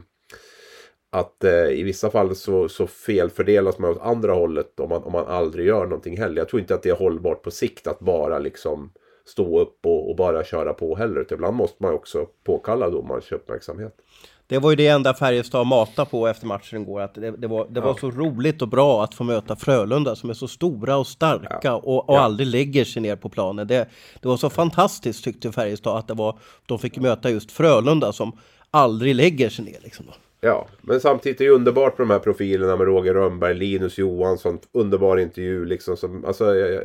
att 1.09 1.43
eh, 1.43 1.69
i 1.69 1.83
vissa 1.83 2.09
fall 2.11 2.35
så, 2.35 2.69
så 2.69 2.87
felfördelas 2.87 3.79
man 3.79 3.91
åt 3.91 4.01
andra 4.01 4.33
hållet 4.33 4.79
om 4.79 4.89
man, 4.89 5.03
om 5.03 5.11
man 5.11 5.25
aldrig 5.27 5.67
gör 5.67 5.83
någonting 5.83 6.17
heller. 6.17 6.37
Jag 6.37 6.49
tror 6.49 6.59
inte 6.59 6.75
att 6.75 6.83
det 6.83 6.89
är 6.89 6.95
hållbart 6.95 7.41
på 7.41 7.51
sikt 7.51 7.87
att 7.87 7.99
bara 7.99 8.39
liksom 8.39 8.91
stå 9.25 9.59
upp 9.59 9.85
och, 9.85 10.09
och 10.09 10.15
bara 10.15 10.43
köra 10.43 10.73
på 10.73 10.95
heller. 10.95 11.21
Utan 11.21 11.35
ibland 11.35 11.55
måste 11.55 11.83
man 11.83 11.93
också 11.93 12.27
påkalla 12.43 12.89
domarens 12.89 13.31
uppmärksamhet. 13.31 13.97
Det 14.47 14.59
var 14.59 14.69
ju 14.69 14.75
det 14.75 14.87
enda 14.87 15.13
Färjestad 15.13 15.67
matade 15.67 16.09
på 16.09 16.27
efter 16.27 16.47
matchen 16.47 16.81
igår. 16.81 17.01
Att 17.01 17.13
det, 17.13 17.31
det 17.31 17.47
var, 17.47 17.67
det 17.69 17.81
var 17.81 17.97
så 17.97 18.11
roligt 18.11 18.61
och 18.61 18.67
bra 18.67 19.03
att 19.03 19.13
få 19.13 19.23
möta 19.23 19.55
Frölunda 19.55 20.15
som 20.15 20.29
är 20.29 20.33
så 20.33 20.47
stora 20.47 20.97
och 20.97 21.07
starka 21.07 21.59
ja. 21.63 21.73
och, 21.73 22.09
och 22.09 22.15
ja. 22.15 22.19
aldrig 22.19 22.47
lägger 22.47 22.85
sig 22.85 23.01
ner 23.01 23.15
på 23.15 23.29
planen. 23.29 23.67
Det, 23.67 23.89
det 24.21 24.27
var 24.27 24.37
så 24.37 24.49
fantastiskt 24.49 25.23
tyckte 25.23 25.51
Färjestad 25.51 25.97
att 25.97 26.07
det 26.07 26.13
var, 26.13 26.39
de 26.65 26.79
fick 26.79 26.97
möta 26.97 27.29
just 27.29 27.51
Frölunda 27.51 28.13
som 28.13 28.39
aldrig 28.71 29.15
lägger 29.15 29.49
sig 29.49 29.65
ner. 29.65 29.79
Liksom 29.83 30.05
då. 30.05 30.13
Ja, 30.45 30.67
men 30.81 31.01
samtidigt 31.01 31.41
är 31.41 31.45
det 31.45 31.51
underbart 31.51 31.95
på 31.95 32.01
de 32.01 32.09
här 32.09 32.19
profilerna 32.19 32.75
med 32.75 32.87
Roger 32.87 33.13
Rönnberg, 33.13 33.53
Linus 33.53 33.97
Johansson. 33.97 34.59
Underbar 34.71 35.17
intervju 35.17 35.65
liksom. 35.65 35.97
Som, 35.97 36.25
alltså, 36.25 36.55
jag, 36.55 36.81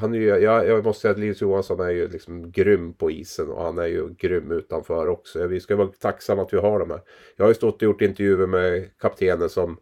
han 0.00 0.14
är 0.14 0.18
ju, 0.18 0.26
jag, 0.26 0.68
jag 0.68 0.84
måste 0.84 1.00
säga 1.00 1.12
att 1.12 1.18
Linus 1.18 1.40
Johansson 1.40 1.80
är 1.80 1.90
ju 1.90 2.08
liksom 2.08 2.50
grym 2.52 2.92
på 2.92 3.10
isen 3.10 3.50
och 3.50 3.62
han 3.62 3.78
är 3.78 3.86
ju 3.86 4.08
grym 4.18 4.52
utanför 4.52 5.08
också. 5.08 5.46
Vi 5.46 5.60
ska 5.60 5.76
vara 5.76 5.88
tacksamma 5.88 6.42
att 6.42 6.52
vi 6.52 6.58
har 6.58 6.78
de 6.78 6.90
här. 6.90 7.00
Jag 7.36 7.44
har 7.44 7.50
ju 7.50 7.54
stått 7.54 7.76
och 7.76 7.82
gjort 7.82 8.02
intervjuer 8.02 8.46
med 8.46 8.98
kaptenen 8.98 9.48
som 9.48 9.76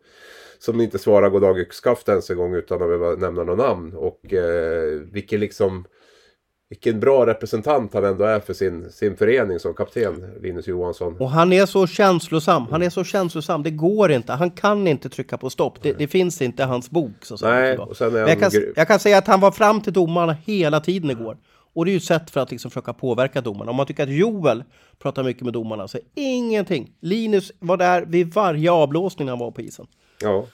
som 0.59 0.80
inte 0.80 0.98
svarar 0.98 1.30
goddag 1.30 1.61
yxskaft 1.61 2.09
ens 2.09 2.30
en 2.30 2.37
gång 2.37 2.54
utan 2.54 2.83
att 2.83 2.88
behöva 2.88 3.14
nämna 3.14 3.44
något 3.44 3.59
namn. 3.59 3.94
Och 3.94 4.33
eh, 4.35 5.00
vilken 5.12 5.40
liksom 5.40 5.85
vilken 6.70 7.00
bra 7.00 7.26
representant 7.26 7.94
han 7.94 8.04
ändå 8.04 8.24
är 8.24 8.40
för 8.40 8.54
sin, 8.54 8.92
sin 8.92 9.16
förening 9.16 9.59
som 9.59 9.74
kapten, 9.74 10.35
Linus 10.42 10.68
Johansson. 10.68 11.16
Och 11.18 11.30
han 11.30 11.52
är 11.52 11.66
så 11.66 11.87
känslosam, 11.87 12.66
han 12.70 12.83
är 12.83 12.90
så 12.90 13.04
känslosam, 13.04 13.62
det 13.62 13.70
går 13.70 14.12
inte, 14.12 14.33
han 14.33 14.50
kan 14.50 14.87
inte 14.88 15.09
trycka 15.09 15.38
på 15.38 15.50
stopp, 15.50 15.83
det, 15.83 15.92
det 15.92 16.09
finns 16.09 16.42
inte 16.42 16.64
hans 16.64 16.90
bok. 16.90 17.12
Så 17.24 17.37
Nej, 17.42 17.78
och 17.78 17.96
sen 17.96 18.16
är 18.16 18.18
jag, 18.18 18.40
kan, 18.40 18.50
jag 18.76 18.88
kan 18.88 19.00
säga 19.00 19.18
att 19.18 19.26
han 19.26 19.40
var 19.40 19.50
fram 19.50 19.80
till 19.80 19.92
domarna 19.92 20.37
hela 20.44 20.80
tiden 20.80 21.11
igår. 21.11 21.37
Och 21.72 21.85
det 21.85 21.90
är 21.90 21.92
ju 21.92 21.96
ett 21.96 22.04
sätt 22.04 22.30
för 22.30 22.40
att 22.40 22.50
liksom 22.50 22.70
försöka 22.70 22.92
påverka 22.92 23.40
domarna. 23.40 23.70
Om 23.70 23.76
man 23.76 23.87
tycker 23.87 24.02
att 24.02 24.11
Joel 24.11 24.64
pratar 24.98 25.22
mycket 25.22 25.42
med 25.42 25.52
domarna 25.52 25.88
så 25.88 25.98
är 25.98 26.02
ingenting. 26.14 26.92
Linus 27.00 27.52
var 27.59 27.76
där 27.76 28.04
vid 28.06 28.35
varje 28.35 28.70
avblåsning 28.70 29.28
han 29.28 29.38
var 29.38 29.50
på 29.50 29.61
isen. 29.61 29.87
Ja, 30.20 30.46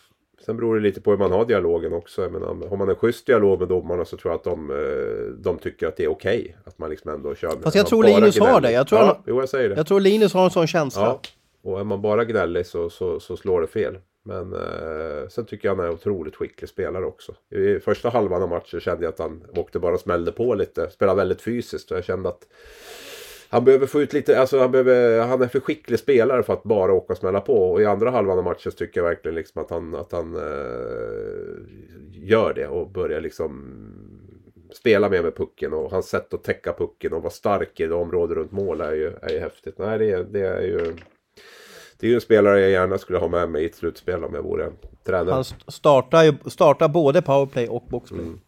Sen 0.47 0.57
beror 0.57 0.75
det 0.75 0.81
lite 0.81 1.01
på 1.01 1.11
hur 1.11 1.19
man 1.19 1.33
har 1.33 1.45
dialogen 1.45 1.93
också. 1.93 2.23
Jag 2.23 2.33
menar, 2.33 2.69
har 2.69 2.77
man 2.77 2.89
en 2.89 2.97
schysst 2.97 3.27
dialog 3.27 3.59
med 3.59 3.69
domarna 3.69 4.05
så 4.05 4.17
tror 4.17 4.33
jag 4.33 4.39
att 4.39 4.45
de, 4.45 4.71
eh, 4.71 5.43
de 5.43 5.59
tycker 5.59 5.87
att 5.87 5.97
det 5.97 6.05
är 6.05 6.09
okej. 6.09 6.41
Okay, 6.41 6.55
att 6.65 6.79
man 6.79 6.91
liksom 6.91 7.11
ändå 7.11 7.35
kör 7.35 7.51
Fast 7.63 7.77
jag 7.77 7.87
tror 7.87 8.05
Linus 8.05 8.39
har 8.39 8.61
det. 8.61 8.73
Jag 8.73 8.89
tror, 8.89 9.01
ja, 9.01 9.07
han, 9.07 9.17
jo, 9.27 9.41
jag, 9.41 9.49
säger 9.49 9.69
det. 9.69 9.75
jag 9.75 9.87
tror 9.87 10.01
Linus 10.01 10.35
har 10.35 10.45
en 10.45 10.51
sån 10.51 10.67
känsla. 10.67 11.03
Ja. 11.03 11.21
Och 11.63 11.81
är 11.81 11.85
man 11.85 12.03
bara 12.03 12.25
gnällig 12.25 12.67
så, 12.67 12.91
så, 12.91 13.21
så 13.21 13.37
slår 13.37 13.61
det 13.61 13.67
fel. 13.67 13.99
Men 14.25 14.53
eh, 14.53 15.29
sen 15.29 15.45
tycker 15.47 15.69
jag 15.69 15.77
han 15.77 15.85
är 15.85 15.91
otroligt 15.91 16.37
skicklig 16.37 16.69
spelare 16.69 17.05
också. 17.05 17.35
I 17.51 17.79
första 17.81 18.09
halvan 18.11 18.43
av 18.43 18.49
matchen 18.49 18.81
kände 18.81 19.05
jag 19.05 19.13
att 19.13 19.19
han 19.19 19.43
åkte 19.57 19.79
bara 19.79 19.95
och 19.95 20.01
smällde 20.01 20.33
på 20.33 20.55
lite. 20.55 20.91
Spelade 20.91 21.17
väldigt 21.17 21.43
fysiskt 21.43 21.91
och 21.91 21.97
jag 21.97 22.05
kände 22.05 22.29
att 22.29 22.47
han 23.49 23.65
behöver 23.65 23.87
få 23.87 24.01
ut 24.01 24.13
lite, 24.13 24.41
alltså 24.41 24.59
han, 24.59 24.71
behöver, 24.71 25.21
han 25.21 25.43
är 25.43 25.49
för 25.49 25.61
skicklig 25.61 25.99
spelare 25.99 26.43
för 26.43 26.53
att 26.53 26.63
bara 26.63 26.93
åka 26.93 27.13
och 27.13 27.19
smälla 27.19 27.41
på. 27.41 27.73
Och 27.73 27.83
i 27.83 27.85
andra 27.85 28.11
halvan 28.11 28.39
av 28.39 28.45
matchen 28.45 28.73
tycker 28.73 29.01
jag 29.01 29.09
verkligen 29.09 29.35
liksom 29.35 29.63
att 29.63 29.71
han, 29.71 29.95
att 29.95 30.13
han 30.13 30.37
uh, 30.37 31.57
gör 32.13 32.55
det 32.55 32.67
och 32.67 32.91
börjar 32.91 33.21
liksom 33.21 33.73
spela 34.73 35.09
mer 35.09 35.23
med 35.23 35.37
pucken. 35.37 35.73
Och 35.73 35.91
hans 35.91 36.09
sätt 36.09 36.35
att 36.35 36.45
täcka 36.45 36.73
pucken 36.73 37.13
och 37.13 37.23
vara 37.23 37.31
stark 37.31 37.81
i 37.81 37.87
det 37.87 37.95
området 37.95 38.37
runt 38.37 38.53
mål 38.53 38.81
är 38.81 38.93
ju, 38.93 39.13
är 39.23 39.33
ju 39.33 39.39
häftigt. 39.39 39.79
Nej, 39.79 39.99
det, 39.99 40.25
det 40.25 40.47
är 40.47 40.63
ju... 40.63 40.97
Det 41.99 42.07
är 42.07 42.09
ju 42.09 42.15
en 42.15 42.21
spelare 42.21 42.61
jag 42.61 42.71
gärna 42.71 42.99
skulle 42.99 43.19
ha 43.19 43.29
med 43.29 43.51
mig 43.51 43.63
i 43.63 43.67
ett 43.67 43.75
slutspel 43.75 44.25
om 44.25 44.35
jag 44.35 44.43
vore 44.43 44.73
tränare. 45.05 45.35
Han 45.35 45.45
startar 45.69 46.23
ju 46.23 46.35
startar 46.47 46.89
både 46.89 47.23
powerplay 47.23 47.69
och 47.69 47.85
boxplay. 47.89 48.21
Mm. 48.21 48.41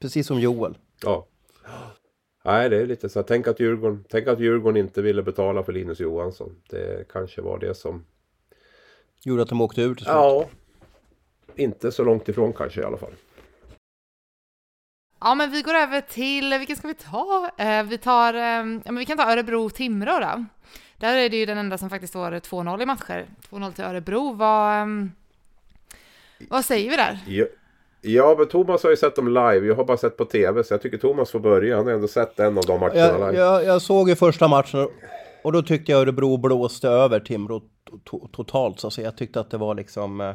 Precis 0.00 0.26
som 0.26 0.40
Joel. 0.40 0.78
Ja. 1.02 1.26
Nej, 2.44 2.68
det 2.68 2.76
är 2.76 2.86
lite 2.86 3.08
så. 3.08 3.22
Tänk 3.22 3.46
att, 3.46 3.60
Djurgården, 3.60 4.04
tänk 4.08 4.28
att 4.28 4.40
Djurgården 4.40 4.76
inte 4.76 5.02
ville 5.02 5.22
betala 5.22 5.62
för 5.62 5.72
Linus 5.72 6.00
Johansson. 6.00 6.56
Det 6.68 7.08
kanske 7.08 7.40
var 7.40 7.58
det 7.58 7.74
som... 7.74 8.04
Gjorde 9.24 9.42
att 9.42 9.48
de 9.48 9.60
åkte 9.60 9.82
ur 9.82 9.94
till 9.94 10.04
slut? 10.04 10.14
Ja. 10.14 10.48
Inte 11.56 11.92
så 11.92 12.04
långt 12.04 12.28
ifrån 12.28 12.52
kanske 12.52 12.80
i 12.80 12.84
alla 12.84 12.96
fall. 12.96 13.12
Ja, 15.20 15.34
men 15.34 15.50
vi 15.50 15.62
går 15.62 15.74
över 15.74 16.00
till, 16.00 16.54
vilken 16.58 16.76
ska 16.76 16.88
vi 16.88 16.94
ta? 16.94 17.50
Eh, 17.58 17.82
vi 17.82 17.98
tar, 17.98 18.34
eh, 18.34 18.40
ja 18.40 18.62
men 18.84 18.96
vi 18.96 19.06
kan 19.06 19.16
ta 19.16 19.32
Örebro-Timrå 19.32 20.20
då. 20.20 20.44
Där 20.96 21.16
är 21.16 21.30
det 21.30 21.36
ju 21.36 21.46
den 21.46 21.58
enda 21.58 21.78
som 21.78 21.90
faktiskt 21.90 22.12
står 22.12 22.30
2-0 22.30 22.82
i 22.82 22.86
matcher. 22.86 23.26
2-0 23.50 23.72
till 23.72 23.84
Örebro. 23.84 24.32
Vad, 24.32 24.80
eh, 24.80 24.86
vad 26.48 26.64
säger 26.64 26.90
vi 26.90 26.96
där? 26.96 27.18
Ja. 27.26 27.46
Ja, 28.04 28.34
men 28.38 28.48
Thomas 28.48 28.82
har 28.82 28.90
ju 28.90 28.96
sett 28.96 29.16
dem 29.16 29.28
live. 29.28 29.66
Jag 29.66 29.74
har 29.74 29.84
bara 29.84 29.96
sett 29.96 30.16
på 30.16 30.24
tv. 30.24 30.64
Så 30.64 30.74
jag 30.74 30.82
tycker 30.82 30.98
Thomas 30.98 31.30
får 31.30 31.40
börja. 31.40 31.76
Han 31.76 31.86
har 31.86 31.92
ändå 31.92 32.08
sett 32.08 32.40
en 32.40 32.58
av 32.58 32.64
de 32.64 32.80
matcherna 32.80 32.98
jag, 32.98 33.14
live. 33.18 33.42
Jag, 33.42 33.64
jag 33.64 33.82
såg 33.82 34.08
ju 34.08 34.16
första 34.16 34.48
matchen 34.48 34.88
och 35.42 35.52
då 35.52 35.62
tyckte 35.62 35.92
jag 35.92 36.00
Örebro 36.00 36.36
blåste 36.36 36.88
över 36.88 37.20
Timrå 37.20 37.62
to 38.04 38.28
totalt. 38.32 38.80
Så 38.80 39.00
jag 39.00 39.16
tyckte 39.16 39.40
att 39.40 39.50
det 39.50 39.58
var 39.58 39.74
liksom... 39.74 40.20
Eh, 40.20 40.34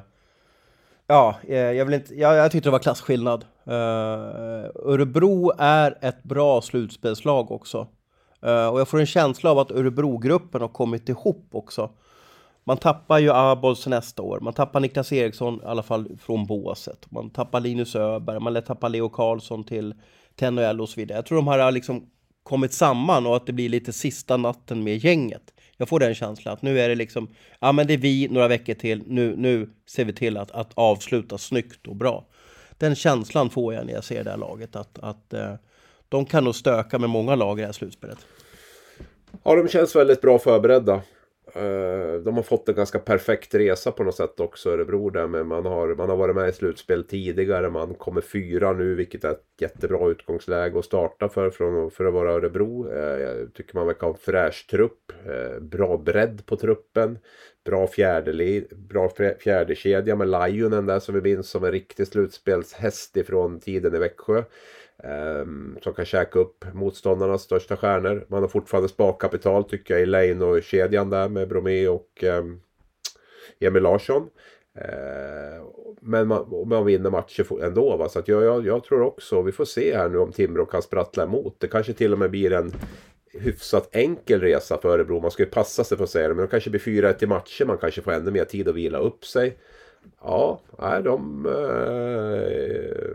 ja, 1.08 1.36
eh, 1.47 1.58
jag, 1.58 1.86
vill 1.86 1.93
inte, 1.93 2.15
jag, 2.15 2.36
jag 2.36 2.51
tyckte 2.51 2.69
det 2.69 2.71
var 2.71 2.80
klasskillnad. 2.80 3.45
Uh, 3.67 3.73
Örebro 4.86 5.51
är 5.58 5.97
ett 6.01 6.23
bra 6.23 6.62
slutspelslag 6.62 7.51
också. 7.51 7.88
Uh, 8.45 8.67
och 8.67 8.80
jag 8.80 8.88
får 8.88 8.99
en 8.99 9.06
känsla 9.06 9.51
av 9.51 9.60
att 9.60 9.71
Örebrogruppen 9.71 10.62
har 10.62 10.67
kommit 10.67 11.10
ihop 11.10 11.49
också. 11.51 11.89
Man 12.67 12.77
tappar 12.77 13.19
ju 13.19 13.32
Abols 13.34 13.88
nästa 13.88 14.21
år. 14.21 14.39
Man 14.39 14.53
tappar 14.53 14.80
Niklas 14.80 15.12
Eriksson 15.12 15.62
i 15.63 15.65
alla 15.65 15.84
fall 15.84 16.17
från 16.21 16.45
båset. 16.45 17.12
Man 17.12 17.30
tappar 17.30 17.60
Linus 17.60 17.95
Öberg, 17.95 18.39
man 18.39 18.62
tappar 18.63 18.89
Leo 18.89 19.10
Karlsson 19.10 19.63
till, 19.63 19.93
TNL 20.39 20.53
NHL 20.53 20.82
och 20.82 20.89
så 20.89 20.99
vidare. 20.99 21.17
Jag 21.17 21.25
tror 21.25 21.36
de 21.36 21.47
här 21.47 21.60
har 21.60 21.71
liksom 21.71 22.10
kommit 22.43 22.73
samman 22.73 23.27
och 23.27 23.36
att 23.36 23.45
det 23.45 23.53
blir 23.53 23.69
lite 23.69 23.93
sista 23.93 24.38
natten 24.38 24.84
med 24.84 24.97
gänget. 24.97 25.53
Jag 25.77 25.89
får 25.89 25.99
den 25.99 26.15
känslan 26.15 26.53
att 26.53 26.62
nu 26.62 26.80
är 26.80 26.89
det 26.89 26.95
liksom, 26.95 27.27
ja 27.60 27.71
men 27.71 27.88
det 27.88 27.93
är 27.93 27.97
vi 27.97 28.27
några 28.27 28.47
veckor 28.47 28.73
till, 28.73 29.03
nu, 29.08 29.36
nu 29.36 29.69
ser 29.89 30.06
vi 30.06 30.13
till 30.13 30.38
att, 30.38 30.51
att 30.51 30.71
avsluta 30.73 31.38
snyggt 31.38 31.88
och 31.88 31.95
bra. 31.95 32.27
Den 32.77 32.95
känslan 32.95 33.49
får 33.49 33.73
jag 33.73 33.86
när 33.86 33.93
jag 33.93 34.03
ser 34.03 34.23
det 34.23 34.30
här 34.30 34.38
laget, 34.38 34.75
att, 34.75 34.99
att 34.99 35.34
eh, 35.34 35.53
de 36.10 36.25
kan 36.25 36.43
nog 36.43 36.56
stöka 36.56 36.99
med 36.99 37.10
många 37.10 37.36
lag 37.36 37.60
i 37.60 37.62
det 37.62 37.65
här 37.65 37.73
slutspelet. 37.73 38.17
Ja, 39.43 39.56
de 39.56 39.67
känns 39.67 39.95
väldigt 39.95 40.21
bra 40.21 40.39
förberedda. 40.39 41.01
Eh, 41.58 42.22
de 42.22 42.36
har 42.36 42.43
fått 42.43 42.70
en 42.70 42.76
ganska 42.76 43.00
perfekt 43.00 43.56
resa 43.56 43.91
på 43.91 44.04
något 44.04 44.15
sätt 44.15 44.39
också, 44.39 44.70
Örebro 44.70 45.10
där. 45.10 45.28
Men 45.28 45.48
man 45.48 45.65
har, 45.65 45.96
man 45.96 46.10
har 46.10 46.17
varit 46.17 46.36
med 46.36 46.50
i 46.50 46.54
slutspel 46.54 47.04
tidigare. 47.04 47.70
Man 47.70 47.93
kommer 47.93 48.22
fyra 48.22 48.74
nu, 48.74 48.96
vilket 48.96 49.24
är 49.24 49.32
ett 49.32 49.46
jättebra 49.60 50.10
utgångsläge 50.10 50.80
att 50.80 50.86
starta 50.86 51.30
för, 51.30 51.50
för, 51.50 51.89
för 51.89 52.06
att 52.06 52.13
vara 52.13 52.32
Örebro. 52.32 52.91
Eh, 52.91 53.20
jag 53.20 53.54
tycker 53.54 53.76
man 53.76 53.88
verkar 53.88 54.08
ha 54.08 54.13
en 54.13 54.20
fräsch 54.20 54.67
trupp. 54.70 55.12
Eh, 55.26 55.60
bra 55.60 55.98
bredd 55.98 56.46
på 56.46 56.56
truppen. 56.56 57.20
Bra, 57.65 57.89
bra 58.72 59.10
fjärdekedja 59.39 60.15
med 60.15 60.28
Lionen 60.28 60.86
där 60.86 61.00
som 61.00 61.15
vi 61.15 61.22
minns 61.22 61.50
som 61.50 61.63
en 61.63 61.72
riktig 61.72 62.08
slutspelshäst 62.08 63.17
ifrån 63.17 63.60
tiden 63.60 63.96
i 63.96 64.00
Växjö. 64.00 64.43
Ehm, 65.03 65.77
som 65.81 65.93
kan 65.93 66.05
käka 66.05 66.39
upp 66.39 66.65
motståndarnas 66.73 67.41
största 67.41 67.77
stjärnor. 67.77 68.25
Man 68.27 68.41
har 68.41 68.49
fortfarande 68.49 68.89
sparkapital 68.89 69.63
tycker 69.63 69.93
jag 69.93 70.03
i 70.03 70.05
Lane 70.05 70.45
och 70.45 70.63
kedjan 70.63 71.10
där 71.10 71.29
med 71.29 71.47
Bromé 71.47 71.88
och 71.88 72.23
ehm, 72.23 72.60
Emil 73.60 73.83
Larsson. 73.83 74.29
Ehm, 74.75 75.63
men 76.01 76.27
man, 76.27 76.67
man 76.67 76.86
vinner 76.86 77.10
matcher 77.10 77.63
ändå. 77.63 77.97
Va? 77.97 78.10
Så 78.10 78.19
att 78.19 78.27
jag, 78.27 78.43
jag, 78.43 78.65
jag, 78.65 78.83
tror 78.83 79.01
också, 79.01 79.41
vi 79.41 79.51
får 79.51 79.65
se 79.65 79.97
här 79.97 80.10
nu 80.10 80.17
om 80.17 80.31
Timrå 80.31 80.65
kan 80.65 80.81
sprattla 80.81 81.23
emot. 81.23 81.55
Det 81.60 81.67
kanske 81.67 81.93
till 81.93 82.13
och 82.13 82.19
med 82.19 82.31
blir 82.31 82.53
en 82.53 82.73
hyfsat 83.33 83.89
enkel 83.95 84.41
resa 84.41 84.77
för 84.77 84.89
Örebro. 84.89 85.19
Man 85.21 85.31
ska 85.31 85.43
ju 85.43 85.49
passa 85.49 85.83
sig 85.83 85.97
för 85.97 86.03
att 86.03 86.10
säga 86.10 86.27
det. 86.27 86.33
Men 86.33 86.45
det 86.45 86.51
kanske 86.51 86.69
blir 86.69 86.81
4-1 86.81 87.23
i 87.23 87.27
matcher. 87.27 87.65
Man 87.65 87.77
kanske 87.77 88.01
får 88.01 88.12
ännu 88.12 88.31
mer 88.31 88.45
tid 88.45 88.67
att 88.67 88.75
vila 88.75 88.97
upp 88.97 89.25
sig. 89.25 89.57
Ja, 90.21 90.62
nej, 90.79 91.03
de... 91.03 91.45
Eh, 91.45 93.07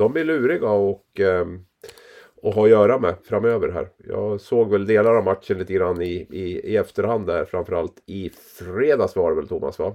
de 0.00 0.16
är 0.16 0.24
luriga 0.24 0.70
och, 0.70 1.20
eh, 1.20 1.46
och 2.42 2.54
ha 2.54 2.64
att 2.64 2.70
göra 2.70 2.98
med 2.98 3.14
framöver 3.24 3.68
här. 3.68 3.88
Jag 4.08 4.40
såg 4.40 4.70
väl 4.70 4.86
delar 4.86 5.14
av 5.14 5.24
matchen 5.24 5.58
lite 5.58 5.72
grann 5.72 6.02
i, 6.02 6.26
i, 6.30 6.72
i 6.72 6.76
efterhand 6.76 7.26
där. 7.26 7.44
Framförallt 7.44 8.02
i 8.06 8.30
fredags 8.58 9.16
var 9.16 9.30
det 9.30 9.36
väl 9.36 9.48
Thomas 9.48 9.78
va? 9.78 9.94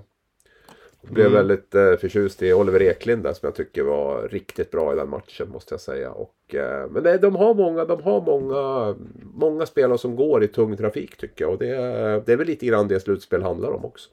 Jag 1.02 1.14
blev 1.14 1.26
mm. 1.26 1.38
väldigt 1.38 1.76
eh, 1.76 1.96
förtjust 1.96 2.44
i 2.44 2.54
Oliver 2.54 2.82
Eklind 2.82 3.24
där 3.24 3.34
som 3.34 3.48
jag 3.48 3.56
tycker 3.56 3.84
var 3.84 4.28
riktigt 4.28 4.72
bra 4.72 4.94
i 4.94 4.96
den 4.96 5.10
matchen 5.10 5.50
måste 5.50 5.74
jag 5.74 5.82
säga. 5.82 6.12
Och, 6.12 6.56
eh, 6.56 6.90
men 6.90 7.04
nej, 7.04 7.20
de 7.20 7.36
har, 7.36 7.54
många, 7.54 7.86
de 7.86 8.04
har 8.04 8.22
många, 8.22 8.96
många 9.34 9.66
spelare 9.66 9.98
som 9.98 10.16
går 10.16 10.44
i 10.44 10.48
tung 10.48 10.78
trafik 10.78 11.18
tycker 11.18 11.46
jag. 11.46 11.52
Och 11.52 11.60
det, 11.60 11.76
det 12.26 12.34
är 12.34 12.38
väl 12.38 12.48
lite 12.48 12.66
grann 12.66 12.88
det 12.88 13.00
slutspel 13.00 13.42
handlar 13.42 13.72
om 13.72 13.86
också. 13.86 14.10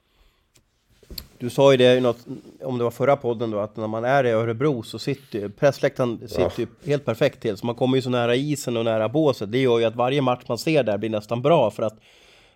Du 1.42 1.50
sa 1.50 1.72
ju 1.72 1.76
det, 1.76 2.00
något, 2.00 2.26
om 2.62 2.78
det 2.78 2.84
var 2.84 2.90
förra 2.90 3.16
podden 3.16 3.50
då, 3.50 3.58
att 3.58 3.76
när 3.76 3.86
man 3.86 4.04
är 4.04 4.24
i 4.24 4.30
Örebro 4.30 4.82
så 4.82 4.98
sitter 4.98 5.38
ju 5.38 5.48
pressläktaren 5.48 6.28
sitter 6.28 6.52
ju 6.60 6.66
helt 6.86 7.04
perfekt 7.04 7.40
till. 7.40 7.56
Så 7.56 7.66
man 7.66 7.74
kommer 7.74 7.96
ju 7.96 8.02
så 8.02 8.10
nära 8.10 8.34
isen 8.34 8.76
och 8.76 8.84
nära 8.84 9.08
båset. 9.08 9.52
Det 9.52 9.58
gör 9.58 9.78
ju 9.78 9.84
att 9.84 9.96
varje 9.96 10.22
match 10.22 10.42
man 10.48 10.58
ser 10.58 10.82
där 10.82 10.98
blir 10.98 11.10
nästan 11.10 11.42
bra 11.42 11.70
för 11.70 11.82
att 11.82 11.94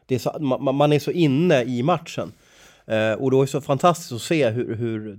är 0.09 0.19
så, 0.19 0.37
man, 0.41 0.75
man 0.75 0.93
är 0.93 0.99
så 0.99 1.11
inne 1.11 1.63
i 1.63 1.83
matchen. 1.83 2.33
Eh, 2.87 3.13
och 3.13 3.31
då 3.31 3.39
är 3.39 3.47
det 3.47 3.51
så 3.51 3.61
fantastiskt 3.61 4.13
att 4.13 4.23
se 4.23 4.49
hur, 4.49 4.75
hur 4.75 5.19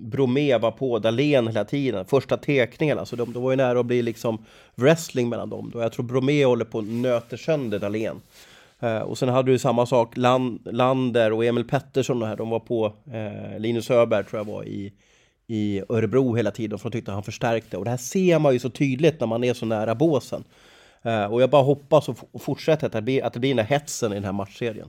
Bromé 0.00 0.58
var 0.58 0.70
på 0.70 0.98
Dahlén 0.98 1.46
hela 1.46 1.64
tiden. 1.64 2.04
Första 2.04 2.36
tekningarna, 2.36 3.06
så 3.06 3.16
de, 3.16 3.32
de 3.32 3.42
var 3.42 3.50
ju 3.50 3.56
nära 3.56 3.80
att 3.80 3.86
bli 3.86 4.02
liksom 4.02 4.44
wrestling 4.74 5.28
mellan 5.28 5.50
dem. 5.50 5.70
Då. 5.72 5.80
Jag 5.80 5.92
tror 5.92 6.04
Bromé 6.04 6.44
håller 6.44 6.64
på 6.64 6.78
att 6.78 6.84
nöter 6.84 7.36
sönder 7.36 7.78
Dahlén. 7.78 8.20
Eh, 8.84 8.98
och 8.98 9.18
sen 9.18 9.28
hade 9.28 9.52
du 9.52 9.58
samma 9.58 9.86
sak, 9.86 10.16
Land, 10.16 10.68
Lander 10.72 11.32
och 11.32 11.44
Emil 11.44 11.64
Pettersson 11.64 12.22
och 12.22 12.28
här, 12.28 12.36
de 12.36 12.50
var 12.50 12.60
på 12.60 12.92
eh, 13.12 13.58
Linus 13.58 13.90
Öberg 13.90 14.24
tror 14.24 14.40
jag 14.40 14.44
var 14.44 14.64
i, 14.64 14.92
i 15.46 15.82
Örebro 15.88 16.34
hela 16.34 16.50
tiden 16.50 16.78
för 16.78 16.90
de 16.90 16.98
tyckte 16.98 17.10
att 17.10 17.14
han 17.14 17.22
förstärkte. 17.22 17.76
Och 17.76 17.84
det 17.84 17.90
här 17.90 17.96
ser 17.96 18.38
man 18.38 18.52
ju 18.52 18.58
så 18.58 18.70
tydligt 18.70 19.20
när 19.20 19.26
man 19.26 19.44
är 19.44 19.54
så 19.54 19.66
nära 19.66 19.94
båsen. 19.94 20.44
Eh, 21.02 21.24
och 21.24 21.42
jag 21.42 21.50
bara 21.50 21.62
hoppas 21.62 22.08
och, 22.08 22.18
och 22.32 22.42
fortsätter 22.42 22.86
att 22.86 22.92
det, 22.92 23.02
blir, 23.02 23.24
att 23.24 23.32
det 23.32 23.40
blir 23.40 23.54
den 23.54 23.66
här 23.66 23.78
hetsen 23.78 24.12
i 24.12 24.14
den 24.14 24.24
här 24.24 24.32
matchserien. 24.32 24.88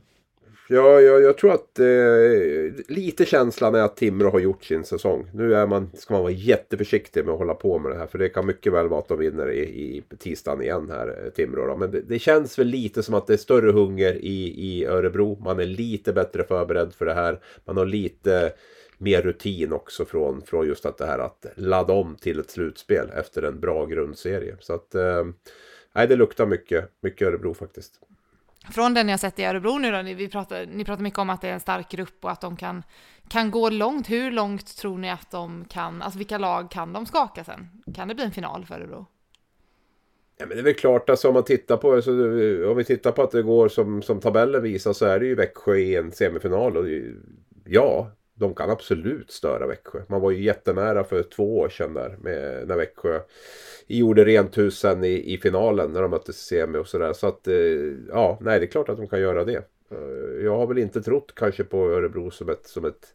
Ja, 0.68 1.02
jag, 1.02 1.22
jag 1.22 1.38
tror 1.38 1.54
att 1.54 1.80
eh, 1.80 2.86
lite 2.88 3.26
känslan 3.26 3.76
är 3.76 3.82
att 3.82 3.98
Timrå 3.98 4.30
har 4.30 4.40
gjort 4.40 4.64
sin 4.64 4.84
säsong. 4.84 5.28
Nu 5.34 5.56
är 5.56 5.68
man, 5.68 5.92
ska 5.94 6.14
man 6.14 6.24
vara 6.24 6.32
jätteförsiktig 6.32 7.26
med 7.26 7.34
att 7.34 7.40
hålla 7.40 7.54
på 7.54 7.80
med 7.80 7.92
det 7.92 7.98
här. 7.98 8.08
För 8.08 8.18
det 8.18 8.30
kan 8.30 8.46
mycket 8.46 8.74
väl 8.74 8.88
vara 8.88 9.00
att 9.00 9.08
de 9.08 9.20
vinner 9.20 9.52
i, 9.52 9.62
i 9.62 10.04
tisdagen 10.20 10.62
igen 10.62 10.90
här, 10.90 11.08
eh, 11.08 11.30
Timrå. 11.30 11.68
Då. 11.68 11.78
Men 11.78 11.92
det, 11.92 12.02
det, 12.02 12.20
känns 12.20 12.60
väl 12.60 12.68
lite 12.68 13.04
som 13.04 13.16
att 13.16 13.28
det 13.28 13.34
är 13.34 13.38
större 13.38 13.72
hunger 13.72 14.14
i, 14.14 14.54
i 14.58 14.86
Örebro. 14.86 15.40
Man 15.44 15.60
är 15.60 15.66
lite 15.66 16.14
bättre 16.14 16.44
förberedd 16.44 16.94
för 16.94 17.06
det 17.06 17.14
här. 17.14 17.40
Man 17.66 17.78
har 17.78 17.86
lite 17.86 18.54
mer 18.98 19.22
rutin 19.22 19.74
också 19.74 20.06
från, 20.06 20.42
från 20.42 20.68
just 20.68 20.86
att 20.86 20.98
det 20.98 21.06
här 21.06 21.20
att 21.20 21.46
ladda 21.56 21.94
om 21.94 22.16
till 22.16 22.40
ett 22.40 22.50
slutspel 22.50 23.10
efter 23.16 23.44
en 23.44 23.60
bra 23.60 23.86
grundserie. 23.86 24.56
Så 24.60 24.74
att, 24.74 24.96
eh, 24.96 25.26
nej, 25.96 26.08
det 26.08 26.16
luktar 26.16 26.46
mycket, 26.46 26.92
mycket 27.02 27.28
Örebro 27.28 27.54
faktiskt 27.54 28.00
från 28.72 28.94
den 28.94 29.10
jag 29.10 29.20
sett 29.20 29.40
i 29.40 29.46
Örebro 29.46 29.78
nu 29.78 29.92
då, 29.92 30.02
vi 30.02 30.30
pratar, 30.30 30.66
ni 30.66 30.86
pratar 30.86 31.04
mycket 31.04 31.20
om 31.20 31.30
att 31.30 31.42
det 31.42 31.50
är 31.50 31.54
en 31.54 31.60
stark 31.60 31.90
grupp 31.92 32.18
och 32.22 32.32
att 32.32 32.42
de 32.42 32.58
kan, 32.58 32.84
kan 33.28 33.52
gå 33.52 33.70
långt. 33.70 34.10
Hur 34.10 34.32
långt 34.32 34.78
tror 34.78 34.98
ni 34.98 35.10
att 35.10 35.32
de 35.32 35.66
kan, 35.66 36.02
alltså 36.02 36.18
vilka 36.18 36.38
lag 36.38 36.72
kan 36.72 36.94
de 36.94 37.06
skaka 37.06 37.44
sen? 37.44 37.70
Kan 37.96 38.08
det 38.08 38.16
bli 38.16 38.26
en 38.26 38.32
final 38.32 38.66
för 38.66 38.76
Örebro? 38.76 39.06
Ja, 40.38 40.46
men 40.46 40.58
det 40.58 40.62
är 40.62 40.64
väl 40.64 40.74
klart, 40.74 41.10
alltså, 41.10 41.28
om, 41.28 41.34
man 41.34 41.44
tittar 41.44 41.78
på, 41.78 41.94
alltså, 41.94 42.12
eh, 42.12 42.70
om 42.70 42.78
vi 42.78 42.84
tittar 42.84 43.12
på 43.12 43.24
att 43.24 43.32
det 43.32 43.44
går 43.44 43.70
som, 43.70 44.02
som 44.02 44.20
tabellen 44.20 44.62
visar 44.62 44.94
så 44.94 45.06
är 45.06 45.20
det 45.20 45.26
ju 45.26 45.36
Växjö 45.36 45.76
i 45.76 45.96
en 45.96 46.12
semifinal. 46.12 46.78
Och, 46.78 46.86
ja, 47.66 48.12
de 48.36 48.56
kan 48.56 48.70
absolut 48.70 49.32
störa 49.32 49.68
Växjö. 49.68 50.02
Man 50.08 50.22
var 50.22 50.32
ju 50.32 50.44
jättenära 50.44 51.04
för 51.04 51.24
två 51.24 51.60
år 51.60 51.70
sedan 51.70 51.94
där 51.94 52.18
med, 52.22 52.68
när 52.68 52.76
Växjö 52.76 53.20
gjorde 53.88 54.26
rent 54.26 54.58
hus 54.58 54.80
sen 54.80 55.04
i, 55.04 55.34
i 55.34 55.38
finalen 55.38 55.92
när 55.92 56.02
de 56.02 56.12
möttes 56.12 56.36
i 56.36 56.44
semi 56.44 56.78
och 56.78 56.88
sådär. 56.88 57.14
Så 57.14 57.28
att 57.28 57.48
eh, 57.48 57.56
ja, 58.10 58.38
nej 58.42 58.60
det 58.60 58.66
är 58.66 58.68
klart 58.68 58.90
att 58.90 58.98
de 58.98 59.08
kan 59.08 59.20
göra 59.22 59.44
det. 59.44 59.64
Eh, 59.92 60.44
jag 60.44 60.58
har 60.58 60.68
väl 60.68 60.78
inte 60.78 61.02
trott 61.02 61.36
kanske 61.36 61.64
på 61.64 61.78
Örebro 61.78 62.32
som 62.32 62.50
ett, 62.50 62.68
som 62.68 62.86
ett 62.86 63.14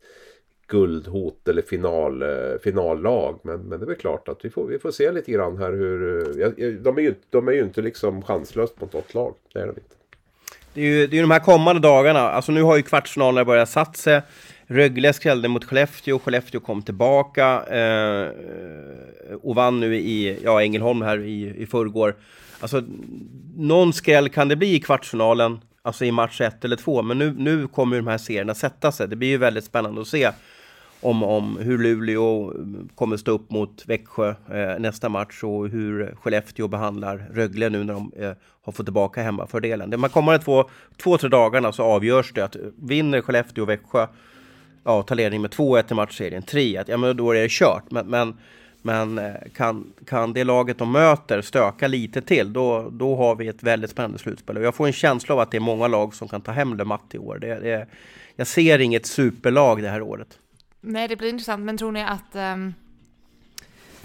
guldhot 0.66 1.48
eller 1.48 1.62
final, 1.62 2.22
eh, 2.22 2.58
finallag. 2.62 3.40
Men, 3.42 3.60
men 3.60 3.80
det 3.80 3.84
är 3.84 3.88
väl 3.88 3.96
klart 3.96 4.28
att 4.28 4.44
vi 4.44 4.50
får, 4.50 4.66
vi 4.66 4.78
får 4.78 4.90
se 4.90 5.12
lite 5.12 5.32
grann 5.32 5.56
här 5.56 5.72
hur... 5.72 6.24
De 6.78 6.98
är 6.98 7.02
ju, 7.02 7.14
de 7.30 7.48
är 7.48 7.52
ju 7.52 7.60
inte 7.60 7.82
liksom 7.82 8.22
chanslöst 8.22 8.80
mot 8.80 8.92
något 8.92 9.14
lag. 9.14 9.34
Det 9.52 9.58
är 9.58 9.66
de 9.66 9.70
inte. 9.70 9.96
Det 10.74 10.80
är 10.80 10.84
ju 10.84 11.06
det 11.06 11.18
är 11.18 11.20
de 11.20 11.30
här 11.30 11.40
kommande 11.40 11.80
dagarna. 11.80 12.20
Alltså 12.20 12.52
nu 12.52 12.62
har 12.62 12.76
ju 12.76 12.82
kvartsfinalerna 12.82 13.44
börjat 13.44 13.68
satt 13.68 13.96
sig. 13.96 14.22
Rögle 14.70 15.12
skrällde 15.12 15.48
mot 15.48 15.64
Skellefteå, 15.64 16.18
Skellefteå 16.18 16.60
kom 16.60 16.82
tillbaka 16.82 17.62
eh, 17.62 18.28
och 19.42 19.54
vann 19.54 19.80
nu 19.80 19.96
i 19.96 20.38
ja, 20.44 20.62
Ängelholm 20.62 21.02
här 21.02 21.18
i, 21.18 21.62
i 21.62 21.66
förrgår. 21.66 22.16
Alltså, 22.60 22.82
någon 23.56 23.92
skräll 23.92 24.28
kan 24.28 24.48
det 24.48 24.56
bli 24.56 24.74
i 24.74 24.80
kvartsfinalen, 24.80 25.60
alltså 25.82 26.04
i 26.04 26.12
match 26.12 26.40
ett 26.40 26.64
eller 26.64 26.76
två, 26.76 27.02
men 27.02 27.18
nu, 27.18 27.34
nu 27.38 27.68
kommer 27.68 27.96
de 27.96 28.06
här 28.06 28.18
serierna 28.18 28.54
sätta 28.54 28.92
sig. 28.92 29.08
Det 29.08 29.16
blir 29.16 29.28
ju 29.28 29.36
väldigt 29.36 29.64
spännande 29.64 30.00
att 30.00 30.08
se 30.08 30.30
om, 31.00 31.22
om 31.22 31.56
hur 31.60 31.78
Luleå 31.78 32.54
kommer 32.94 33.16
stå 33.16 33.30
upp 33.30 33.50
mot 33.50 33.84
Växjö 33.86 34.28
eh, 34.28 34.78
nästa 34.78 35.08
match 35.08 35.42
och 35.42 35.68
hur 35.68 36.14
Skellefteå 36.20 36.68
behandlar 36.68 37.26
Rögle 37.32 37.68
nu 37.68 37.84
när 37.84 37.94
de 37.94 38.12
eh, 38.16 38.32
har 38.62 38.72
fått 38.72 38.86
tillbaka 38.86 39.22
hemmafördelen. 39.22 39.90
De 39.90 40.08
kommande 40.08 40.44
två, 40.44 40.70
två, 40.96 41.18
tre 41.18 41.28
dagarna 41.28 41.72
så 41.72 41.82
avgörs 41.82 42.32
det 42.32 42.44
att 42.44 42.56
vinner 42.76 43.20
Skellefteå 43.20 43.62
och 43.62 43.68
Växjö 43.68 44.06
ja, 44.84 45.02
tar 45.02 45.14
ledning 45.14 45.40
med 45.40 45.50
2-1 45.50 45.90
i 45.90 45.94
matchserien, 45.94 46.42
3-1, 46.42 46.84
ja 46.86 46.96
men 46.96 47.16
då 47.16 47.30
är 47.30 47.42
det 47.42 47.50
kört. 47.50 47.90
Men, 47.90 48.06
men, 48.06 48.36
men 48.82 49.18
eh, 49.18 49.34
kan, 49.54 49.92
kan 50.06 50.32
det 50.32 50.44
laget 50.44 50.78
de 50.78 50.92
möter 50.92 51.42
stöka 51.42 51.88
lite 51.88 52.22
till, 52.22 52.52
då, 52.52 52.90
då 52.92 53.16
har 53.16 53.36
vi 53.36 53.48
ett 53.48 53.62
väldigt 53.62 53.90
spännande 53.90 54.18
slutspel. 54.18 54.56
Och 54.56 54.62
jag 54.62 54.74
får 54.74 54.86
en 54.86 54.92
känsla 54.92 55.34
av 55.34 55.40
att 55.40 55.50
det 55.50 55.56
är 55.56 55.60
många 55.60 55.86
lag 55.86 56.14
som 56.14 56.28
kan 56.28 56.40
ta 56.40 56.52
hem 56.52 56.76
Le 56.76 56.84
matt 56.84 57.14
i 57.14 57.18
år. 57.18 57.38
Det, 57.38 57.54
det, 57.54 57.86
jag 58.36 58.46
ser 58.46 58.78
inget 58.78 59.06
superlag 59.06 59.82
det 59.82 59.88
här 59.88 60.02
året. 60.02 60.38
Nej, 60.80 61.08
det 61.08 61.16
blir 61.16 61.28
intressant, 61.28 61.64
men 61.64 61.78
tror 61.78 61.92
ni 61.92 62.02
att 62.02 62.34
um, 62.34 62.74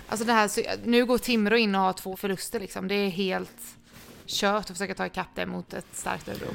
Alltså 0.07 0.26
det 0.26 0.34
här, 0.34 0.49
nu 0.84 1.05
går 1.05 1.17
Timrå 1.17 1.57
in 1.57 1.76
och 1.76 1.82
har 1.82 1.93
två 1.93 2.15
förluster 2.17 2.59
liksom. 2.59 2.88
Det 2.88 2.95
är 2.95 3.09
helt 3.09 3.78
kört 4.26 4.59
att 4.59 4.78
försöka 4.78 4.93
ta 4.93 5.05
ikapp 5.05 5.28
det 5.36 5.45
mot 5.45 5.73
ett 5.73 5.86
starkt 5.91 6.28
Örebro. 6.28 6.47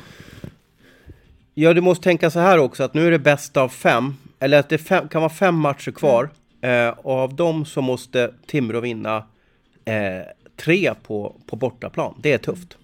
Ja, 1.54 1.74
du 1.74 1.80
måste 1.80 2.04
tänka 2.04 2.30
så 2.30 2.40
här 2.40 2.58
också 2.58 2.82
att 2.82 2.94
nu 2.94 3.06
är 3.06 3.10
det 3.10 3.18
bäst 3.18 3.56
av 3.56 3.68
fem. 3.68 4.14
Eller 4.38 4.58
att 4.58 4.68
det 4.68 4.78
fem, 4.78 5.08
kan 5.08 5.22
vara 5.22 5.32
fem 5.32 5.54
matcher 5.54 5.90
kvar. 5.90 6.30
Eh, 6.60 6.88
och 6.88 7.14
av 7.14 7.34
dem 7.34 7.64
så 7.64 7.82
måste 7.82 8.30
Timrå 8.46 8.80
vinna 8.80 9.16
eh, 9.84 10.26
tre 10.56 10.94
på, 11.02 11.36
på 11.46 11.56
bortaplan. 11.56 12.14
Det 12.22 12.32
är 12.32 12.38
tufft. 12.38 12.76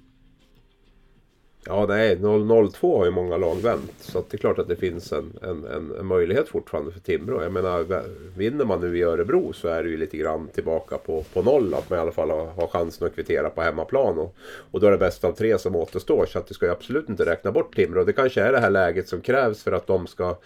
Ja, 1.69 1.87
nej, 1.89 2.17
0-0-2 2.17 2.99
har 2.99 3.05
ju 3.05 3.11
många 3.11 3.37
lag 3.37 3.57
vänt. 3.57 3.93
Så 3.99 4.25
det 4.31 4.37
är 4.37 4.39
klart 4.39 4.59
att 4.59 4.69
det 4.69 4.77
finns 4.77 5.13
en, 5.13 5.39
en, 5.43 5.65
en, 5.65 5.93
en, 6.01 6.07
möjlighet 6.07 6.49
fortfarande 6.49 6.93
för 6.93 7.01
Timrå. 7.01 7.43
Jag 7.43 7.53
menar, 7.53 8.03
vinner 8.37 8.65
man 8.65 8.81
nu 8.81 8.99
i 8.99 9.03
Örebro 9.03 9.53
så 9.53 9.69
är 9.69 9.83
det 9.83 9.91
ju 9.91 9.97
lite 9.97 10.17
grann 10.17 10.49
tillbaka 10.49 10.99
på, 10.99 11.25
på 11.33 11.43
noll. 11.43 11.75
Att 11.75 11.91
man 11.91 11.99
i 11.99 12.03
alla 12.03 12.13
fall 12.13 12.31
har, 12.31 12.47
har 12.47 12.67
chansen 12.67 13.07
att 13.07 13.15
kvittera 13.15 13.51
på 13.51 13.63
hemmaplan. 13.63 14.19
Och, 14.19 14.37
och 14.71 14.81
då 14.81 14.87
är 14.87 14.91
det 14.91 14.99
bäst 14.99 15.25
av 15.25 15.33
tre 15.33 15.59
som 15.59 15.77
återstår. 15.77 16.27
Så 16.27 16.39
att 16.39 16.47
du 16.47 16.55
ska 16.55 16.67
ju 16.67 16.73
absolut 16.73 17.09
inte 17.09 17.27
räkna 17.27 17.53
bort 17.53 17.75
Timrå. 17.75 18.05
Det 18.05 18.13
kanske 18.13 18.43
är 18.43 18.53
det 18.53 18.61
här 18.61 18.71
läget 18.71 19.09
som 19.09 19.21
krävs 19.21 19.63
för 19.63 19.73
att 19.73 19.87
de 19.87 20.07
ska 20.07 20.37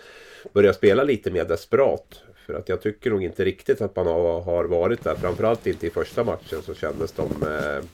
börja 0.53 0.73
spela 0.73 1.03
lite 1.03 1.31
mer 1.31 1.45
desperat. 1.45 2.23
För 2.47 2.55
att 2.55 2.68
jag 2.68 2.81
tycker 2.81 3.11
nog 3.11 3.25
inte 3.25 3.45
riktigt 3.45 3.81
att 3.81 3.97
man 3.97 4.07
har, 4.07 4.41
har 4.41 4.64
varit 4.64 5.05
där. 5.05 5.14
Framförallt 5.14 5.66
inte 5.66 5.87
i 5.87 5.91
första 5.91 6.25
matchen 6.25 6.62
så 6.62 6.75
kändes 6.75 7.12
de... 7.12 7.23
Eh, 7.23 7.85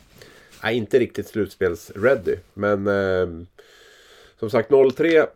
Nej, 0.67 0.77
inte 0.77 0.99
riktigt 0.99 1.27
slutspels-ready. 1.27 2.39
Men 2.55 2.87
eh, 2.87 3.47
som 4.39 4.51
sagt 4.51 4.71
0-3. 4.71 5.27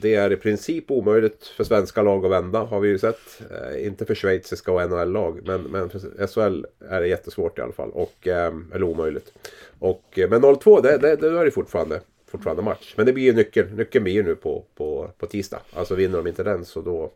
Det 0.00 0.14
är 0.14 0.32
i 0.32 0.36
princip 0.36 0.90
omöjligt 0.90 1.46
för 1.46 1.64
svenska 1.64 2.02
lag 2.02 2.24
att 2.24 2.30
vända 2.30 2.58
har 2.58 2.80
vi 2.80 2.88
ju 2.88 2.98
sett. 2.98 3.42
Eh, 3.50 3.86
inte 3.86 4.04
för 4.04 4.14
schweiziska 4.14 4.72
och 4.72 4.90
NHL-lag. 4.90 5.40
Men, 5.44 5.62
men 5.62 5.90
för 5.90 6.26
SHL 6.26 6.66
är 6.88 7.00
det 7.00 7.08
jättesvårt 7.08 7.58
i 7.58 7.62
alla 7.62 7.72
fall. 7.72 7.90
Och, 7.90 8.28
eh, 8.28 8.54
eller 8.74 8.82
omöjligt. 8.82 9.32
Och, 9.78 10.18
eh, 10.18 10.30
men 10.30 10.42
0-2 10.42 10.82
det, 10.82 10.98
det, 10.98 11.16
det 11.16 11.28
är 11.28 11.44
det 11.44 11.50
fortfarande, 11.50 12.00
fortfarande 12.26 12.62
match. 12.62 12.94
Men 12.96 13.06
det 13.06 13.12
blir 13.12 13.24
ju 13.24 13.32
nyckeln. 13.32 13.76
Nyckeln 13.76 14.04
blir 14.04 14.14
ju 14.14 14.22
nu 14.22 14.34
på, 14.34 14.64
på, 14.74 15.10
på 15.18 15.26
tisdag. 15.26 15.60
Alltså 15.72 15.94
vinner 15.94 16.16
de 16.16 16.26
inte 16.26 16.42
den 16.42 16.64
så 16.64 16.80
då, 16.80 17.10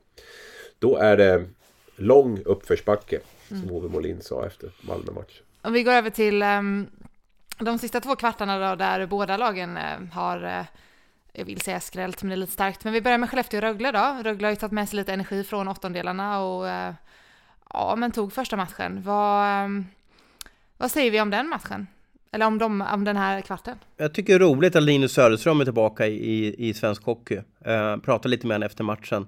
då 0.78 0.96
är 0.96 1.16
det 1.16 1.44
lång 1.96 2.40
uppförsbacke. 2.44 3.20
Som 3.48 3.56
mm. 3.56 3.72
Ove 3.72 3.88
Molin 3.88 4.20
sa 4.20 4.46
efter 4.46 4.70
Malmö-matchen. 4.80 5.44
Om 5.62 5.72
vi 5.72 5.82
går 5.82 5.92
över 5.92 6.10
till 6.10 6.42
um, 6.42 6.86
de 7.58 7.78
sista 7.78 8.00
två 8.00 8.16
kvartarna 8.16 8.70
då, 8.70 8.76
där 8.76 9.06
båda 9.06 9.36
lagen 9.36 9.76
eh, 9.76 9.98
har, 10.12 10.44
eh, 10.44 10.64
jag 11.32 11.44
vill 11.44 11.60
säga 11.60 11.80
skrällt, 11.80 12.22
men 12.22 12.28
det 12.28 12.34
är 12.34 12.36
lite 12.36 12.52
starkt. 12.52 12.84
Men 12.84 12.92
vi 12.92 13.00
börjar 13.00 13.18
med 13.18 13.30
Skellefteå 13.30 13.58
och 13.58 13.62
Rögle 13.62 13.92
då. 13.92 14.16
Rögle 14.22 14.46
har 14.46 14.50
ju 14.50 14.56
tagit 14.56 14.72
med 14.72 14.88
sig 14.88 14.96
lite 14.96 15.12
energi 15.12 15.44
från 15.44 15.68
åttondelarna 15.68 16.40
och 16.40 16.68
eh, 16.68 16.94
ja, 17.72 17.96
men 17.96 18.12
tog 18.12 18.32
första 18.32 18.56
matchen. 18.56 19.02
Vad, 19.02 19.46
ehm, 19.46 19.86
vad 20.76 20.90
säger 20.90 21.10
vi 21.10 21.20
om 21.20 21.30
den 21.30 21.48
matchen? 21.48 21.86
Eller 22.32 22.46
om, 22.46 22.58
de, 22.58 22.80
om 22.80 23.04
den 23.04 23.16
här 23.16 23.40
kvarten? 23.40 23.78
Jag 23.96 24.14
tycker 24.14 24.38
det 24.38 24.44
är 24.44 24.48
roligt 24.48 24.76
att 24.76 24.82
Linus 24.82 25.12
Söderström 25.12 25.60
är 25.60 25.64
tillbaka 25.64 26.06
i, 26.06 26.68
i 26.68 26.74
svensk 26.74 27.04
hockey. 27.04 27.36
Uh, 27.36 27.96
pratade 27.96 28.28
lite 28.28 28.46
med 28.46 28.54
honom 28.54 28.66
efter 28.66 28.84
matchen. 28.84 29.26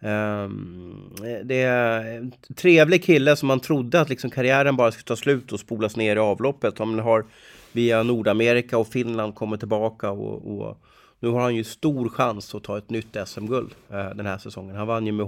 Um, 0.00 1.14
det 1.44 1.62
är 1.62 2.16
en 2.16 2.32
trevlig 2.56 3.04
kille 3.04 3.36
som 3.36 3.48
man 3.48 3.60
trodde 3.60 4.00
att 4.00 4.08
liksom 4.08 4.30
karriären 4.30 4.76
bara 4.76 4.92
skulle 4.92 5.04
ta 5.04 5.16
slut 5.16 5.52
och 5.52 5.60
spolas 5.60 5.96
ner 5.96 6.16
i 6.16 6.18
avloppet. 6.18 6.78
Han 6.78 6.98
har 6.98 7.24
via 7.72 8.02
Nordamerika 8.02 8.78
och 8.78 8.88
Finland 8.88 9.34
kommit 9.34 9.60
tillbaka 9.60 10.10
och, 10.10 10.58
och 10.58 10.78
nu 11.20 11.28
har 11.28 11.40
han 11.40 11.54
ju 11.54 11.64
stor 11.64 12.08
chans 12.08 12.54
att 12.54 12.64
ta 12.64 12.78
ett 12.78 12.90
nytt 12.90 13.16
SM-guld 13.26 13.74
uh, 13.92 13.98
eh, 13.98 14.14
den 14.14 14.26
här 14.26 14.38
säsongen. 14.38 14.76
Han 14.76 14.86
vann 14.86 15.06
ju 15.06 15.12
med 15.12 15.26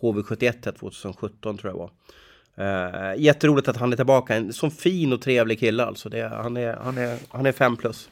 HV71 0.00 0.72
2017 0.72 1.58
tror 1.58 1.72
jag 1.72 1.78
var. 1.78 1.90
Uh, 2.58 3.22
jätteroligt 3.22 3.68
att 3.68 3.76
han 3.76 3.92
är 3.92 3.96
tillbaka. 3.96 4.34
En 4.34 4.52
sån 4.52 4.70
fin 4.70 5.12
och 5.12 5.22
trevlig 5.22 5.60
kille 5.60 5.84
alltså. 5.84 6.08
Det, 6.08 6.28
han, 6.28 6.56
är, 6.56 6.76
han, 6.76 6.98
är, 6.98 7.18
han 7.28 7.46
är 7.46 7.52
fem 7.52 7.76
plus. 7.76 8.08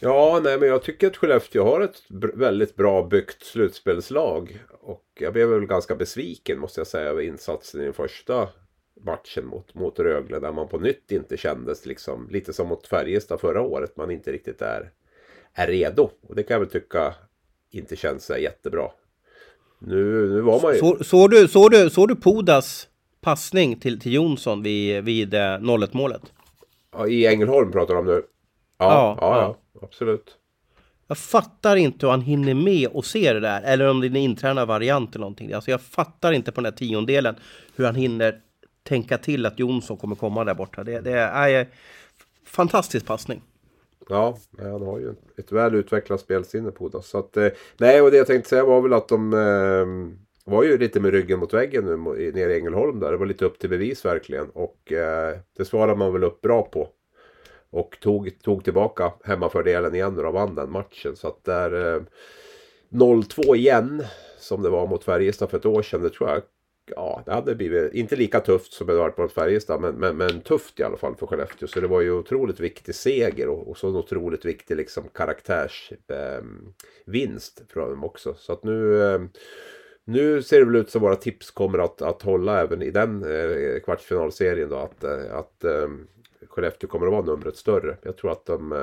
Ja, 0.00 0.40
nej 0.44 0.58
men 0.58 0.68
jag 0.68 0.82
tycker 0.82 1.06
att 1.06 1.16
Skellefteå 1.16 1.64
har 1.64 1.80
ett 1.80 2.02
väldigt 2.34 2.76
bra 2.76 3.06
byggt 3.06 3.44
slutspelslag. 3.44 4.58
Och 4.84 5.04
jag 5.14 5.32
blev 5.32 5.48
väl 5.48 5.66
ganska 5.66 5.94
besviken 5.94 6.58
måste 6.58 6.80
jag 6.80 6.86
säga 6.86 7.10
över 7.10 7.22
insatsen 7.22 7.80
i 7.80 7.84
den 7.84 7.92
första 7.92 8.48
matchen 9.04 9.46
mot, 9.46 9.74
mot 9.74 9.98
Rögle. 9.98 10.40
Där 10.40 10.52
man 10.52 10.68
på 10.68 10.78
nytt 10.78 11.12
inte 11.12 11.36
kändes 11.36 11.86
liksom 11.86 12.28
lite 12.30 12.52
som 12.52 12.68
mot 12.68 12.86
Färjestad 12.86 13.40
förra 13.40 13.62
året. 13.62 13.96
Man 13.96 14.10
inte 14.10 14.32
riktigt 14.32 14.62
är, 14.62 14.90
är 15.52 15.66
redo. 15.66 16.10
Och 16.28 16.34
det 16.34 16.42
kan 16.42 16.54
jag 16.54 16.60
väl 16.60 16.68
tycka 16.68 17.14
inte 17.70 17.96
känns 17.96 18.30
jättebra. 18.30 18.90
Nu, 19.78 20.28
nu 20.28 20.40
var 20.40 20.62
man 20.62 20.72
ju... 20.72 20.78
Såg 20.78 21.06
så 21.06 21.28
du, 21.28 21.48
så 21.48 21.68
du, 21.68 21.90
så 21.90 22.06
du 22.06 22.16
Podas 22.16 22.88
passning 23.20 23.80
till, 23.80 24.00
till 24.00 24.12
Jonsson 24.12 24.62
vid, 24.62 25.04
vid 25.04 25.34
0-1 25.34 25.82
eh, 25.82 25.88
målet? 25.92 26.22
Ja, 26.92 27.06
I 27.06 27.26
Ängelholm 27.26 27.72
pratar 27.72 27.94
du 27.94 28.00
om 28.00 28.06
nu? 28.06 28.22
Ja, 28.78 29.16
ja, 29.18 29.18
ja, 29.20 29.56
ja. 29.72 29.80
absolut. 29.82 30.38
Jag 31.06 31.18
fattar 31.18 31.76
inte 31.76 32.06
hur 32.06 32.10
han 32.10 32.20
hinner 32.20 32.54
med 32.54 32.88
och 32.88 33.04
se 33.04 33.32
det 33.32 33.40
där. 33.40 33.62
Eller 33.62 33.88
om 33.88 34.00
det 34.00 34.06
är 34.06 34.08
en 34.08 34.16
intränad 34.16 34.68
variant 34.68 35.14
eller 35.14 35.20
någonting. 35.20 35.52
Alltså 35.52 35.70
jag 35.70 35.80
fattar 35.80 36.32
inte 36.32 36.52
på 36.52 36.60
den 36.60 36.72
här 36.72 36.78
tiondelen 36.78 37.34
hur 37.76 37.84
han 37.84 37.94
hinner 37.94 38.40
tänka 38.82 39.18
till 39.18 39.46
att 39.46 39.58
Jonsson 39.58 39.96
kommer 39.96 40.16
komma 40.16 40.44
där 40.44 40.54
borta. 40.54 40.84
Det, 40.84 41.00
det 41.00 41.12
är 41.12 41.60
en 41.60 41.66
fantastisk 42.44 43.06
passning. 43.06 43.42
Ja, 44.08 44.38
han 44.58 44.82
har 44.82 44.98
ju 44.98 45.14
ett 45.36 45.52
väl 45.52 45.74
utvecklat 45.74 46.20
spelsinne 46.20 46.70
på 46.70 46.88
det. 46.88 47.02
Så 47.02 47.18
att, 47.18 47.36
eh, 47.36 47.48
nej, 47.76 48.00
och 48.00 48.10
det 48.10 48.16
jag 48.16 48.26
tänkte 48.26 48.48
säga 48.48 48.64
var 48.64 48.80
väl 48.82 48.92
att 48.92 49.08
de 49.08 49.32
eh, 49.32 50.14
var 50.52 50.62
ju 50.62 50.78
lite 50.78 51.00
med 51.00 51.10
ryggen 51.12 51.38
mot 51.38 51.54
väggen 51.54 51.84
nu 51.84 51.96
nere 52.32 52.52
i 52.52 52.58
Ängelholm 52.58 53.00
där. 53.00 53.12
Det 53.12 53.16
var 53.16 53.26
lite 53.26 53.44
upp 53.44 53.58
till 53.58 53.70
bevis 53.70 54.04
verkligen. 54.04 54.50
Och 54.50 54.92
eh, 54.92 55.38
det 55.56 55.64
svarade 55.64 55.98
man 55.98 56.12
väl 56.12 56.24
upp 56.24 56.40
bra 56.40 56.62
på. 56.62 56.88
Och 57.74 57.96
tog, 58.00 58.42
tog 58.42 58.64
tillbaka 58.64 59.12
hemmafördelen 59.24 59.94
igen 59.94 60.26
och 60.26 60.32
vann 60.32 60.54
den 60.54 60.70
matchen. 60.70 61.16
Så 61.16 61.28
att 61.28 61.44
där 61.44 61.94
eh, 61.94 62.02
0-2 62.88 63.56
igen. 63.56 64.04
Som 64.38 64.62
det 64.62 64.70
var 64.70 64.86
mot 64.86 65.04
Färjestad 65.04 65.50
för 65.50 65.58
ett 65.58 65.66
år 65.66 65.82
sedan. 65.82 66.02
Det 66.02 66.10
tror 66.10 66.30
jag 66.30 66.42
ja, 66.86 67.22
det 67.26 67.32
hade 67.32 67.54
blivit, 67.54 67.94
inte 67.94 68.16
lika 68.16 68.40
tufft 68.40 68.72
som 68.72 68.86
det 68.86 68.94
varit 68.94 69.18
mot 69.18 69.32
Färjestad, 69.32 69.80
men, 69.80 69.94
men, 69.94 70.16
men, 70.16 70.40
tufft 70.40 70.80
i 70.80 70.82
alla 70.82 70.96
fall 70.96 71.16
för 71.16 71.26
Skellefteå. 71.26 71.68
Så 71.68 71.80
det 71.80 71.86
var 71.86 72.00
ju 72.00 72.12
otroligt 72.12 72.60
viktig 72.60 72.94
seger 72.94 73.48
och, 73.48 73.68
och 73.68 73.78
så 73.78 73.88
en 73.88 73.96
otroligt 73.96 74.44
viktig 74.44 74.76
liksom 74.76 75.04
karaktärsvinst 75.14 76.00
ehm, 77.08 77.66
eh, 77.66 77.72
från 77.72 77.90
dem 77.90 78.04
också. 78.04 78.34
Så 78.34 78.52
att 78.52 78.64
nu, 78.64 79.02
eh, 79.02 79.20
nu 80.04 80.42
ser 80.42 80.58
det 80.58 80.64
väl 80.64 80.76
ut 80.76 80.90
som 80.90 81.02
våra 81.02 81.16
tips 81.16 81.50
kommer 81.50 81.78
att, 81.78 82.02
att 82.02 82.22
hålla 82.22 82.60
även 82.60 82.82
i 82.82 82.90
den 82.90 83.24
eh, 83.24 83.80
kvartsfinalserien 83.80 84.68
då. 84.68 84.76
Att, 84.76 85.04
eh, 85.04 85.34
att 85.34 85.64
eh, 85.64 85.88
Skellefteå 86.54 86.88
kommer 86.88 87.06
att 87.06 87.12
vara 87.12 87.22
numret 87.22 87.56
större. 87.56 87.96
Jag 88.02 88.16
tror 88.16 88.32
att 88.32 88.46
de, 88.46 88.74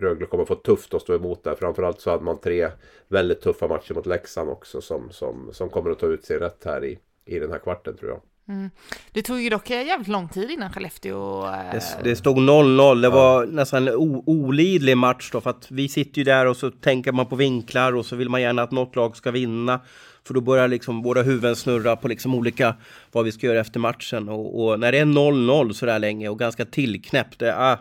Rögle 0.00 0.26
kommer 0.26 0.42
att 0.42 0.48
få 0.48 0.54
tufft 0.54 0.94
att 0.94 1.02
stå 1.02 1.14
emot 1.14 1.44
där. 1.44 1.54
Framförallt 1.54 2.00
så 2.00 2.10
hade 2.10 2.24
man 2.24 2.40
tre 2.40 2.68
väldigt 3.08 3.40
tuffa 3.40 3.68
matcher 3.68 3.94
mot 3.94 4.06
Leksand 4.06 4.50
också 4.50 4.80
som, 4.80 5.10
som, 5.10 5.48
som 5.52 5.68
kommer 5.68 5.90
att 5.90 5.98
ta 5.98 6.06
ut 6.06 6.24
sig 6.24 6.38
rätt 6.38 6.64
här 6.64 6.84
i, 6.84 6.98
i 7.24 7.38
den 7.38 7.50
här 7.52 7.58
kvarten 7.58 7.96
tror 7.96 8.10
jag. 8.10 8.20
Mm. 8.48 8.70
Det 9.12 9.22
tog 9.22 9.40
ju 9.40 9.50
dock 9.50 9.70
jävligt 9.70 10.08
lång 10.08 10.28
tid 10.28 10.50
innan 10.50 10.72
Skellefteå... 10.72 11.46
Eh... 11.46 11.72
Det, 11.72 11.82
det, 12.04 12.16
stod 12.16 12.36
0-0. 12.36 13.02
Det 13.02 13.08
var 13.08 13.46
nästan 13.46 13.88
en 13.88 13.94
olidlig 14.26 14.96
match 14.96 15.30
då 15.32 15.40
för 15.40 15.50
att 15.50 15.70
vi 15.70 15.88
sitter 15.88 16.18
ju 16.18 16.24
där 16.24 16.46
och 16.46 16.56
så 16.56 16.70
tänker 16.70 17.12
man 17.12 17.26
på 17.26 17.36
vinklar 17.36 17.92
och 17.96 18.06
så 18.06 18.16
vill 18.16 18.28
man 18.28 18.42
gärna 18.42 18.62
att 18.62 18.70
något 18.70 18.96
lag 18.96 19.16
ska 19.16 19.30
vinna. 19.30 19.80
För 20.24 20.34
då 20.34 20.40
börjar 20.40 20.68
liksom 20.68 21.02
våra 21.02 21.22
huvuden 21.22 21.56
snurra 21.56 21.96
på 21.96 22.08
liksom 22.08 22.34
olika 22.34 22.76
vad 23.12 23.24
vi 23.24 23.32
ska 23.32 23.46
göra 23.46 23.60
efter 23.60 23.80
matchen. 23.80 24.28
Och, 24.28 24.64
och 24.64 24.80
när 24.80 24.92
det 24.92 24.98
är 24.98 25.04
0-0 25.04 25.72
sådär 25.72 25.98
länge 25.98 26.28
och 26.28 26.38
ganska 26.38 26.64
tillknäppt. 26.64 27.38
Det, 27.38 27.56
ah, 27.56 27.78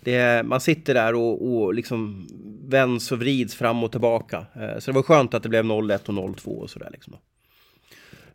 det, 0.00 0.46
man 0.46 0.60
sitter 0.60 0.94
där 0.94 1.14
och, 1.14 1.52
och 1.52 1.74
liksom 1.74 2.28
vänds 2.68 3.12
och 3.12 3.18
vrids 3.18 3.54
fram 3.54 3.84
och 3.84 3.90
tillbaka. 3.92 4.46
Eh, 4.54 4.78
så 4.78 4.90
det 4.90 4.94
var 4.94 5.02
skönt 5.02 5.34
att 5.34 5.42
det 5.42 5.48
blev 5.48 5.64
0-1 5.64 6.08
och 6.08 6.14
0-2 6.14 6.46
och 6.46 6.70
sådär 6.70 6.88
liksom. 6.92 7.16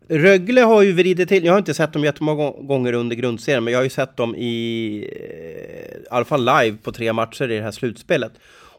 Rögle 0.08 0.60
har 0.60 0.82
ju 0.82 0.92
vridit 0.92 1.28
till, 1.28 1.44
jag 1.44 1.52
har 1.52 1.58
inte 1.58 1.74
sett 1.74 1.92
dem 1.92 2.04
jättemånga 2.04 2.50
gånger 2.50 2.92
under 2.92 3.16
grundserien, 3.16 3.64
men 3.64 3.72
jag 3.72 3.78
har 3.78 3.84
ju 3.84 3.90
sett 3.90 4.16
dem 4.16 4.34
i, 4.36 4.98
eh, 5.12 5.96
i 6.02 6.06
alla 6.10 6.24
fall 6.24 6.40
live 6.44 6.76
på 6.82 6.92
tre 6.92 7.12
matcher 7.12 7.50
i 7.50 7.56
det 7.56 7.62
här 7.62 7.70
slutspelet. 7.70 8.32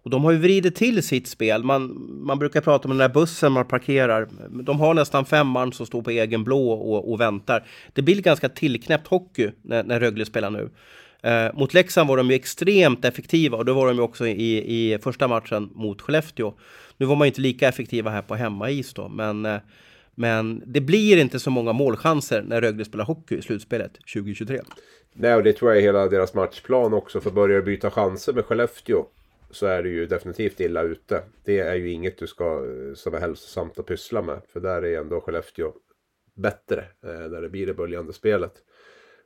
Och 0.06 0.12
de 0.12 0.24
har 0.24 0.32
ju 0.32 0.38
vridit 0.38 0.76
till 0.76 1.04
sitt 1.04 1.28
spel. 1.28 1.64
Man, 1.64 2.08
man 2.26 2.40
brukar 2.40 2.62
prata 2.62 2.88
om 2.88 2.90
den 2.90 2.98
där 2.98 3.14
bussen 3.14 3.52
man 3.52 3.66
parkerar. 3.66 4.28
De 4.64 4.80
har 4.80 4.94
nästan 4.94 5.26
fem 5.26 5.48
man 5.48 5.74
som 5.74 5.86
står 5.86 6.02
på 6.02 6.10
egen 6.10 6.44
blå 6.44 6.72
och, 6.72 7.12
och 7.12 7.22
väntar. 7.22 7.68
Det 7.94 8.02
blir 8.02 8.22
ganska 8.22 8.50
tillknäppt 8.50 9.08
hockey 9.08 9.52
när, 9.62 9.84
när 9.84 10.00
Rögle 10.00 10.26
spelar 10.26 10.50
nu. 10.50 10.70
Eh, 11.24 11.54
mot 11.54 11.74
Leksand 11.74 12.10
var 12.10 12.18
de 12.18 12.30
ju 12.30 12.36
extremt 12.36 13.06
effektiva 13.06 13.58
och 13.58 13.66
det 13.66 13.74
var 13.74 13.88
de 13.88 13.96
ju 13.96 14.02
också 14.02 14.28
i, 14.28 14.94
i 14.94 14.98
första 15.00 15.28
matchen 15.28 15.70
mot 15.74 16.02
Skellefteå. 16.02 16.54
Nu 16.98 17.06
var 17.06 17.16
man 17.16 17.26
ju 17.26 17.30
inte 17.30 17.42
lika 17.42 17.68
effektiva 17.68 18.12
här 18.12 18.22
på 18.22 18.36
hemmais 18.36 18.94
då, 18.94 19.10
men 19.10 19.46
eh, 19.46 19.58
men 20.18 20.64
det 20.66 20.82
blir 20.82 21.18
inte 21.18 21.40
så 21.40 21.50
många 21.50 21.74
målchanser 21.74 22.42
när 22.48 22.62
Rögle 22.62 22.86
spelar 22.86 23.06
hockey 23.06 23.38
i 23.38 23.42
slutspelet 23.42 23.94
2023. 24.14 24.62
Nej, 25.14 25.36
och 25.36 25.44
det 25.44 25.54
tror 25.54 25.72
jag 25.72 25.78
är 25.78 25.82
hela 25.82 26.08
deras 26.08 26.34
matchplan 26.34 26.94
också. 26.94 27.22
För 27.22 27.32
börjar 27.32 27.62
byta 27.62 27.92
chanser 27.92 28.34
med 28.34 28.46
Skellefteå 28.46 29.06
så 29.52 29.66
är 29.66 29.84
du 29.84 29.90
ju 29.90 30.06
definitivt 30.06 30.60
illa 30.60 30.82
ute. 30.82 31.24
Det 31.44 31.60
är 31.60 31.76
ju 31.76 31.92
inget 31.92 32.18
du 32.18 32.28
ska, 32.28 32.46
eh, 32.46 32.94
som 32.94 33.14
är 33.14 33.20
hälsosamt 33.20 33.80
att 33.80 33.86
pyssla 33.86 34.22
med. 34.22 34.42
För 34.48 34.60
där 34.60 34.86
är 34.86 35.00
ändå 35.00 35.22
Skellefteå 35.22 35.74
bättre 36.34 36.86
eh, 37.04 37.10
när 37.10 37.42
det 37.42 37.50
blir 37.50 37.68
det 37.68 37.74
böljande 37.74 38.14
spelet. 38.14 38.54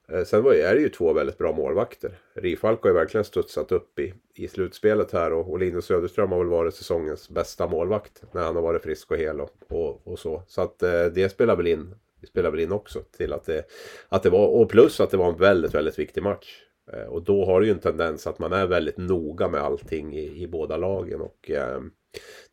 Eh, 0.07 0.24
sen 0.24 0.45
är 0.45 0.76
det 0.76 0.82
ju 0.82 0.89
två 0.89 1.13
väldigt 1.13 1.38
bra 1.38 1.51
målvakter. 1.51 2.20
Rifalk 2.34 2.84
har 2.84 2.89
ju 2.89 2.95
verkligen 2.95 3.26
studsat 3.26 3.72
upp 3.72 3.99
i, 3.99 4.13
i 4.36 4.47
slutspelet 4.47 5.11
här 5.11 5.34
och, 5.34 5.51
och 5.51 5.59
Linus 5.59 5.86
Söderström 5.86 6.32
har 6.32 6.39
väl 6.39 6.47
varit 6.47 6.76
säsongens 6.76 7.30
bästa 7.30 7.67
målvakt 7.67 8.24
när 8.32 8.43
han 8.43 8.55
har 8.55 8.63
varit 8.63 8.84
frisk 8.84 9.11
och 9.11 9.17
hel 9.17 9.41
och, 9.41 9.51
och, 9.67 10.07
och 10.07 10.20
så. 10.20 10.43
Så 10.47 10.61
att 10.61 10.84
eh, 10.84 11.05
det 11.05 11.30
spelar 11.30 11.55
väl 11.55 11.67
in 11.67 11.95
det 12.22 12.28
spelar 12.28 12.51
väl 12.51 12.59
in 12.59 12.72
också 12.72 13.01
till 13.17 13.34
att 13.34 13.45
det, 13.45 13.65
att 14.09 14.24
det 14.24 14.30
var, 14.30 14.47
och 14.47 14.70
plus 14.70 14.99
att 14.99 15.11
det 15.11 15.17
var 15.17 15.30
en 15.30 15.38
väldigt, 15.38 15.74
väldigt 15.74 15.99
viktig 15.99 16.24
match. 16.24 16.63
Eh, 16.94 17.04
och 17.04 17.24
då 17.24 17.46
har 17.46 17.62
det 17.62 17.68
ju 17.68 17.74
en 17.74 17.80
tendens 17.80 18.28
att 18.28 18.40
man 18.40 18.54
är 18.54 18.68
väldigt 18.68 18.98
noga 18.98 19.48
med 19.48 19.62
allting 19.62 20.14
i, 20.14 20.44
i 20.44 20.48
båda 20.48 20.78
lagen 20.78 21.22
och 21.22 21.50
eh, 21.50 21.82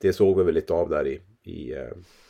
det 0.01 0.13
såg 0.13 0.39
vi 0.39 0.45
väl 0.45 0.55
lite 0.55 0.73
av 0.73 0.89
där 0.89 1.07
i, 1.07 1.21
i, 1.43 1.73
eh, 1.73 1.89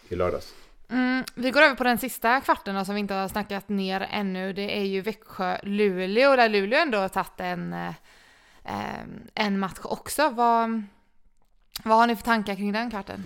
i 0.08 0.16
lördags. 0.16 0.54
Mm, 0.90 1.24
vi 1.34 1.50
går 1.50 1.62
över 1.62 1.76
på 1.76 1.84
den 1.84 1.98
sista 1.98 2.40
kvarten 2.40 2.84
som 2.84 2.94
vi 2.94 3.00
inte 3.00 3.14
har 3.14 3.28
snackat 3.28 3.68
ner 3.68 4.08
ännu. 4.10 4.52
Det 4.52 4.78
är 4.78 4.84
ju 4.84 5.00
Växjö-Luleå 5.00 6.36
där 6.36 6.48
Luleå 6.48 6.80
ändå 6.80 6.98
har 6.98 7.08
tagit 7.08 7.40
en, 7.40 7.72
eh, 7.72 7.94
en 9.34 9.58
match 9.58 9.80
också. 9.82 10.22
Vad, 10.30 10.82
vad 11.84 11.98
har 11.98 12.06
ni 12.06 12.16
för 12.16 12.24
tankar 12.24 12.54
kring 12.54 12.72
den 12.72 12.90
kvarten? 12.90 13.24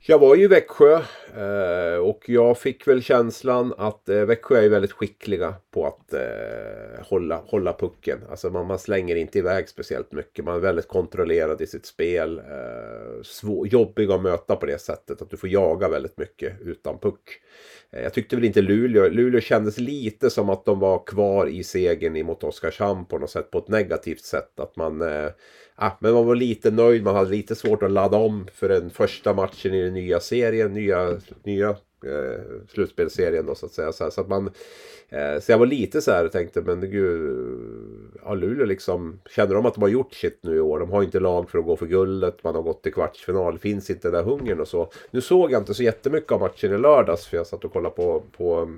Jag 0.00 0.18
var 0.18 0.36
ju 0.36 0.44
i 0.44 0.46
Växjö 0.46 1.02
Eh, 1.36 1.98
och 1.98 2.22
jag 2.26 2.58
fick 2.58 2.88
väl 2.88 3.02
känslan 3.02 3.74
att 3.78 4.08
eh, 4.08 4.20
Växjö 4.20 4.64
är 4.64 4.68
väldigt 4.68 4.92
skickliga 4.92 5.54
på 5.70 5.86
att 5.86 6.12
eh, 6.12 7.04
hålla, 7.04 7.42
hålla 7.46 7.72
pucken. 7.72 8.18
Alltså 8.30 8.50
man, 8.50 8.66
man, 8.66 8.78
slänger 8.78 9.16
inte 9.16 9.38
iväg 9.38 9.68
speciellt 9.68 10.12
mycket. 10.12 10.44
Man 10.44 10.56
är 10.56 10.60
väldigt 10.60 10.88
kontrollerad 10.88 11.60
i 11.60 11.66
sitt 11.66 11.86
spel. 11.86 12.38
Eh, 12.38 13.22
svår, 13.22 13.68
jobbig 13.68 14.10
att 14.10 14.22
möta 14.22 14.56
på 14.56 14.66
det 14.66 14.80
sättet. 14.80 15.22
Att 15.22 15.30
du 15.30 15.36
får 15.36 15.48
jaga 15.48 15.88
väldigt 15.88 16.18
mycket 16.18 16.60
utan 16.60 16.98
puck. 16.98 17.40
Eh, 17.90 18.02
jag 18.02 18.14
tyckte 18.14 18.36
väl 18.36 18.44
inte 18.44 18.62
Luleå. 18.62 19.08
Luleå 19.08 19.40
kändes 19.40 19.78
lite 19.78 20.30
som 20.30 20.50
att 20.50 20.64
de 20.64 20.80
var 20.80 21.06
kvar 21.06 21.46
i 21.46 21.64
segern 21.64 22.26
mot 22.26 22.44
Oskarshamn 22.44 23.04
på 23.04 23.18
något 23.18 23.30
sätt. 23.30 23.50
På 23.50 23.58
ett 23.58 23.68
negativt 23.68 24.24
sätt. 24.24 24.60
Att 24.60 24.76
man 24.76 25.02
eh, 25.02 25.30
ah, 25.74 25.90
men 26.00 26.12
man 26.12 26.26
var 26.26 26.34
lite 26.34 26.70
nöjd. 26.70 27.02
Man 27.02 27.14
hade 27.14 27.30
lite 27.30 27.54
svårt 27.54 27.82
att 27.82 27.90
ladda 27.90 28.16
om 28.16 28.48
för 28.54 28.68
den 28.68 28.90
första 28.90 29.34
matchen 29.34 29.74
i 29.74 29.82
den 29.82 29.94
nya 29.94 30.20
serien. 30.20 30.72
Nya, 30.72 31.18
nya 31.42 31.68
eh, 32.04 32.40
slutspelsserien 32.68 33.46
då 33.46 33.54
så 33.54 33.66
att 33.66 33.72
säga. 33.72 33.92
Så, 33.92 34.10
så, 34.10 34.20
att 34.20 34.28
man, 34.28 34.50
eh, 35.08 35.40
så 35.40 35.52
jag 35.52 35.58
var 35.58 35.66
lite 35.66 36.02
så 36.02 36.10
här 36.10 36.24
och 36.24 36.32
tänkte 36.32 36.62
men 36.62 36.80
gud. 36.80 38.18
Har 38.22 38.36
Luleå 38.36 38.66
liksom. 38.66 39.20
Känner 39.30 39.54
de 39.54 39.66
att 39.66 39.74
de 39.74 39.82
har 39.82 39.88
gjort 39.88 40.14
sitt 40.14 40.38
nu 40.42 40.56
i 40.56 40.60
år? 40.60 40.80
De 40.80 40.90
har 40.90 41.02
inte 41.02 41.20
lag 41.20 41.50
för 41.50 41.58
att 41.58 41.64
gå 41.64 41.76
för 41.76 41.86
guldet. 41.86 42.44
Man 42.44 42.54
har 42.54 42.62
gått 42.62 42.82
till 42.82 42.92
kvartsfinal. 42.92 43.58
Finns 43.58 43.90
inte 43.90 44.08
den 44.08 44.12
där 44.12 44.30
hungern 44.30 44.60
och 44.60 44.68
så. 44.68 44.90
Nu 45.10 45.20
såg 45.20 45.52
jag 45.52 45.60
inte 45.60 45.74
så 45.74 45.82
jättemycket 45.82 46.32
av 46.32 46.40
matchen 46.40 46.74
i 46.74 46.78
lördags. 46.78 47.26
För 47.26 47.36
jag 47.36 47.46
satt 47.46 47.64
och 47.64 47.72
kollade 47.72 47.94
på, 47.94 48.22
på 48.36 48.68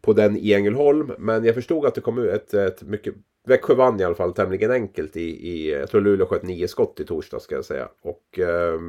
på 0.00 0.12
den 0.12 0.36
i 0.36 0.52
Ängelholm. 0.52 1.12
Men 1.18 1.44
jag 1.44 1.54
förstod 1.54 1.86
att 1.86 1.94
det 1.94 2.00
kom 2.00 2.18
ett, 2.18 2.54
ett 2.54 2.82
mycket 2.82 3.14
Växjö 3.46 3.74
vann 3.74 4.00
i 4.00 4.04
alla 4.04 4.14
fall 4.14 4.32
tämligen 4.32 4.70
enkelt 4.70 5.16
i, 5.16 5.48
i 5.48 5.70
jag 5.70 5.90
tror 5.90 6.00
Luleå 6.00 6.26
sköt 6.26 6.42
nio 6.42 6.68
skott 6.68 7.00
i 7.00 7.04
torsdag 7.04 7.40
ska 7.40 7.54
jag 7.54 7.64
säga. 7.64 7.88
Och 8.02 8.38
eh, 8.38 8.80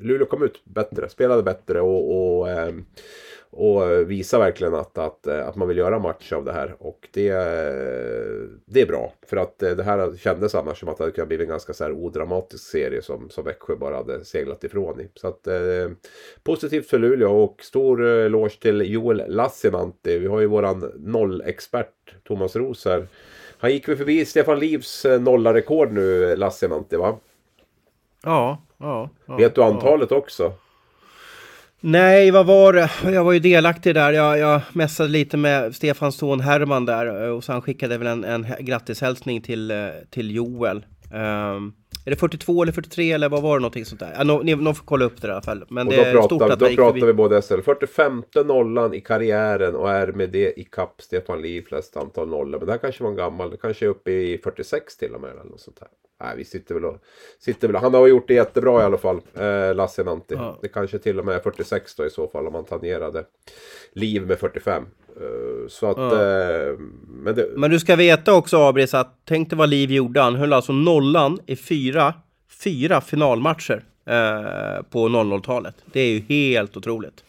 Luleå 0.00 0.26
kom 0.26 0.42
ut 0.42 0.60
bättre, 0.64 1.08
spelade 1.08 1.42
bättre 1.42 1.80
och, 1.80 2.38
och, 2.38 2.48
ehm, 2.48 2.84
och 3.56 4.10
visar 4.10 4.38
verkligen 4.38 4.74
att, 4.74 4.98
att, 4.98 5.26
eh, 5.26 5.48
att 5.48 5.56
man 5.56 5.68
vill 5.68 5.78
göra 5.78 5.98
match 5.98 6.32
av 6.32 6.44
det 6.44 6.52
här. 6.52 6.74
Och 6.78 7.08
det, 7.12 7.28
eh, 7.28 8.48
det 8.66 8.80
är 8.80 8.86
bra. 8.86 9.12
För 9.26 9.36
att 9.36 9.62
eh, 9.62 9.70
det 9.70 9.82
här 9.82 10.16
kändes 10.16 10.54
annars 10.54 10.80
som 10.80 10.88
att 10.88 10.96
det 10.96 11.04
hade 11.04 11.14
kunnat 11.14 11.28
bli 11.28 11.40
en 11.40 11.48
ganska 11.48 11.72
så 11.72 11.84
här 11.84 11.92
odramatisk 11.92 12.64
serie 12.64 13.02
som, 13.02 13.30
som 13.30 13.44
Växjö 13.44 13.76
bara 13.76 13.96
hade 13.96 14.24
seglat 14.24 14.64
ifrån 14.64 15.00
i. 15.00 15.08
Så 15.14 15.28
att 15.28 15.46
eh, 15.46 15.90
positivt 16.42 16.86
för 16.86 16.98
Luleå 16.98 17.42
och 17.42 17.62
stor 17.62 18.04
eloge 18.04 18.60
till 18.60 18.92
Joel 18.92 19.22
Lassinantti. 19.28 20.18
Vi 20.18 20.26
har 20.26 20.40
ju 20.40 20.46
våran 20.46 20.92
nollexpert 20.96 22.14
Thomas 22.24 22.56
Roos 22.56 22.84
här 22.84 23.06
han 23.58 23.72
gick 23.72 23.88
väl 23.88 23.96
förbi 23.96 24.24
Stefan 24.24 24.58
Livs 24.58 25.06
nollarekord 25.20 25.92
nu, 25.92 26.36
Lassinantti 26.36 26.96
va? 26.96 27.18
Ja, 28.22 28.58
ja, 28.78 29.10
ja. 29.26 29.36
Vet 29.36 29.54
du 29.54 29.62
antalet 29.62 30.10
ja. 30.10 30.16
också? 30.16 30.52
Nej, 31.80 32.30
vad 32.30 32.46
var 32.46 32.72
det? 32.72 32.90
Jag 33.04 33.24
var 33.24 33.32
ju 33.32 33.38
delaktig 33.38 33.94
där. 33.94 34.12
Jag, 34.12 34.38
jag 34.38 34.60
mässade 34.72 35.08
lite 35.08 35.36
med 35.36 35.74
Stefans 35.74 36.16
son 36.16 36.40
Herman 36.40 36.86
där 36.86 37.30
och 37.30 37.44
så 37.44 37.52
han 37.52 37.62
skickade 37.62 37.98
väl 37.98 38.06
en, 38.06 38.24
en 38.24 38.46
grattishälsning 38.60 39.42
till, 39.42 39.70
eh, 39.70 39.76
till 40.10 40.34
Joel. 40.34 40.86
Um, 41.12 41.74
är 42.06 42.10
det 42.10 42.16
42 42.16 42.62
eller 42.62 42.72
43 42.72 43.12
eller 43.12 43.28
vad 43.28 43.42
var 43.42 43.56
det 43.56 43.62
någonting 43.62 43.84
sånt 43.84 44.00
där? 44.00 44.24
No, 44.24 44.42
ni, 44.42 44.54
ni 44.54 44.74
får 44.74 44.84
kolla 44.84 45.04
upp 45.04 45.22
det 45.22 45.28
i 45.28 45.30
alla 45.30 45.42
fall. 45.42 45.64
Men 45.68 45.88
och 45.88 45.94
är 45.94 46.12
pratar, 46.12 46.56
Då 46.56 46.68
pratar 46.68 47.06
vi 47.06 47.12
både 47.12 47.42
SL 47.42 47.60
45 47.60 48.22
nollan 48.44 48.94
i 48.94 49.00
karriären 49.00 49.74
och 49.74 49.90
är 49.90 50.06
med 50.06 50.30
det 50.30 50.60
i 50.60 50.64
kapp 50.64 51.02
Stefan 51.02 51.42
Liv 51.42 51.64
flest 51.68 51.96
antal 51.96 52.28
nollor. 52.28 52.58
Men 52.58 52.66
det 52.66 52.72
här 52.72 52.78
kanske 52.78 53.02
var 53.02 53.10
en 53.10 53.16
gammal, 53.16 53.50
det 53.50 53.56
kanske 53.56 53.86
är 53.86 53.88
uppe 53.88 54.10
i 54.10 54.38
46 54.44 54.96
till 54.96 55.14
och 55.14 55.20
med 55.20 55.30
eller 55.30 55.44
något 55.44 55.60
sånt 55.60 55.78
här. 55.80 55.88
Nej, 56.20 56.36
vi 56.36 56.44
sitter 56.44 56.74
väl 56.74 56.84
och... 56.84 57.02
Sitter 57.38 57.68
väl, 57.68 57.76
han 57.76 57.94
har 57.94 58.06
gjort 58.06 58.28
det 58.28 58.34
jättebra 58.34 58.80
i 58.80 58.84
alla 58.84 58.98
fall, 58.98 59.20
eh, 59.34 59.74
Lasse 59.74 60.04
Nanti. 60.04 60.34
Ja. 60.34 60.58
Det 60.62 60.68
kanske 60.68 60.98
till 60.98 61.18
och 61.18 61.24
med 61.24 61.34
är 61.34 61.40
46 61.40 61.94
då 61.94 62.06
i 62.06 62.10
så 62.10 62.28
fall 62.28 62.46
om 62.46 62.52
man 62.52 62.64
tangerade 62.64 63.24
Liv 63.92 64.26
med 64.26 64.38
45. 64.38 64.82
Eh, 65.16 65.68
så 65.68 65.86
att... 65.86 65.96
Ja. 65.96 66.12
Eh, 66.12 66.78
men, 67.08 67.34
det... 67.34 67.48
men, 67.56 67.70
du 67.70 67.80
ska 67.80 67.96
veta 67.96 68.34
också 68.34 68.56
Abris 68.56 68.94
att 68.94 69.20
tänk 69.24 69.50
dig 69.50 69.58
vad 69.58 69.68
Liv 69.68 69.90
gjorde. 69.90 70.20
Han 70.20 70.34
höll 70.34 70.52
alltså 70.52 70.72
nollan 70.72 71.38
i 71.46 71.56
fyra, 71.56 72.14
fyra 72.64 73.00
finalmatcher 73.00 73.84
eh, 74.06 74.82
på 74.90 75.08
00-talet. 75.08 75.74
Det 75.92 76.00
är 76.00 76.10
ju 76.10 76.20
helt 76.20 76.76
otroligt. 76.76 77.24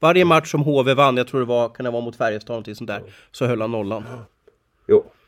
Varje 0.00 0.24
match 0.24 0.50
som 0.50 0.62
HV 0.62 0.94
vann, 0.94 1.16
jag 1.16 1.28
tror 1.28 1.40
det 1.40 1.46
var, 1.46 1.68
kan 1.68 1.84
det 1.84 1.90
vara 1.90 2.02
mot 2.02 2.16
Färjestad 2.16 2.54
någonting 2.54 2.74
sånt 2.74 2.88
där, 2.88 3.02
så 3.32 3.46
höll 3.46 3.60
han 3.60 3.72
nollan. 3.72 4.04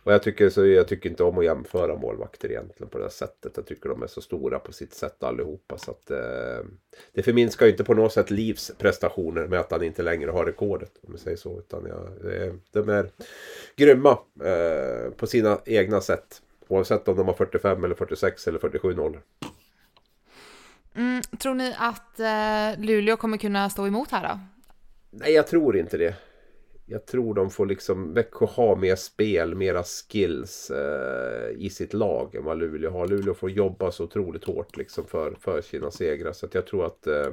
Och 0.02 0.12
jag 0.12 0.22
tycker, 0.22 0.50
så, 0.50 0.66
jag 0.66 0.88
tycker 0.88 1.10
inte 1.10 1.24
om 1.24 1.38
att 1.38 1.44
jämföra 1.44 1.96
målvakter 1.96 2.50
egentligen 2.50 2.90
på 2.90 2.98
det 2.98 3.04
här 3.04 3.10
sättet. 3.10 3.52
Jag 3.56 3.66
tycker 3.66 3.88
de 3.88 4.02
är 4.02 4.06
så 4.06 4.20
stora 4.20 4.58
på 4.58 4.72
sitt 4.72 4.94
sätt 4.94 5.22
allihopa. 5.22 5.78
Så 5.78 5.90
att, 5.90 6.10
eh, 6.10 6.66
det 7.12 7.22
förminskar 7.22 7.66
ju 7.66 7.72
inte 7.72 7.84
på 7.84 7.94
något 7.94 8.12
sätt 8.12 8.30
Livs 8.30 8.72
prestationer 8.78 9.46
med 9.46 9.60
att 9.60 9.70
han 9.70 9.82
inte 9.82 10.02
längre 10.02 10.30
har 10.30 10.44
rekordet. 10.44 10.92
Om 11.02 11.12
jag 11.12 11.20
säger 11.20 11.36
så. 11.36 11.58
Utan 11.58 11.86
ja, 11.86 12.30
eh, 12.30 12.52
de 12.72 12.88
är 12.88 13.10
grymma 13.76 14.18
eh, 14.44 15.10
på 15.10 15.26
sina 15.26 15.58
egna 15.66 16.00
sätt. 16.00 16.42
Oavsett 16.68 17.08
om 17.08 17.16
de 17.16 17.26
har 17.26 17.34
45 17.34 17.84
eller 17.84 17.94
46 17.94 18.48
eller 18.48 18.58
47 18.58 18.94
noll. 18.94 19.18
Mm, 20.94 21.22
tror 21.22 21.54
ni 21.54 21.74
att 21.78 22.20
eh, 22.20 22.84
Luleå 22.84 23.16
kommer 23.16 23.36
kunna 23.38 23.70
stå 23.70 23.86
emot 23.86 24.10
här 24.10 24.28
då? 24.28 24.40
Nej, 25.10 25.32
jag 25.32 25.46
tror 25.46 25.76
inte 25.76 25.96
det 25.96 26.14
jag 26.90 27.06
tror 27.06 27.34
de 27.34 27.50
får 27.50 27.66
liksom 27.66 28.14
Växjö 28.14 28.46
ha 28.46 28.76
mer 28.76 28.96
spel, 28.96 29.54
mera 29.54 29.82
skills 29.82 30.70
eh, 30.70 31.50
i 31.56 31.70
sitt 31.70 31.94
lag 31.94 32.34
än 32.34 32.44
vad 32.44 32.58
Luleå 32.58 32.90
har. 32.90 33.08
Luleå 33.08 33.34
får 33.34 33.50
jobba 33.50 33.90
så 33.90 34.04
otroligt 34.04 34.44
hårt 34.44 34.76
liksom 34.76 35.04
för, 35.04 35.34
för 35.40 35.60
sina 35.60 35.90
segrar. 35.90 36.32
Så 36.32 36.46
att 36.46 36.54
jag 36.54 36.66
tror 36.66 36.86
att 36.86 37.06
eh, 37.06 37.28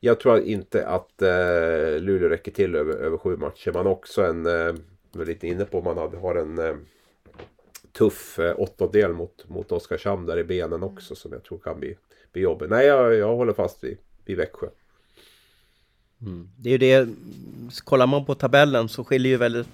jag 0.00 0.20
tror 0.20 0.40
inte 0.40 0.86
att 0.86 1.22
eh, 1.22 2.00
Luleå 2.00 2.28
räcker 2.28 2.52
till 2.52 2.74
över, 2.74 2.94
över 2.94 3.18
sju 3.18 3.36
matcher. 3.36 3.72
Man 3.72 3.86
har 3.86 3.92
också 3.92 4.24
en, 4.24 4.46
eh, 4.46 4.74
var 5.12 5.24
lite 5.24 5.46
inne 5.46 5.64
på, 5.64 5.82
man 5.82 5.98
hade, 5.98 6.16
har 6.16 6.34
en 6.34 6.58
eh, 6.58 6.76
tuff 7.92 8.38
eh, 8.38 8.60
åttondel 8.60 9.12
mot, 9.12 9.48
mot 9.48 9.72
Oskarshamn 9.72 10.26
där 10.26 10.38
i 10.38 10.44
benen 10.44 10.82
också 10.82 11.14
som 11.14 11.32
jag 11.32 11.44
tror 11.44 11.58
kan 11.58 11.80
bli, 11.80 11.96
bli 12.32 12.42
jobbig. 12.42 12.70
Nej, 12.70 12.86
jag, 12.86 13.14
jag 13.14 13.36
håller 13.36 13.52
fast 13.52 13.84
vid, 13.84 13.98
vid 14.24 14.36
Växjö. 14.36 14.68
Mm. 16.26 16.48
Det 16.56 16.68
är 16.68 16.72
ju 16.72 16.78
det, 16.78 17.08
kollar 17.84 18.06
man 18.06 18.24
på 18.24 18.34
tabellen 18.34 18.88
så 18.88 19.04
skiljer 19.04 19.30
ju 19.32 19.36
väldigt 19.36 19.68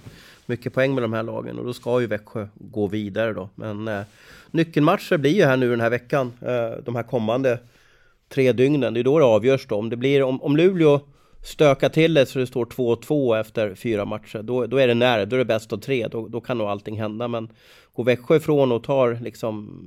mycket 0.46 0.74
poäng 0.74 0.94
med 0.94 1.04
de 1.04 1.12
här 1.12 1.22
lagen 1.22 1.58
och 1.58 1.64
då 1.64 1.72
ska 1.72 2.00
ju 2.00 2.06
Växjö 2.06 2.48
gå 2.54 2.86
vidare 2.86 3.32
då. 3.32 3.48
Men 3.54 3.88
eh, 3.88 4.02
nyckelmatcher 4.50 5.16
blir 5.16 5.34
ju 5.34 5.44
här 5.44 5.56
nu 5.56 5.70
den 5.70 5.80
här 5.80 5.90
veckan, 5.90 6.32
eh, 6.40 6.84
de 6.84 6.96
här 6.96 7.02
kommande 7.02 7.58
tre 8.28 8.52
dygnen. 8.52 8.94
Det 8.94 9.00
är 9.00 9.04
då 9.04 9.18
det 9.18 9.24
avgörs 9.24 9.66
då. 9.66 9.76
Om, 9.76 9.90
det 9.90 9.96
blir, 9.96 10.22
om, 10.22 10.42
om 10.42 10.56
Luleå 10.56 11.00
stökar 11.44 11.88
till 11.88 12.14
det 12.14 12.26
så 12.26 12.38
det 12.38 12.46
står 12.46 12.64
2-2 12.64 13.40
efter 13.40 13.74
fyra 13.74 14.04
matcher, 14.04 14.42
då, 14.42 14.66
då 14.66 14.76
är 14.76 14.88
det 14.88 14.94
nära, 14.94 15.26
då 15.26 15.36
är 15.36 15.38
det 15.38 15.44
bäst 15.44 15.72
av 15.72 15.76
tre, 15.76 16.08
då, 16.08 16.28
då 16.28 16.40
kan 16.40 16.58
nog 16.58 16.68
allting 16.68 17.00
hända. 17.00 17.28
Men 17.28 17.48
går 17.92 18.04
Växjö 18.04 18.36
ifrån 18.36 18.72
och 18.72 18.84
tar 18.84 19.18
liksom, 19.22 19.82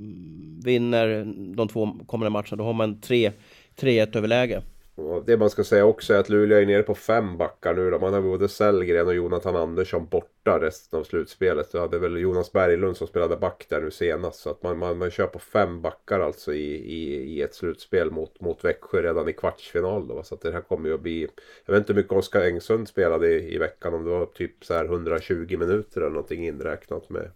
vinner 0.64 1.24
de 1.56 1.68
två 1.68 1.96
kommande 2.06 2.30
matcherna, 2.30 2.56
då 2.56 2.64
har 2.64 2.72
man 2.72 2.96
3-1 2.96 4.16
överläge. 4.16 4.62
Och 5.02 5.24
det 5.24 5.36
man 5.36 5.50
ska 5.50 5.64
säga 5.64 5.84
också 5.84 6.14
är 6.14 6.18
att 6.18 6.28
Luleå 6.28 6.58
är 6.58 6.66
nere 6.66 6.82
på 6.82 6.94
fem 6.94 7.38
backar 7.38 7.74
nu 7.74 7.90
då. 7.90 7.98
Man 7.98 8.14
har 8.14 8.20
både 8.20 8.48
Sellgren 8.48 9.06
och 9.06 9.14
Jonathan 9.14 9.56
Andersson 9.56 10.06
borta 10.06 10.60
resten 10.60 11.00
av 11.00 11.04
slutspelet. 11.04 11.72
Du 11.72 11.78
hade 11.78 11.98
väl 11.98 12.16
Jonas 12.16 12.52
Berglund 12.52 12.96
som 12.96 13.06
spelade 13.06 13.36
back 13.36 13.66
där 13.68 13.80
nu 13.80 13.90
senast. 13.90 14.40
Så 14.40 14.50
att 14.50 14.62
man, 14.62 14.78
man, 14.78 14.98
man 14.98 15.10
kör 15.10 15.26
på 15.26 15.38
fem 15.38 15.82
backar 15.82 16.20
alltså 16.20 16.54
i, 16.54 16.74
i, 16.74 17.22
i 17.34 17.42
ett 17.42 17.54
slutspel 17.54 18.10
mot, 18.10 18.40
mot 18.40 18.64
Växjö 18.64 19.02
redan 19.02 19.28
i 19.28 19.32
kvartsfinal 19.32 20.08
då. 20.08 20.22
Så 20.22 20.34
att 20.34 20.40
det 20.40 20.52
här 20.52 20.60
kommer 20.60 20.88
ju 20.88 20.94
att 20.94 21.00
bli... 21.00 21.28
Jag 21.64 21.72
vet 21.72 21.80
inte 21.80 21.92
hur 21.92 22.00
mycket 22.00 22.12
Oskar 22.12 22.40
Engsund 22.40 22.88
spelade 22.88 23.28
i, 23.28 23.54
i 23.54 23.58
veckan. 23.58 23.94
Om 23.94 24.04
det 24.04 24.10
var 24.10 24.26
typ 24.26 24.64
så 24.64 24.74
här 24.74 24.84
120 24.84 25.56
minuter 25.58 26.00
eller 26.00 26.10
någonting 26.10 26.46
inräknat 26.46 27.10
med 27.10 27.30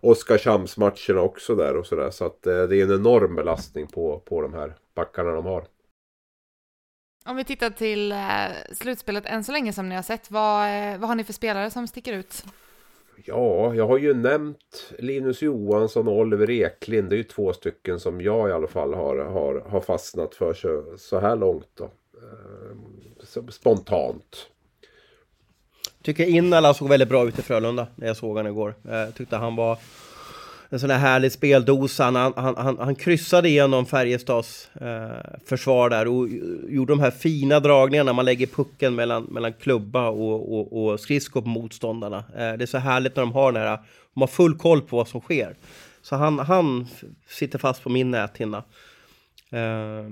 Oskarshamnsmatcherna 0.00 1.20
också 1.20 1.54
där 1.54 1.76
och 1.76 1.86
sådär. 1.86 2.10
Så 2.10 2.24
att 2.24 2.46
eh, 2.46 2.62
det 2.62 2.76
är 2.76 2.84
en 2.84 2.94
enorm 2.94 3.34
belastning 3.34 3.86
på, 3.86 4.22
på 4.24 4.42
de 4.42 4.54
här 4.54 4.74
backarna 4.94 5.32
de 5.32 5.46
har. 5.46 5.64
Om 7.24 7.36
vi 7.36 7.44
tittar 7.44 7.70
till 7.70 8.12
eh, 8.12 8.18
slutspelet 8.72 9.26
än 9.26 9.44
så 9.44 9.52
länge 9.52 9.72
som 9.72 9.88
ni 9.88 9.94
har 9.94 10.02
sett, 10.02 10.30
vad, 10.30 10.66
eh, 10.66 10.98
vad 10.98 11.08
har 11.08 11.14
ni 11.14 11.24
för 11.24 11.32
spelare 11.32 11.70
som 11.70 11.86
sticker 11.86 12.12
ut? 12.12 12.44
Ja, 13.24 13.74
jag 13.74 13.86
har 13.86 13.98
ju 13.98 14.14
nämnt 14.14 14.92
Linus 14.98 15.42
Johansson 15.42 16.08
och 16.08 16.18
Oliver 16.18 16.50
Eklind. 16.50 17.10
Det 17.10 17.16
är 17.16 17.18
ju 17.18 17.24
två 17.24 17.52
stycken 17.52 18.00
som 18.00 18.20
jag 18.20 18.48
i 18.48 18.52
alla 18.52 18.68
fall 18.68 18.94
har, 18.94 19.16
har, 19.16 19.64
har 19.68 19.80
fastnat 19.80 20.34
för 20.34 20.54
så, 20.54 20.84
så 20.98 21.20
här 21.20 21.36
långt. 21.36 21.68
Då. 21.74 21.84
Eh, 21.84 23.46
spontant. 23.48 24.46
Jag 25.98 26.04
tycker 26.04 26.24
Innala 26.24 26.74
såg 26.74 26.88
väldigt 26.88 27.08
bra 27.08 27.28
ut 27.28 27.38
i 27.38 27.42
Frölunda 27.42 27.86
när 27.94 28.06
jag 28.06 28.16
såg 28.16 28.36
honom 28.36 28.52
igår. 28.52 28.74
Jag 28.82 29.14
tyckte 29.14 29.36
han 29.36 29.56
var 29.56 29.78
en 30.72 30.80
sån 30.80 30.90
här 30.90 30.98
härlig 30.98 31.32
speldosa. 31.32 32.04
Han, 32.04 32.32
han, 32.36 32.56
han, 32.56 32.78
han 32.78 32.94
kryssade 32.94 33.48
igenom 33.48 33.86
Färjestads 33.86 34.70
eh, 34.74 35.38
försvar 35.46 35.90
där 35.90 36.08
och 36.08 36.28
gjorde 36.68 36.92
de 36.92 37.00
här 37.00 37.10
fina 37.10 37.60
dragningarna. 37.60 38.12
Man 38.12 38.24
lägger 38.24 38.46
pucken 38.46 38.94
mellan, 38.94 39.22
mellan 39.22 39.52
klubba 39.52 40.08
och, 40.08 40.58
och, 40.58 40.84
och 40.84 41.00
skridsko 41.00 41.42
på 41.42 41.48
motståndarna. 41.48 42.18
Eh, 42.18 42.52
det 42.52 42.64
är 42.64 42.66
så 42.66 42.78
härligt 42.78 43.16
när 43.16 43.22
de 43.22 43.32
har 43.32 43.52
den 43.52 43.62
här, 43.62 43.78
de 44.14 44.20
har 44.20 44.26
full 44.26 44.58
koll 44.58 44.80
på 44.80 44.96
vad 44.96 45.08
som 45.08 45.20
sker. 45.20 45.56
Så 46.02 46.16
han, 46.16 46.38
han 46.38 46.86
sitter 47.28 47.58
fast 47.58 47.82
på 47.82 47.88
min 47.88 48.10
näthinna. 48.10 48.64
Eh, 49.50 50.10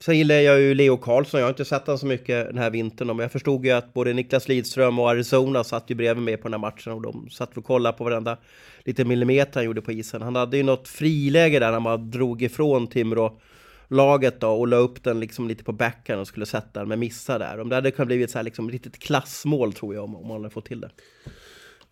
Sen 0.00 0.18
gillar 0.18 0.34
jag 0.34 0.60
ju 0.60 0.74
Leo 0.74 0.96
Karlsson, 0.96 1.40
jag 1.40 1.46
har 1.46 1.50
inte 1.50 1.64
sett 1.64 1.86
honom 1.86 1.98
så 1.98 2.06
mycket 2.06 2.46
den 2.46 2.58
här 2.58 2.70
vintern 2.70 3.06
men 3.06 3.18
jag 3.18 3.32
förstod 3.32 3.64
ju 3.64 3.70
att 3.70 3.94
både 3.94 4.12
Niklas 4.12 4.48
Lidström 4.48 4.98
och 4.98 5.10
Arizona 5.10 5.64
satt 5.64 5.90
ju 5.90 5.94
bredvid 5.94 6.24
mig 6.24 6.36
på 6.36 6.42
den 6.42 6.52
här 6.52 6.58
matchen 6.58 6.92
och 6.92 7.02
de 7.02 7.30
satt 7.30 7.56
och 7.56 7.64
kollade 7.64 7.98
på 7.98 8.04
varenda 8.04 8.36
lite 8.84 9.04
millimeter 9.04 9.54
han 9.54 9.64
gjorde 9.64 9.82
på 9.82 9.92
isen. 9.92 10.22
Han 10.22 10.36
hade 10.36 10.56
ju 10.56 10.62
något 10.62 10.88
friläge 10.88 11.58
där 11.58 11.72
han 11.72 11.84
bara 11.84 11.96
drog 11.96 12.42
ifrån 12.42 12.86
Timrå 12.86 13.40
laget 13.88 14.40
då 14.40 14.48
och 14.48 14.68
la 14.68 14.76
upp 14.76 15.04
den 15.04 15.20
liksom 15.20 15.48
lite 15.48 15.64
på 15.64 15.72
backhand 15.72 16.20
och 16.20 16.26
skulle 16.26 16.46
sätta 16.46 16.80
den 16.80 16.88
men 16.88 17.00
missade 17.00 17.44
där. 17.44 17.60
Om 17.60 17.68
det 17.68 17.74
hade 17.74 17.90
kunnat 17.90 18.06
blivit 18.06 18.30
så 18.30 18.38
här 18.38 18.42
liksom 18.42 18.70
riktigt 18.70 18.98
klassmål 18.98 19.72
tror 19.72 19.94
jag 19.94 20.04
om, 20.04 20.16
om 20.16 20.28
man 20.28 20.36
hade 20.36 20.50
fått 20.50 20.66
till 20.66 20.80
det. 20.80 20.90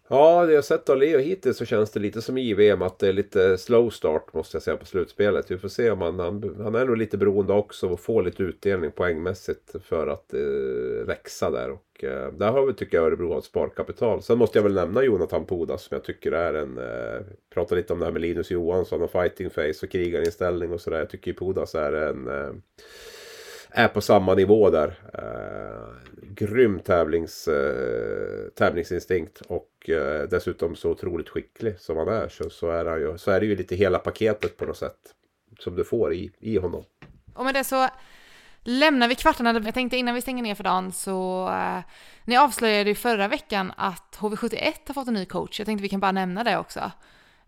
Ja, 0.08 0.46
det 0.46 0.52
jag 0.52 0.64
sett 0.64 0.88
av 0.88 0.96
Leo 0.96 1.18
hittills 1.18 1.56
så 1.56 1.64
känns 1.64 1.90
det 1.90 2.00
lite 2.00 2.22
som 2.22 2.38
i 2.38 2.54
VM 2.54 2.82
att 2.82 2.98
det 2.98 3.08
är 3.08 3.12
lite 3.12 3.58
slow 3.58 3.90
start 3.90 4.34
måste 4.34 4.56
jag 4.56 4.62
säga 4.62 4.76
på 4.76 4.86
slutspelet. 4.86 5.50
Vi 5.50 5.58
får 5.58 5.68
se 5.68 5.90
om 5.90 6.00
han, 6.00 6.18
han, 6.18 6.56
han 6.62 6.74
är 6.74 6.84
nog 6.84 6.96
lite 6.96 7.18
beroende 7.18 7.52
också 7.52 7.88
och 7.88 8.00
få 8.00 8.20
lite 8.20 8.42
utdelning 8.42 8.90
poängmässigt 8.90 9.74
för 9.84 10.06
att 10.06 10.34
eh, 10.34 11.06
växa 11.06 11.50
där. 11.50 11.70
Och 11.70 12.04
eh, 12.04 12.32
där 12.32 12.50
har 12.50 12.66
vi 12.66 12.74
tycker 12.74 12.96
jag 12.96 13.06
Örebro 13.06 13.30
har 13.30 13.38
ett 13.38 13.44
sparkapital. 13.44 14.22
Sen 14.22 14.38
måste 14.38 14.58
jag 14.58 14.62
väl 14.62 14.74
nämna 14.74 15.02
Jonathan 15.02 15.46
Pudas 15.46 15.82
som 15.82 15.94
jag 15.94 16.04
tycker 16.04 16.32
är 16.32 16.54
en... 16.54 16.78
Eh, 16.78 17.26
pratar 17.54 17.76
lite 17.76 17.92
om 17.92 17.98
det 17.98 18.04
här 18.04 18.12
med 18.12 18.22
Linus 18.22 18.50
Johansson 18.50 19.02
och 19.02 19.10
fighting 19.10 19.50
face 19.50 19.74
och 19.82 19.90
krigarinställning 19.90 20.72
och 20.72 20.80
sådär. 20.80 20.98
Jag 20.98 21.10
tycker 21.10 21.32
Pudas 21.32 21.74
är 21.74 21.92
en... 21.92 22.28
Eh, 22.28 22.52
är 23.76 23.88
på 23.88 24.00
samma 24.00 24.34
nivå 24.34 24.70
där. 24.70 24.94
Eh, 25.14 26.10
grym 26.22 26.80
tävlings, 26.80 27.48
eh, 27.48 28.48
tävlingsinstinkt 28.48 29.40
och 29.40 29.90
eh, 29.90 30.28
dessutom 30.28 30.76
så 30.76 30.90
otroligt 30.90 31.28
skicklig 31.28 31.80
som 31.80 31.96
han 31.96 32.08
är. 32.08 32.28
Så, 32.28 32.50
så, 32.50 32.70
är 32.70 32.84
han 32.84 33.00
ju, 33.00 33.18
så 33.18 33.30
är 33.30 33.40
det 33.40 33.46
ju 33.46 33.56
lite 33.56 33.76
hela 33.76 33.98
paketet 33.98 34.56
på 34.56 34.64
något 34.64 34.76
sätt. 34.76 34.98
Som 35.58 35.76
du 35.76 35.84
får 35.84 36.14
i, 36.14 36.30
i 36.38 36.56
honom. 36.58 36.84
Och 37.34 37.44
med 37.44 37.54
det 37.54 37.64
så 37.64 37.88
lämnar 38.62 39.08
vi 39.08 39.14
kvartarna. 39.14 39.60
Jag 39.64 39.74
tänkte 39.74 39.96
innan 39.96 40.14
vi 40.14 40.20
stänger 40.20 40.42
ner 40.42 40.54
för 40.54 40.64
dagen 40.64 40.92
så 40.92 41.48
eh, 41.48 41.80
ni 42.24 42.36
avslöjade 42.36 42.90
ju 42.90 42.94
förra 42.94 43.28
veckan 43.28 43.72
att 43.76 44.16
HV71 44.20 44.72
har 44.86 44.94
fått 44.94 45.08
en 45.08 45.14
ny 45.14 45.24
coach. 45.24 45.60
Jag 45.60 45.66
tänkte 45.66 45.82
vi 45.82 45.88
kan 45.88 46.00
bara 46.00 46.12
nämna 46.12 46.44
det 46.44 46.58
också. 46.58 46.90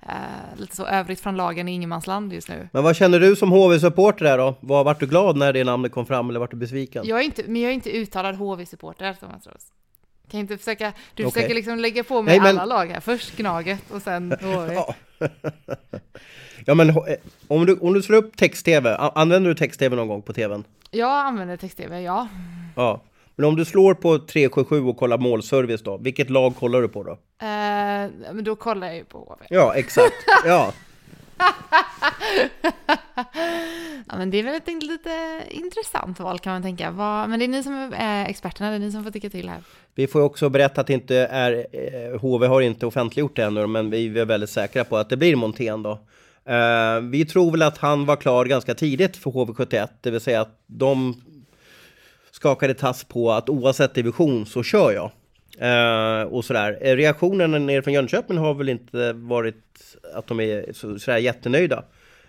Uh, 0.07 0.61
lite 0.61 0.77
så 0.77 0.87
övrigt 0.87 1.21
från 1.21 1.37
lagen 1.37 1.69
i 1.69 1.73
ingenmansland 1.73 2.33
just 2.33 2.49
nu. 2.49 2.69
Men 2.73 2.85
vad 2.85 2.97
känner 2.97 3.21
du 3.21 3.37
som 3.37 3.51
HV-supporter 3.53 4.25
där 4.25 4.39
då? 4.39 4.55
Var, 4.61 4.85
vart 4.85 5.01
du 5.01 5.07
glad 5.07 5.37
när 5.37 5.53
det 5.53 5.65
namnet 5.65 5.93
kom 5.93 6.07
fram 6.07 6.31
eller 6.31 6.41
vart 6.41 6.51
du 6.51 6.57
besviken? 6.57 7.07
Jag 7.07 7.21
är 7.21 7.25
inte, 7.25 7.43
men 7.47 7.63
jag 7.63 7.71
är 7.71 7.75
inte 7.75 7.91
uttalad 7.91 8.37
HV-supporter 8.37 9.15
Thomas 9.15 9.47
Ros. 9.47 9.73
Kan 10.31 10.41
inte 10.41 10.59
försöka, 10.59 10.93
du 11.15 11.25
okay. 11.25 11.33
försöker 11.33 11.55
liksom 11.55 11.79
lägga 11.79 12.05
på 12.05 12.23
mig 12.23 12.39
Nej, 12.39 12.53
men... 12.53 12.59
alla 12.59 12.77
lag 12.77 12.87
här. 12.87 13.01
Först 13.01 13.37
Gnaget 13.37 13.91
och 13.91 14.03
sen 14.03 14.37
HV. 14.43 14.75
ja. 14.75 14.95
ja 16.67 16.75
men 16.75 16.91
eh, 16.91 16.97
om 17.49 17.67
du, 17.67 17.79
om 17.79 17.95
du 17.95 18.03
slår 18.03 18.17
upp 18.17 18.37
text-tv, 18.37 18.97
använder 18.97 19.51
du 19.51 19.55
text-tv 19.55 19.97
någon 19.97 20.09
gång 20.09 20.23
på 20.23 20.33
tvn? 20.33 20.65
Jag 20.91 21.27
använder 21.27 21.57
text-tv, 21.57 22.01
ja. 22.01 22.29
Ja, 22.77 23.01
men 23.39 23.49
om 23.49 23.57
du 23.57 23.65
slår 23.65 23.95
på 23.95 24.19
377 24.19 24.85
och 24.85 24.97
kollar 24.97 25.19
målservice 25.19 25.83
då, 25.83 25.97
vilket 25.97 26.31
lag 26.31 26.57
kollar 26.57 26.83
du 26.83 26.89
på 26.89 27.03
då? 27.03 27.11
Uh, 27.11 27.19
men 28.35 28.45
då 28.45 28.57
kollar 28.57 28.87
jag 28.87 28.97
ju 28.97 29.05
på 29.05 29.19
HV. 29.19 29.47
Ja, 29.51 29.75
exakt. 29.75 30.15
Ja. 30.45 30.73
ja, 34.09 34.17
men 34.17 34.31
det 34.31 34.39
är 34.39 34.43
väl 34.43 34.55
ett 34.55 34.83
lite 34.83 35.43
intressant 35.51 36.21
val 36.21 36.39
kan 36.39 36.53
man 36.53 36.63
tänka. 36.63 36.91
Vad, 36.91 37.29
men 37.29 37.39
det 37.39 37.45
är 37.45 37.49
ni 37.49 37.63
som 37.63 37.93
är 37.97 38.27
experterna, 38.27 38.71
det 38.71 38.77
är 38.77 38.81
ni 38.81 38.93
som 38.93 39.05
får 39.05 39.11
tycka 39.11 39.31
till 39.31 39.49
här. 39.49 39.59
Vi 39.95 40.07
får 40.07 40.21
också 40.21 40.49
berätta 40.49 40.81
att 40.81 40.87
det 40.87 40.93
inte 40.93 41.17
är, 41.17 42.19
HV 42.19 42.47
har 42.47 42.61
inte 42.61 42.87
offentliggjort 42.87 43.37
det 43.37 43.45
ännu, 43.45 43.67
men 43.67 43.91
vi 43.91 44.19
är 44.19 44.25
väldigt 44.25 44.51
säkra 44.51 44.85
på 44.85 44.97
att 44.97 45.09
det 45.09 45.17
blir 45.17 45.37
Montén 45.37 45.83
då. 45.83 45.91
Uh, 45.91 47.01
vi 47.11 47.25
tror 47.25 47.51
väl 47.51 47.63
att 47.63 47.79
han 47.79 48.07
var 48.07 48.17
klar 48.17 48.45
ganska 48.45 48.75
tidigt 48.75 49.17
för 49.17 49.31
HV71, 49.31 49.89
det 50.01 50.11
vill 50.11 50.21
säga 50.21 50.41
att 50.41 50.63
de 50.67 51.15
skakade 52.39 52.75
tass 52.75 53.05
på 53.05 53.33
att 53.33 53.49
oavsett 53.49 53.95
division 53.95 54.47
så 54.47 54.63
kör 54.63 54.93
jag. 54.93 55.11
Uh, 55.63 56.33
och 56.33 56.45
sådär. 56.45 56.79
Eh, 56.81 56.97
reaktionen 56.97 57.67
nere 57.67 57.83
från 57.83 57.95
Jönköping 57.95 58.39
har 58.39 58.55
väl 58.55 58.69
inte 58.69 59.13
varit 59.13 59.97
att 60.15 60.27
de 60.27 60.41
är 60.41 60.73
så, 60.73 60.99
sådär 60.99 61.19
jättenöjda 61.19 61.85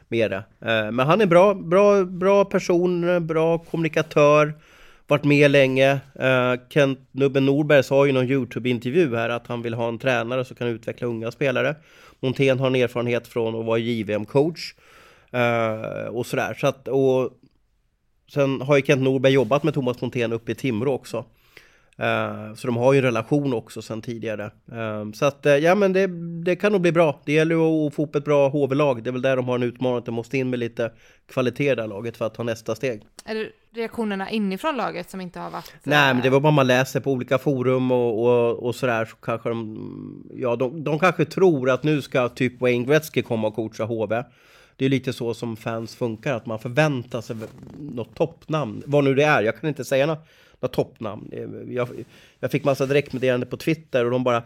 med 0.08 0.32
det. 0.32 0.38
Uh, 0.38 0.92
men 0.92 1.00
han 1.00 1.22
är 1.22 1.26
bra, 1.26 1.54
bra, 1.54 2.04
bra 2.04 2.46
person, 2.46 3.28
bra 3.28 3.58
kommunikatör, 3.58 4.54
varit 5.08 5.24
med 5.24 5.52
länge. 5.52 5.94
Uh, 6.22 6.62
Kent 6.70 7.00
Nubben 7.12 7.46
Norberg 7.46 7.84
sa 7.84 8.08
i 8.08 8.12
någon 8.12 8.30
Youtube-intervju 8.30 9.16
här 9.16 9.30
att 9.30 9.48
han 9.48 9.62
vill 9.62 9.74
ha 9.74 9.88
en 9.88 10.00
tränare 10.00 10.46
som 10.46 10.56
kan 10.56 10.68
utveckla 10.68 11.08
unga 11.08 11.32
spelare. 11.32 11.76
Montén 12.20 12.60
har 12.60 12.68
en 12.68 12.76
erfarenhet 12.76 13.28
från 13.28 13.60
att 13.60 13.66
vara 13.66 13.80
JVM-coach. 13.80 14.74
och 16.10 16.26
sådär. 16.26 16.58
Så 16.60 16.68
att, 16.68 16.88
och 16.88 17.32
Sen 18.30 18.62
har 18.62 18.76
ju 18.76 18.82
Kent 18.82 19.02
Norberg 19.02 19.34
jobbat 19.34 19.64
med 19.64 19.74
Thomas 19.74 20.02
Montén 20.02 20.34
uppe 20.34 20.52
i 20.52 20.56
Timrå 20.56 20.94
också. 20.94 21.26
Eh, 22.00 22.54
så 22.56 22.68
de 22.68 22.78
har 22.78 22.94
ju 22.94 23.00
en 23.00 23.06
relation 23.06 23.54
också 23.54 23.82
sedan 23.82 24.02
tidigare. 24.02 24.44
Eh, 24.72 25.12
så 25.14 25.26
att, 25.26 25.46
eh, 25.46 25.56
ja 25.56 25.76
men 25.76 25.94
det, 25.94 26.08
det 26.44 26.56
kan 26.56 26.72
nog 26.72 26.82
bli 26.82 26.92
bra. 26.92 27.22
Det 27.26 27.34
gäller 27.34 27.56
ju 27.56 27.62
att 27.62 27.94
få 27.94 28.04
upp 28.04 28.16
ett 28.16 28.26
bra 28.26 28.50
HV-lag. 28.50 29.04
Det 29.04 29.10
är 29.10 29.12
väl 29.12 29.22
där 29.22 29.36
de 29.36 29.48
har 29.48 29.56
en 29.56 29.64
utmaning, 29.64 29.98
att 29.98 30.06
de 30.06 30.16
måste 30.16 30.38
in 30.38 30.50
med 30.50 30.60
lite 30.60 30.92
kvalitet 31.32 31.72
i 31.72 31.76
det 31.76 31.82
här 31.82 31.90
laget 31.90 32.18
för 32.18 32.26
att 32.26 32.34
ta 32.34 32.44
nästa 32.44 32.76
steg. 32.76 33.02
Är 33.26 33.36
det 33.36 33.50
reaktionerna 33.76 34.30
inifrån 34.30 34.78
laget 34.78 35.10
som 35.10 35.22
inte 35.22 35.40
har 35.40 35.52
varit... 35.52 35.74
Nej, 35.84 36.14
men 36.14 36.24
det 36.24 36.30
var 36.30 36.40
bara 36.40 36.52
man 36.52 36.68
läser 36.68 37.00
på 37.00 37.12
olika 37.12 37.38
forum 37.38 37.92
och, 37.92 38.26
och, 38.26 38.64
och 38.64 38.76
sådär 38.76 39.06
så 39.06 39.16
kanske 39.16 39.50
de... 39.50 40.30
Ja, 40.36 40.56
de, 40.56 40.84
de 40.84 41.00
kanske 41.00 41.26
tror 41.26 41.70
att 41.70 41.84
nu 41.84 42.02
ska 42.02 42.30
typ 42.30 42.62
Wayne 42.62 42.86
Gretzky 42.86 43.22
komma 43.22 43.48
och 43.48 43.56
coacha 43.56 43.84
HV. 43.84 44.24
Det 44.80 44.86
är 44.86 44.90
lite 44.90 45.14
så 45.14 45.34
som 45.34 45.58
fans 45.58 45.96
funkar, 45.96 46.36
att 46.36 46.46
man 46.46 46.60
förväntar 46.60 47.22
sig 47.22 47.36
något 47.80 48.16
toppnamn. 48.16 48.84
Vad 48.86 49.04
nu 49.04 49.16
det 49.16 49.24
är, 49.24 49.42
jag 49.42 49.60
kan 49.60 49.70
inte 49.70 49.86
säga 49.86 50.06
något, 50.06 50.28
något 50.60 50.74
toppnamn. 50.74 51.30
Eh, 51.32 51.74
jag, 51.76 51.90
jag 52.40 52.52
fick 52.52 52.64
massa 52.64 52.86
direktmeddelande 52.86 53.46
på 53.46 53.58
Twitter 53.58 54.06
och 54.06 54.12
de 54.12 54.24
bara 54.24 54.44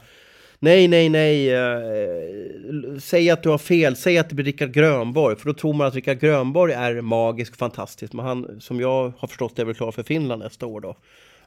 Nej, 0.59 0.88
nej, 0.88 1.09
nej. 1.09 1.53
Eh, 1.53 2.97
säg 2.99 3.29
att 3.29 3.43
du 3.43 3.49
har 3.49 3.57
fel. 3.57 3.95
Säg 3.95 4.17
att 4.17 4.29
det 4.29 4.36
blir 4.36 4.45
Rickard 4.45 4.71
Grönborg. 4.71 5.36
För 5.36 5.45
då 5.45 5.53
tror 5.53 5.73
man 5.73 5.88
att 5.88 5.95
Rickard 5.95 6.19
Grönborg 6.19 6.73
är 6.73 7.01
magisk, 7.01 7.55
fantastisk. 7.55 8.13
Men 8.13 8.25
han, 8.25 8.61
som 8.61 8.79
jag 8.79 9.13
har 9.17 9.27
förstått, 9.27 9.55
det, 9.55 9.61
är 9.61 9.65
väl 9.65 9.75
klar 9.75 9.91
för 9.91 10.03
Finland 10.03 10.43
nästa 10.43 10.65
år 10.65 10.81
då. 10.81 10.89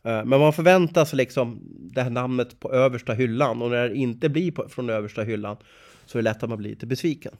Eh, 0.02 0.24
men 0.24 0.40
man 0.40 0.52
förväntar 0.52 1.04
sig 1.04 1.16
liksom 1.16 1.60
det 1.94 2.02
här 2.02 2.10
namnet 2.10 2.60
på 2.60 2.72
översta 2.72 3.12
hyllan. 3.12 3.62
Och 3.62 3.70
när 3.70 3.88
det 3.88 3.96
inte 3.96 4.28
blir 4.28 4.52
på, 4.52 4.68
från 4.68 4.90
översta 4.90 5.22
hyllan 5.22 5.56
så 6.06 6.18
är 6.18 6.22
det 6.22 6.30
lätt 6.30 6.42
att 6.42 6.48
man 6.48 6.58
blir 6.58 6.70
lite 6.70 6.86
besviken. 6.86 7.32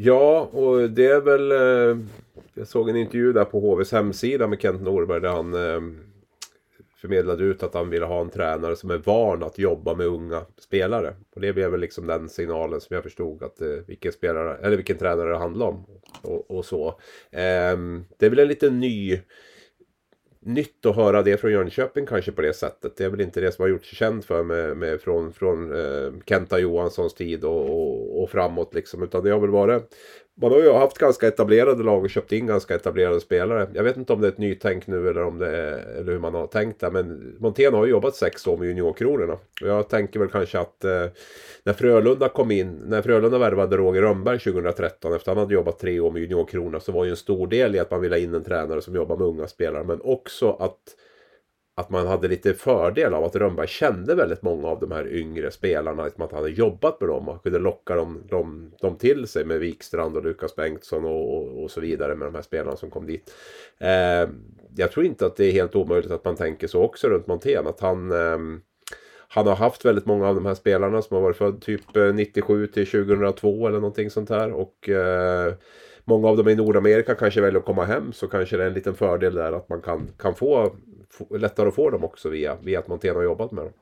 Ja, 0.00 0.48
och 0.52 0.90
det 0.90 1.06
är 1.06 1.20
väl... 1.20 1.52
Eh, 1.52 2.06
jag 2.54 2.68
såg 2.68 2.88
en 2.88 2.96
intervju 2.96 3.32
där 3.32 3.44
på 3.44 3.60
HVs 3.60 3.92
hemsida 3.92 4.46
med 4.46 4.60
Kent 4.60 4.82
Norberg 4.82 5.20
där 5.20 5.28
han 5.28 5.54
eh, 5.54 5.80
förmedlade 7.00 7.44
ut 7.44 7.62
att 7.62 7.74
han 7.74 7.90
ville 7.90 8.06
ha 8.06 8.20
en 8.20 8.30
tränare 8.30 8.76
som 8.76 8.90
är 8.90 8.98
van 8.98 9.42
att 9.42 9.58
jobba 9.58 9.94
med 9.94 10.06
unga 10.06 10.42
spelare. 10.58 11.14
Och 11.34 11.40
det 11.40 11.52
blev 11.52 11.70
väl 11.70 11.80
liksom 11.80 12.06
den 12.06 12.28
signalen 12.28 12.80
som 12.80 12.94
jag 12.94 13.02
förstod 13.02 13.42
att 13.42 13.60
eh, 13.60 13.68
vilken 13.86 14.12
spelare, 14.12 14.56
eller 14.56 14.76
vilken 14.76 14.98
tränare 14.98 15.30
det 15.30 15.38
handlade 15.38 15.70
om. 15.70 15.86
Och, 16.22 16.50
och 16.50 16.64
så. 16.64 16.88
Eh, 17.30 17.76
det 18.18 18.26
är 18.26 18.30
väl 18.30 18.38
en 18.38 18.48
lite 18.48 18.70
ny 18.70 19.20
nytt 20.40 20.86
att 20.86 20.96
höra 20.96 21.22
det 21.22 21.36
från 21.36 21.52
Jönköping 21.52 22.06
kanske 22.06 22.32
på 22.32 22.42
det 22.42 22.52
sättet. 22.52 22.96
Det 22.96 23.04
är 23.04 23.08
väl 23.08 23.20
inte 23.20 23.40
det 23.40 23.52
som 23.52 23.62
har 23.62 23.68
gjort 23.68 23.84
sig 23.84 23.96
känd 23.96 24.24
för 24.24 24.42
med, 24.42 24.76
med 24.76 25.00
från, 25.00 25.32
från 25.32 25.72
eh, 25.72 26.12
Kenta 26.26 26.58
Johanssons 26.58 27.14
tid 27.14 27.44
och, 27.44 27.70
och, 27.70 28.22
och, 28.22 28.30
framåt 28.30 28.74
liksom. 28.74 29.02
Utan 29.02 29.24
det 29.24 29.30
har 29.30 29.40
väl 29.40 29.50
varit 29.50 29.94
man 30.40 30.52
har 30.52 30.58
ju 30.58 30.72
haft 30.72 30.98
ganska 30.98 31.28
etablerade 31.28 31.82
lag 31.82 32.04
och 32.04 32.10
köpt 32.10 32.32
in 32.32 32.46
ganska 32.46 32.74
etablerade 32.74 33.20
spelare. 33.20 33.68
Jag 33.74 33.84
vet 33.84 33.96
inte 33.96 34.12
om 34.12 34.20
det 34.20 34.26
är 34.26 34.32
ett 34.32 34.38
nytänk 34.38 34.86
nu 34.86 35.08
eller, 35.08 35.22
om 35.22 35.38
det 35.38 35.56
är, 35.56 35.98
eller 36.00 36.12
hur 36.12 36.18
man 36.18 36.34
har 36.34 36.46
tänkt 36.46 36.80
det. 36.80 36.90
Men 36.90 37.36
Montén 37.38 37.74
har 37.74 37.84
ju 37.84 37.90
jobbat 37.90 38.16
sex 38.16 38.46
år 38.46 38.56
med 38.56 38.68
juniorkronorna. 38.68 39.32
Och 39.32 39.68
jag 39.68 39.88
tänker 39.88 40.20
väl 40.20 40.28
kanske 40.28 40.58
att 40.58 40.84
eh, 40.84 41.06
när 41.62 41.72
Frölunda 41.72 42.28
kom 42.28 42.50
in, 42.50 42.80
när 42.86 43.02
Frölunda 43.02 43.38
värvade 43.38 43.76
Roger 43.76 44.02
Rönnberg 44.02 44.38
2013 44.38 45.14
efter 45.14 45.30
att 45.30 45.36
han 45.36 45.44
hade 45.44 45.54
jobbat 45.54 45.78
tre 45.78 46.00
år 46.00 46.10
med 46.10 46.22
Juniorkronorna 46.22 46.80
så 46.80 46.92
var 46.92 47.04
ju 47.04 47.10
en 47.10 47.16
stor 47.16 47.46
del 47.46 47.74
i 47.74 47.78
att 47.78 47.90
man 47.90 48.00
ville 48.00 48.14
ha 48.14 48.20
in 48.20 48.34
en 48.34 48.44
tränare 48.44 48.82
som 48.82 48.94
jobbar 48.94 49.16
med 49.16 49.26
unga 49.26 49.46
spelare. 49.46 49.84
Men 49.84 50.00
också 50.00 50.50
att 50.50 50.94
att 51.78 51.90
man 51.90 52.06
hade 52.06 52.28
lite 52.28 52.54
fördel 52.54 53.14
av 53.14 53.24
att 53.24 53.36
Rönnberg 53.36 53.68
kände 53.68 54.14
väldigt 54.14 54.42
många 54.42 54.68
av 54.68 54.80
de 54.80 54.92
här 54.92 55.14
yngre 55.14 55.50
spelarna. 55.50 56.04
Liksom 56.04 56.24
att 56.24 56.32
han 56.32 56.40
hade 56.40 56.52
jobbat 56.52 57.00
med 57.00 57.08
dem 57.08 57.28
och 57.28 57.42
kunde 57.42 57.58
locka 57.58 57.94
dem, 57.94 58.22
dem, 58.28 58.72
dem 58.80 58.96
till 58.96 59.26
sig 59.26 59.44
med 59.44 59.60
Wikstrand 59.60 60.16
och 60.16 60.24
Lukas 60.24 60.56
Bengtsson 60.56 61.04
och, 61.04 61.36
och, 61.36 61.62
och, 61.62 61.70
så 61.70 61.80
vidare 61.80 62.14
med 62.14 62.28
de 62.28 62.34
här 62.34 62.42
spelarna 62.42 62.76
som 62.76 62.90
kom 62.90 63.06
dit. 63.06 63.34
Eh, 63.78 64.28
jag 64.76 64.92
tror 64.92 65.06
inte 65.06 65.26
att 65.26 65.36
det 65.36 65.44
är 65.44 65.52
helt 65.52 65.76
omöjligt 65.76 66.10
att 66.10 66.24
man 66.24 66.36
tänker 66.36 66.66
så 66.66 66.82
också 66.82 67.08
runt 67.08 67.26
Montén. 67.26 67.66
Att 67.66 67.80
han, 67.80 68.10
eh, 68.12 68.38
han 69.28 69.46
har 69.46 69.56
haft 69.56 69.84
väldigt 69.84 70.06
många 70.06 70.28
av 70.28 70.34
de 70.34 70.46
här 70.46 70.54
spelarna 70.54 71.02
som 71.02 71.14
har 71.14 71.22
varit 71.22 71.36
född 71.36 71.62
typ 71.62 71.96
eh, 71.96 72.14
97 72.14 72.66
till 72.66 72.86
2002 72.86 73.66
eller 73.68 73.80
någonting 73.80 74.10
sånt 74.10 74.30
här. 74.30 74.52
Och 74.52 74.88
eh, 74.88 75.52
många 76.04 76.28
av 76.28 76.36
dem 76.36 76.48
i 76.48 76.54
Nordamerika 76.54 77.14
kanske 77.14 77.40
väljer 77.40 77.60
att 77.60 77.66
komma 77.66 77.84
hem 77.84 78.12
så 78.12 78.28
kanske 78.28 78.56
det 78.56 78.62
är 78.62 78.66
en 78.68 78.74
liten 78.74 78.94
fördel 78.94 79.34
där 79.34 79.52
att 79.52 79.68
man 79.68 79.80
kan, 79.80 80.08
kan 80.18 80.34
få 80.34 80.76
lättare 81.30 81.68
att 81.68 81.74
få 81.74 81.90
dem 81.90 82.04
också 82.04 82.28
via, 82.28 82.56
via 82.62 82.78
att 82.78 82.88
Montén 82.88 83.16
har 83.16 83.22
jobbat 83.22 83.52
med 83.52 83.64
dem. 83.64 83.72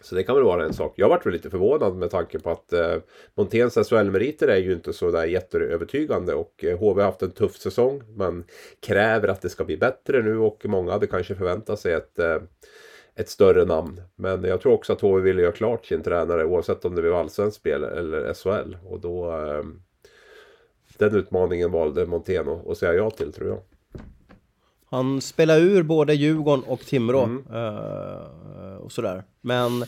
Så 0.00 0.14
det 0.14 0.22
kan 0.22 0.34
väl 0.34 0.44
vara 0.44 0.64
en 0.64 0.74
sak. 0.74 0.94
Jag 0.96 1.08
varit 1.08 1.26
väl 1.26 1.32
lite 1.32 1.50
förvånad 1.50 1.96
med 1.96 2.10
tanke 2.10 2.38
på 2.38 2.50
att 2.50 2.72
eh, 2.72 2.96
Monténs 3.34 3.74
SHL-meriter 3.74 4.48
är 4.48 4.56
ju 4.56 4.72
inte 4.72 4.92
så 4.92 5.10
där 5.10 5.24
jätteövertygande 5.24 6.34
och 6.34 6.64
eh, 6.64 6.78
HV 6.78 7.00
har 7.02 7.06
haft 7.06 7.22
en 7.22 7.30
tuff 7.30 7.56
säsong. 7.56 8.02
Man 8.16 8.44
kräver 8.80 9.28
att 9.28 9.42
det 9.42 9.48
ska 9.48 9.64
bli 9.64 9.76
bättre 9.76 10.22
nu 10.22 10.38
och 10.38 10.66
många 10.66 10.92
hade 10.92 11.06
kanske 11.06 11.34
förväntat 11.34 11.80
sig 11.80 11.92
ett, 11.92 12.18
eh, 12.18 12.38
ett 13.14 13.28
större 13.28 13.64
namn. 13.64 14.00
Men 14.16 14.44
jag 14.44 14.60
tror 14.60 14.72
också 14.72 14.92
att 14.92 15.00
HV 15.00 15.20
ville 15.20 15.42
göra 15.42 15.52
klart 15.52 15.86
sin 15.86 16.02
tränare 16.02 16.44
oavsett 16.44 16.84
om 16.84 16.94
det 16.94 17.02
blev 17.02 17.14
allsvenskt 17.14 17.60
spel 17.60 17.84
eller 17.84 18.34
SHL. 18.34 18.76
Och 18.84 19.00
då 19.00 19.30
eh, 19.30 19.64
den 20.98 21.16
utmaningen 21.16 21.70
valde 21.70 22.06
Montén 22.06 22.48
att 22.48 22.78
säga 22.78 22.94
ja 22.94 23.10
till 23.10 23.32
tror 23.32 23.48
jag. 23.48 23.77
Han 24.90 25.20
spelade 25.20 25.60
ur 25.60 25.82
både 25.82 26.14
Djurgården 26.14 26.64
och 26.64 26.80
Timrå 26.80 27.22
mm. 27.22 27.46
uh, 27.54 28.76
och 28.76 28.92
sådär. 28.92 29.24
Men 29.40 29.84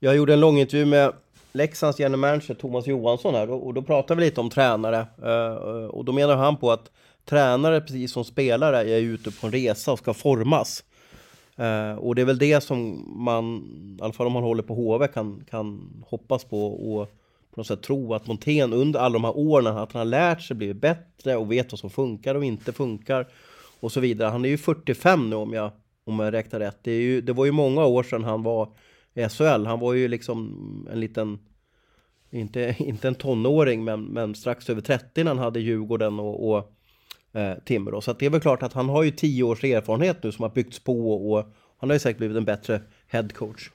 jag 0.00 0.16
gjorde 0.16 0.32
en 0.32 0.40
lång 0.40 0.58
intervju 0.58 0.86
med 0.86 1.12
Leksands 1.52 1.98
general 1.98 2.20
manager 2.20 2.54
Thomas 2.54 2.86
Johansson 2.86 3.34
här 3.34 3.50
och 3.50 3.74
då 3.74 3.82
pratade 3.82 4.20
vi 4.20 4.26
lite 4.26 4.40
om 4.40 4.50
tränare. 4.50 5.06
Uh, 5.24 5.86
och 5.86 6.04
då 6.04 6.12
menar 6.12 6.36
han 6.36 6.56
på 6.56 6.72
att 6.72 6.90
tränare, 7.24 7.80
precis 7.80 8.12
som 8.12 8.24
spelare, 8.24 8.90
är 8.90 9.00
ute 9.00 9.30
på 9.30 9.46
en 9.46 9.52
resa 9.52 9.92
och 9.92 9.98
ska 9.98 10.14
formas. 10.14 10.84
Uh, 11.60 11.98
och 11.98 12.14
det 12.14 12.22
är 12.22 12.26
väl 12.26 12.38
det 12.38 12.60
som 12.60 13.04
man, 13.24 13.56
i 14.00 14.02
alla 14.02 14.12
fall 14.12 14.26
om 14.26 14.32
man 14.32 14.42
håller 14.42 14.62
på 14.62 14.74
HV, 14.74 15.08
kan, 15.08 15.44
kan 15.50 15.92
hoppas 16.06 16.44
på 16.44 16.66
och 16.66 17.08
på 17.54 17.60
något 17.60 17.66
sätt 17.66 17.82
tro 17.82 18.14
att 18.14 18.26
Montén 18.26 18.72
under 18.72 19.00
alla 19.00 19.12
de 19.12 19.24
här 19.24 19.36
åren, 19.36 19.76
att 19.76 19.92
han 19.92 20.00
har 20.00 20.04
lärt 20.04 20.42
sig, 20.42 20.56
blivit 20.56 20.76
bättre 20.76 21.36
och 21.36 21.52
vet 21.52 21.72
vad 21.72 21.78
som 21.78 21.90
funkar 21.90 22.34
och 22.34 22.44
inte 22.44 22.72
funkar 22.72 23.26
och 23.86 23.92
så 23.92 24.00
vidare. 24.00 24.30
Han 24.30 24.44
är 24.44 24.48
ju 24.48 24.58
45 24.58 25.30
nu 25.30 25.36
om 25.36 25.52
jag, 25.52 25.72
om 26.04 26.18
jag 26.18 26.32
räknar 26.32 26.60
rätt. 26.60 26.78
Det, 26.82 26.92
är 26.92 27.00
ju, 27.00 27.20
det 27.20 27.32
var 27.32 27.44
ju 27.44 27.52
många 27.52 27.84
år 27.84 28.02
sedan 28.02 28.24
han 28.24 28.42
var 28.42 28.68
i 29.14 29.28
SHL. 29.28 29.66
Han 29.66 29.80
var 29.80 29.92
ju 29.92 30.08
liksom 30.08 30.88
en 30.92 31.00
liten, 31.00 31.38
inte, 32.30 32.76
inte 32.78 33.08
en 33.08 33.14
tonåring, 33.14 33.84
men, 33.84 34.04
men 34.04 34.34
strax 34.34 34.70
över 34.70 34.80
30 34.80 35.24
när 35.24 35.30
han 35.30 35.38
hade 35.38 35.60
Djurgården 35.60 36.20
och, 36.20 36.50
och 36.50 36.72
eh, 37.32 37.54
Timrå. 37.64 38.00
Så 38.00 38.12
det 38.12 38.26
är 38.26 38.30
väl 38.30 38.40
klart 38.40 38.62
att 38.62 38.72
han 38.72 38.88
har 38.88 39.02
ju 39.02 39.10
10 39.10 39.42
års 39.42 39.64
erfarenhet 39.64 40.22
nu 40.22 40.32
som 40.32 40.42
har 40.42 40.50
byggts 40.50 40.78
på 40.78 41.30
och 41.32 41.46
han 41.78 41.90
har 41.90 41.94
ju 41.94 42.00
säkert 42.00 42.18
blivit 42.18 42.36
en 42.36 42.44
bättre 42.44 42.82
headcoach. 43.06 43.70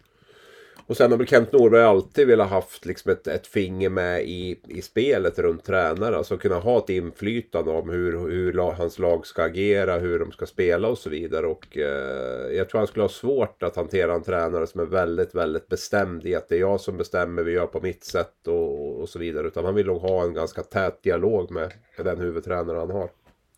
Och 0.91 0.97
sen 0.97 1.11
har 1.11 1.17
väl 1.17 1.27
Kent 1.27 1.51
Norberg 1.51 1.83
alltid 1.83 2.27
velat 2.27 2.49
haft 2.49 2.85
liksom 2.85 3.11
ett, 3.11 3.27
ett 3.27 3.47
finger 3.47 3.89
med 3.89 4.23
i, 4.23 4.59
i 4.67 4.81
spelet 4.81 5.39
runt 5.39 5.63
tränare. 5.63 6.17
Alltså 6.17 6.37
kunna 6.37 6.55
ha 6.55 6.77
ett 6.77 6.89
inflytande 6.89 7.71
om 7.71 7.89
hur, 7.89 8.29
hur 8.29 8.53
hans 8.53 8.99
lag 8.99 9.27
ska 9.27 9.43
agera, 9.43 9.99
hur 9.99 10.19
de 10.19 10.31
ska 10.31 10.45
spela 10.45 10.87
och 10.87 10.97
så 10.97 11.09
vidare. 11.09 11.47
Och 11.47 11.77
eh, 11.77 12.57
jag 12.57 12.69
tror 12.69 12.79
han 12.79 12.87
skulle 12.87 13.03
ha 13.03 13.09
svårt 13.09 13.63
att 13.63 13.75
hantera 13.75 14.13
en 14.13 14.23
tränare 14.23 14.67
som 14.67 14.81
är 14.81 14.85
väldigt, 14.85 15.35
väldigt 15.35 15.67
bestämd 15.67 16.25
i 16.25 16.35
att 16.35 16.49
det 16.49 16.55
är 16.55 16.59
jag 16.59 16.81
som 16.81 16.97
bestämmer, 16.97 17.43
vi 17.43 17.51
gör 17.51 17.67
på 17.67 17.81
mitt 17.81 18.03
sätt 18.03 18.47
och, 18.47 18.99
och 19.01 19.09
så 19.09 19.19
vidare. 19.19 19.47
Utan 19.47 19.65
han 19.65 19.75
vill 19.75 19.87
nog 19.87 20.01
ha 20.01 20.23
en 20.23 20.33
ganska 20.33 20.63
tät 20.63 21.03
dialog 21.03 21.51
med, 21.51 21.71
med 21.97 22.05
den 22.05 22.19
huvudtränare 22.19 22.77
han 22.77 22.91
har. 22.91 23.09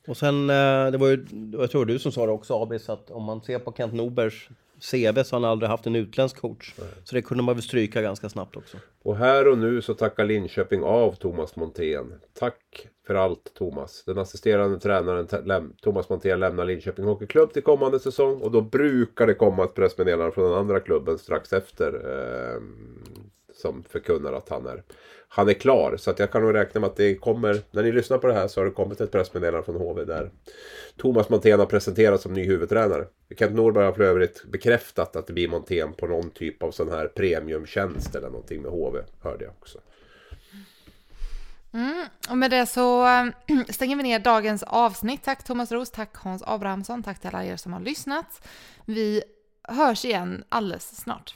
Och 0.08 0.18
sen, 0.18 0.50
eh, 0.50 0.92
det 0.92 0.98
var 0.98 1.08
ju, 1.08 1.26
jag 1.54 1.72
tror 1.72 1.86
du 1.86 2.00
som 2.00 2.12
sa 2.12 2.26
det 2.26 2.32
också 2.32 2.54
Abis, 2.54 2.90
att 2.90 3.12
om 3.12 3.24
man 3.24 3.42
ser 3.42 3.60
på 3.60 3.74
Kent 3.78 3.94
Norbergs 3.94 4.50
CV 4.92 5.24
så 5.24 5.36
han 5.36 5.46
aldrig 5.46 5.70
haft 5.70 5.88
en 5.88 5.96
utländsk 5.96 6.38
coach. 6.38 6.74
Nej. 6.80 6.88
Så 7.04 7.16
det 7.16 7.22
kunde 7.22 7.44
man 7.44 7.56
väl 7.56 7.64
stryka 7.64 8.02
ganska 8.02 8.30
snabbt 8.30 8.56
också. 8.56 8.78
Och 9.04 9.18
här 9.18 9.48
och 9.48 9.58
nu 9.58 9.82
så 9.82 9.94
tackar 9.94 10.26
Linköping 10.26 10.84
av 10.84 11.16
Thomas 11.16 11.56
Montén. 11.56 12.14
Tack 12.34 12.88
för 13.08 13.16
allt 13.16 13.54
Thomas. 13.54 14.04
Den 14.06 14.18
assisterande 14.18 14.80
tränaren 14.80 15.74
Thomas 15.82 16.10
Montén 16.10 16.40
lämnar 16.40 16.66
Linköping 16.66 17.06
Hockeyklubb 17.06 17.54
till 17.54 17.64
kommande 17.64 18.00
säsong. 18.00 18.42
Och 18.42 18.52
då 18.52 18.62
brukar 18.62 19.28
det 19.28 19.34
komma 19.34 19.64
ett 19.64 19.74
pressmeddelande 19.74 20.32
från 20.32 20.46
den 20.46 20.60
andra 20.60 20.80
klubben 20.80 21.18
strax 21.18 21.54
efter. 21.54 21.94
Eh, 21.94 22.62
som 23.64 23.84
förkunnar 23.84 24.34
att 24.34 24.49
han 24.49 24.66
är 24.66 24.84
han 25.36 25.49
är 25.49 25.53
klar. 25.53 25.97
Så 25.97 26.11
att 26.11 26.20
jag 26.20 26.32
kan 26.32 26.41
nog 26.41 26.53
räkna 26.53 26.82
med 26.82 26.89
att 26.89 26.95
det 26.95 27.16
kommer, 27.16 27.61
när 27.72 27.84
ni 27.84 27.91
lyssnar 27.91 28.18
på 28.18 28.28
det 28.28 28.34
här 28.34 28.47
så 28.47 28.59
har 28.59 28.66
det 28.66 28.72
kommit 28.72 29.01
ett 29.01 29.11
pressmeddelande 29.11 29.66
från 29.66 29.76
HV 29.76 30.05
där 30.05 30.32
Thomas 30.97 31.30
Montén 31.30 31.59
har 31.59 31.66
presenterats 31.66 32.24
som 32.24 32.34
ny 32.34 32.43
huvudtränare. 32.43 33.05
Kent 33.39 33.55
Norberg 33.55 33.86
har 33.86 33.93
för 33.93 34.03
övrigt 34.03 34.43
bekräftat 34.45 35.16
att 35.16 35.28
det 35.28 35.34
blir 35.34 35.47
Montén 35.47 35.93
på 35.93 36.07
någon 36.07 36.30
typ 36.30 36.64
av 36.64 36.72
sån 36.72 36.89
här 36.89 37.07
premiumtjänst 37.07 38.16
eller 38.16 38.30
någonting 38.30 38.61
med 38.61 38.72
HV, 38.72 38.99
hörde 39.22 39.43
jag 39.43 39.53
också. 39.59 39.80
Mm, 41.74 42.05
och 42.30 42.38
med 42.38 42.51
det 42.51 42.66
så 42.66 43.07
stänger 43.70 43.95
vi 43.95 44.03
ner 44.03 44.20
dagens 44.20 44.64
avsnitt. 44.64 45.24
Tack 45.24 45.43
Thomas 45.43 45.72
Ros, 45.72 45.91
tack 45.91 46.16
Hans 46.16 46.43
Abrahamsson, 46.45 47.03
tack 47.03 47.20
till 47.20 47.30
alla 47.30 47.45
er 47.45 47.57
som 47.57 47.74
har 47.74 47.80
lyssnat. 47.80 48.47
Vi 48.86 49.24
hörs 49.64 50.05
igen 50.05 50.43
alldeles 50.49 50.95
snart. 50.95 51.36